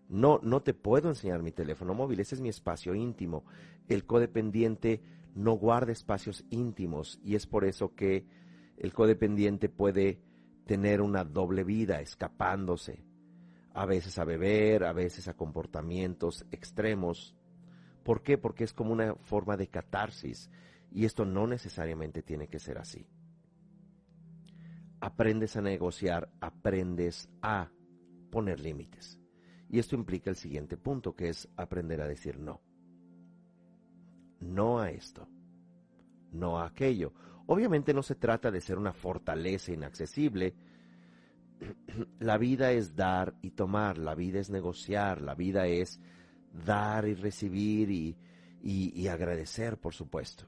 No, 0.08 0.40
no 0.44 0.62
te 0.62 0.74
puedo 0.74 1.10
enseñar 1.10 1.42
mi 1.42 1.52
teléfono 1.52 1.96
móvil, 1.96 2.20
ese 2.20 2.36
es 2.36 2.42
mi 2.42 2.50
espacio 2.50 2.94
íntimo. 2.94 3.44
El 3.88 4.06
codependiente 4.06 5.02
no 5.34 5.54
guarda 5.54 5.92
espacios 5.92 6.46
íntimos 6.52 7.20
y 7.24 7.36
es 7.36 7.48
por 7.48 7.66
eso 7.66 7.96
que 7.96 8.28
el 8.78 8.94
codependiente 8.94 9.70
puede 9.70 10.20
tener 10.66 11.02
una 11.02 11.24
doble 11.24 11.64
vida, 11.64 12.00
escapándose, 12.00 13.04
a 13.74 13.86
veces 13.86 14.18
a 14.20 14.24
beber, 14.24 14.84
a 14.84 14.94
veces 14.94 15.28
a 15.28 15.34
comportamientos 15.34 16.46
extremos. 16.52 17.36
¿Por 18.04 18.22
qué? 18.22 18.38
Porque 18.38 18.64
es 18.64 18.74
como 18.74 18.94
una 18.94 19.16
forma 19.16 19.58
de 19.58 19.68
catarsis 19.68 20.50
y 20.92 21.06
esto 21.06 21.26
no 21.26 21.48
necesariamente 21.48 22.22
tiene 22.22 22.48
que 22.48 22.60
ser 22.60 22.78
así. 22.78 23.08
Aprendes 25.00 25.58
a 25.58 25.62
negociar, 25.62 26.32
aprendes 26.40 27.30
a 27.42 27.72
poner 28.30 28.60
límites. 28.60 29.20
Y 29.70 29.80
esto 29.80 29.96
implica 29.96 30.30
el 30.30 30.36
siguiente 30.36 30.78
punto, 30.78 31.16
que 31.16 31.30
es 31.30 31.50
aprender 31.58 32.00
a 32.02 32.08
decir 32.08 32.40
no. 32.40 32.62
No 34.40 34.80
a 34.80 34.92
esto, 34.92 35.28
no 36.32 36.60
a 36.60 36.68
aquello. 36.68 37.14
Obviamente 37.48 37.94
no 37.94 38.04
se 38.04 38.16
trata 38.16 38.52
de 38.52 38.62
ser 38.62 38.78
una 38.78 38.94
fortaleza 38.94 39.72
inaccesible. 39.72 40.54
La 42.20 42.38
vida 42.38 42.72
es 42.72 42.96
dar 42.96 43.36
y 43.42 43.52
tomar, 43.52 43.98
la 43.98 44.16
vida 44.16 44.40
es 44.40 44.50
negociar, 44.50 45.22
la 45.22 45.36
vida 45.36 45.68
es 45.68 46.00
dar 46.66 47.08
y 47.08 47.14
recibir 47.14 47.90
y, 48.62 49.08
agradecer, 49.08 49.78
por 49.78 49.94
supuesto. 49.94 50.46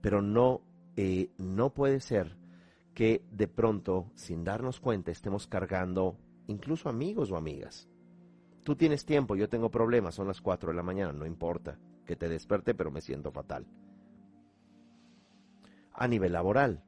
Pero 0.00 0.20
no, 0.20 0.60
eh, 0.96 1.30
no 1.38 1.72
puede 1.72 2.00
ser 2.00 2.36
que 2.94 3.24
de 3.30 3.48
pronto, 3.48 4.10
sin 4.14 4.44
darnos 4.44 4.80
cuenta, 4.80 5.10
estemos 5.10 5.46
cargando 5.46 6.16
incluso 6.46 6.88
amigos 6.88 7.30
o 7.30 7.36
amigas. 7.36 7.88
Tú 8.62 8.76
tienes 8.76 9.04
tiempo, 9.04 9.36
yo 9.36 9.48
tengo 9.48 9.70
problemas, 9.70 10.14
son 10.14 10.28
las 10.28 10.40
4 10.40 10.70
de 10.70 10.76
la 10.76 10.82
mañana, 10.82 11.12
no 11.12 11.26
importa 11.26 11.78
que 12.06 12.16
te 12.16 12.28
desperte, 12.28 12.74
pero 12.74 12.90
me 12.90 13.00
siento 13.00 13.32
fatal. 13.32 13.66
A 15.92 16.08
nivel 16.08 16.32
laboral, 16.32 16.82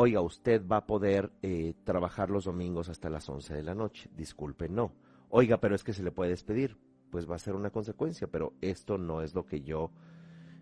oiga, 0.00 0.20
usted 0.20 0.64
va 0.64 0.76
a 0.76 0.86
poder 0.86 1.32
eh, 1.42 1.74
trabajar 1.82 2.30
los 2.30 2.44
domingos 2.44 2.88
hasta 2.88 3.10
las 3.10 3.28
11 3.28 3.52
de 3.52 3.62
la 3.64 3.74
noche, 3.74 4.08
disculpe, 4.16 4.68
no. 4.68 4.92
Oiga, 5.28 5.60
pero 5.60 5.74
es 5.74 5.82
que 5.82 5.92
se 5.92 6.04
le 6.04 6.12
puede 6.12 6.30
despedir, 6.30 6.76
pues 7.10 7.28
va 7.28 7.34
a 7.34 7.40
ser 7.40 7.56
una 7.56 7.70
consecuencia, 7.70 8.28
pero 8.28 8.52
esto 8.60 8.96
no 8.96 9.22
es 9.22 9.34
lo 9.34 9.44
que 9.44 9.60
yo 9.62 9.90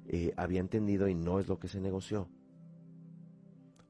eh, 0.06 0.32
había 0.38 0.60
entendido 0.60 1.06
y 1.06 1.14
no 1.14 1.38
es 1.38 1.48
lo 1.48 1.58
que 1.58 1.68
se 1.68 1.82
negoció. 1.82 2.30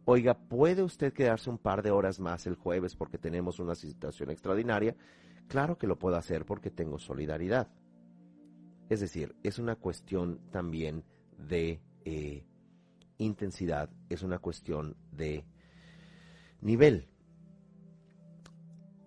Oiga, 0.05 0.37
¿puede 0.37 0.83
usted 0.83 1.13
quedarse 1.13 1.49
un 1.49 1.59
par 1.59 1.85
de 1.85 1.93
horas 1.93 2.19
más 2.19 2.49
el 2.49 2.57
jueves 2.57 2.97
porque 2.97 3.17
tenemos 3.17 3.61
una 3.61 3.77
situación 3.77 4.31
extraordinaria? 4.31 4.97
Claro 5.47 5.79
que 5.79 5.87
lo 5.87 5.97
puedo 5.97 6.17
hacer 6.17 6.45
porque 6.45 6.73
tengo 6.73 6.99
solidaridad. 6.99 7.69
Es 8.89 8.99
decir, 8.99 9.37
es 9.45 9.61
una 9.61 9.77
cuestión 9.77 10.41
también 10.51 11.05
de 11.39 11.81
eh, 12.05 12.45
intensidad, 13.19 13.91
es 14.09 14.23
una 14.23 14.39
cuestión 14.39 14.97
de 15.13 15.45
nivel. 16.61 17.09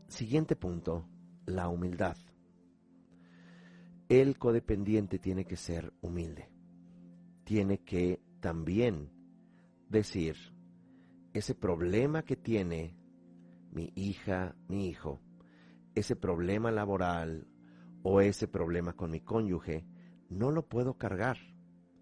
Siguiente 0.08 0.56
punto, 0.56 1.06
la 1.46 1.68
humildad. 1.68 2.18
El 4.08 4.38
codependiente 4.38 5.20
tiene 5.20 5.46
que 5.46 5.56
ser 5.56 5.94
humilde. 6.02 6.50
Tiene 7.44 7.80
que 7.80 8.22
también 8.40 9.12
decir, 9.88 10.36
ese 11.34 11.54
problema 11.56 12.24
que 12.24 12.36
tiene 12.36 12.96
mi 13.72 13.92
hija, 13.96 14.56
mi 14.68 14.88
hijo, 14.88 15.22
ese 15.96 16.16
problema 16.16 16.72
laboral 16.72 17.48
o 18.04 18.22
ese 18.22 18.48
problema 18.48 18.94
con 18.94 19.12
mi 19.12 19.20
cónyuge, 19.20 19.86
no 20.30 20.52
lo 20.52 20.68
puedo 20.68 20.98
cargar. 20.98 21.38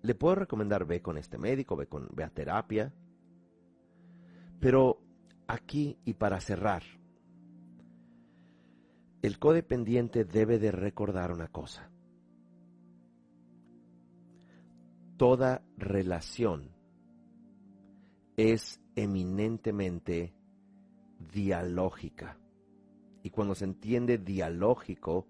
Le 0.02 0.16
puedo 0.16 0.36
recomendar 0.36 0.86
ve 0.86 1.02
con 1.02 1.18
este 1.18 1.38
médico, 1.38 1.76
ve, 1.76 1.88
con, 1.88 2.08
ve 2.14 2.24
a 2.24 2.30
terapia. 2.30 2.94
Pero 4.60 5.00
aquí 5.48 5.98
y 6.06 6.14
para 6.14 6.40
cerrar, 6.40 6.84
el 9.22 9.40
codependiente 9.40 10.26
debe 10.26 10.60
de 10.60 10.72
recordar 10.72 11.32
una 11.32 11.48
cosa. 11.48 11.90
Toda 15.18 15.64
relación 15.78 16.70
es 18.38 18.80
eminentemente 18.96 20.34
dialógica. 21.34 22.38
Y 23.24 23.32
cuando 23.32 23.56
se 23.56 23.66
entiende 23.66 24.20
dialógico, 24.20 25.28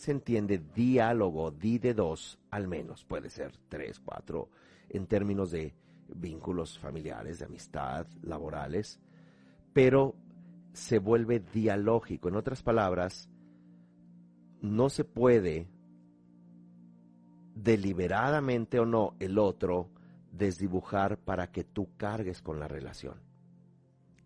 se 0.00 0.12
entiende 0.12 0.62
diálogo, 0.74 1.50
di 1.50 1.78
de 1.78 1.92
dos 1.92 2.38
al 2.50 2.68
menos, 2.68 3.04
puede 3.04 3.28
ser 3.28 3.52
tres, 3.68 4.00
cuatro, 4.00 4.48
en 4.88 5.06
términos 5.06 5.50
de 5.50 5.74
vínculos 6.08 6.78
familiares, 6.78 7.38
de 7.38 7.44
amistad, 7.44 8.06
laborales, 8.22 8.98
pero 9.74 10.16
se 10.72 10.98
vuelve 10.98 11.40
dialógico. 11.40 12.30
En 12.30 12.36
otras 12.36 12.62
palabras, 12.62 13.28
no 14.62 14.88
se 14.88 15.04
puede 15.04 15.68
deliberadamente 17.54 18.80
o 18.80 18.86
no 18.86 19.16
el 19.20 19.38
otro 19.38 19.90
desdibujar 20.32 21.18
para 21.18 21.52
que 21.52 21.62
tú 21.62 21.90
cargues 21.98 22.40
con 22.40 22.58
la 22.58 22.68
relación. 22.68 23.20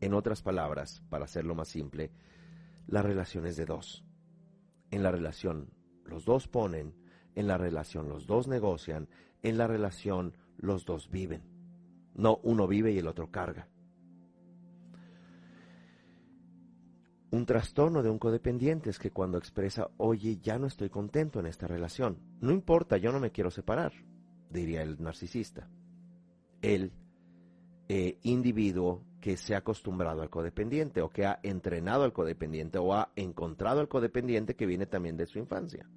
En 0.01 0.15
otras 0.15 0.41
palabras, 0.41 1.03
para 1.09 1.25
hacerlo 1.25 1.57
más 1.57 1.67
simple, 1.67 2.13
la 2.87 3.03
relación 3.03 3.45
es 3.47 3.57
de 3.57 3.65
dos. 3.65 4.04
En 4.95 5.03
la 5.03 5.11
relación 5.11 5.71
los 6.05 6.25
dos 6.25 6.47
ponen, 6.47 6.95
en 7.35 7.49
la 7.49 7.59
relación 7.59 8.09
los 8.09 8.29
dos 8.29 8.47
negocian, 8.47 9.09
en 9.43 9.59
la 9.59 9.67
relación 9.67 10.37
los 10.57 10.85
dos 10.85 11.11
viven. 11.11 11.43
No 12.15 12.39
uno 12.45 12.69
vive 12.69 12.93
y 12.93 12.99
el 12.99 13.09
otro 13.09 13.33
carga. 13.33 13.69
Un 17.33 17.45
trastorno 17.45 18.05
de 18.05 18.11
un 18.11 18.21
codependiente 18.21 18.91
es 18.91 19.01
que 19.01 19.11
cuando 19.11 19.37
expresa, 19.37 19.91
oye, 19.97 20.37
ya 20.37 20.61
no 20.61 20.69
estoy 20.69 20.91
contento 20.91 21.41
en 21.41 21.47
esta 21.47 21.67
relación, 21.67 22.21
no 22.41 22.53
importa, 22.53 22.97
yo 22.97 23.11
no 23.11 23.19
me 23.19 23.33
quiero 23.33 23.51
separar, 23.51 23.93
diría 24.49 24.83
el 24.83 25.03
narcisista 25.03 25.69
el 26.63 26.93
eh, 27.89 28.19
individuo 28.23 29.05
que 29.25 29.39
se 29.39 29.55
ha 29.55 29.59
acostumbrado 29.61 30.21
al 30.21 30.29
codependiente 30.29 31.01
o 31.01 31.09
que 31.09 31.25
ha 31.25 31.41
entrenado 31.43 32.05
al 32.05 32.13
codependiente 32.13 32.77
o 32.77 32.93
ha 32.93 33.11
encontrado 33.17 33.81
al 33.81 33.89
codependiente 33.89 34.55
que 34.55 34.67
viene 34.67 34.85
también 34.85 35.17
de 35.17 35.25
su 35.25 35.39
infancia. 35.39 35.89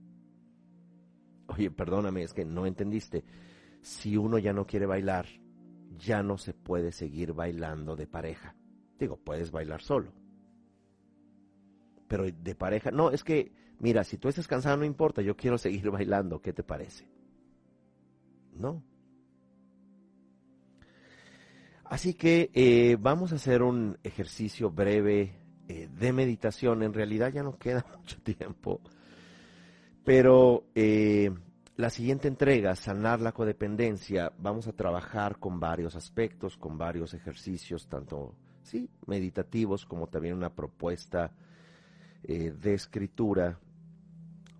Oye, 1.47 1.69
perdóname, 1.69 2.23
es 2.23 2.33
que 2.33 2.45
no 2.45 2.65
entendiste. 2.65 3.25
Si 3.81 4.15
uno 4.15 4.37
ya 4.37 4.53
no 4.53 4.65
quiere 4.65 4.85
bailar, 4.85 5.25
ya 5.97 6.23
no 6.23 6.37
se 6.37 6.53
puede 6.53 6.93
seguir 6.93 7.33
bailando 7.33 7.97
de 7.97 8.07
pareja. 8.07 8.55
Digo, 8.97 9.17
puedes 9.17 9.51
bailar 9.51 9.81
solo. 9.81 10.13
Pero 12.07 12.31
de 12.31 12.55
pareja, 12.55 12.91
no, 12.91 13.11
es 13.11 13.25
que, 13.25 13.51
mira, 13.77 14.05
si 14.05 14.17
tú 14.17 14.29
estás 14.29 14.47
cansado 14.47 14.77
no 14.77 14.85
importa, 14.85 15.21
yo 15.21 15.35
quiero 15.35 15.57
seguir 15.57 15.91
bailando, 15.91 16.39
¿qué 16.39 16.53
te 16.53 16.63
parece? 16.63 17.09
No, 18.53 18.81
Así 21.89 22.15
que 22.15 22.51
eh, 22.53 22.97
vamos 22.99 23.31
a 23.31 23.35
hacer 23.35 23.61
un 23.63 23.97
ejercicio 24.03 24.69
breve 24.69 25.35
eh, 25.69 25.87
de 25.87 26.11
meditación. 26.11 26.83
En 26.83 26.93
realidad 26.93 27.31
ya 27.31 27.43
no 27.43 27.57
queda 27.57 27.85
mucho 27.97 28.21
tiempo. 28.21 28.81
Pero 30.03 30.65
eh, 30.75 31.31
la 31.77 31.89
siguiente 31.89 32.27
entrega, 32.27 32.75
sanar 32.75 33.21
la 33.21 33.31
codependencia, 33.31 34.33
vamos 34.37 34.67
a 34.67 34.73
trabajar 34.73 35.39
con 35.39 35.61
varios 35.61 35.95
aspectos, 35.95 36.57
con 36.57 36.77
varios 36.77 37.13
ejercicios, 37.13 37.87
tanto 37.87 38.35
sí, 38.63 38.89
meditativos 39.05 39.85
como 39.85 40.07
también 40.07 40.35
una 40.35 40.53
propuesta 40.53 41.31
de 42.23 42.73
escritura 42.73 43.57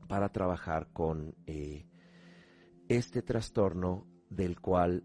para 0.08 0.30
trabajar 0.30 0.88
con 0.94 1.36
este 2.88 3.22
trastorno 3.24 4.06
del 4.30 4.62
cual 4.62 5.04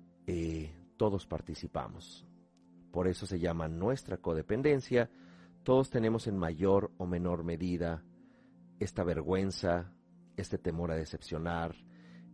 todos 0.97 1.27
participamos. 1.27 2.27
Por 2.91 3.09
eso 3.09 3.27
se 3.27 3.39
llama 3.39 3.69
nuestra 3.69 4.19
codependencia. 4.19 5.11
Todos 5.63 5.91
tenemos 5.91 6.27
en 6.27 6.37
mayor 6.37 6.93
o 6.99 7.07
menor 7.07 7.45
medida 7.45 8.05
esta 8.79 9.05
vergüenza, 9.05 9.93
este 10.37 10.59
temor 10.59 10.91
a 10.91 10.97
decepcionar, 10.97 11.75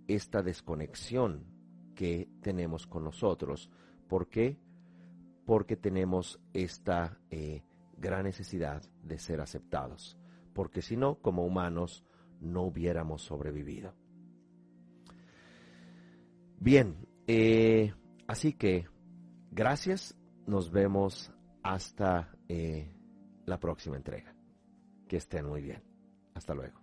esta 0.07 0.43
desconexión 0.43 1.45
que 1.95 2.29
tenemos 2.41 2.87
con 2.87 3.05
nosotros. 3.05 3.71
¿Por 4.09 4.29
qué? 4.29 4.59
Porque 5.45 5.77
tenemos 5.77 6.41
esta 6.53 7.19
eh, 7.31 7.63
gran 7.97 8.25
necesidad 8.25 8.83
de 9.03 9.19
ser 9.19 9.41
aceptados. 9.41 10.19
Porque 10.53 10.83
si 10.83 10.97
no, 10.97 11.17
como 11.17 11.45
humanos, 11.45 12.05
no 12.41 12.63
hubiéramos 12.63 13.23
sobrevivido. 13.23 13.95
Bien, 16.61 17.07
eh, 17.27 17.93
Así 18.29 18.53
que, 18.53 18.87
gracias, 19.51 20.15
nos 20.47 20.71
vemos 20.71 21.33
hasta 21.63 22.31
eh, 22.49 22.95
la 23.47 23.59
próxima 23.59 23.97
entrega. 23.97 24.37
Que 25.09 25.17
estén 25.17 25.47
muy 25.47 25.63
bien. 25.63 25.83
Hasta 26.35 26.55
luego. 26.55 26.79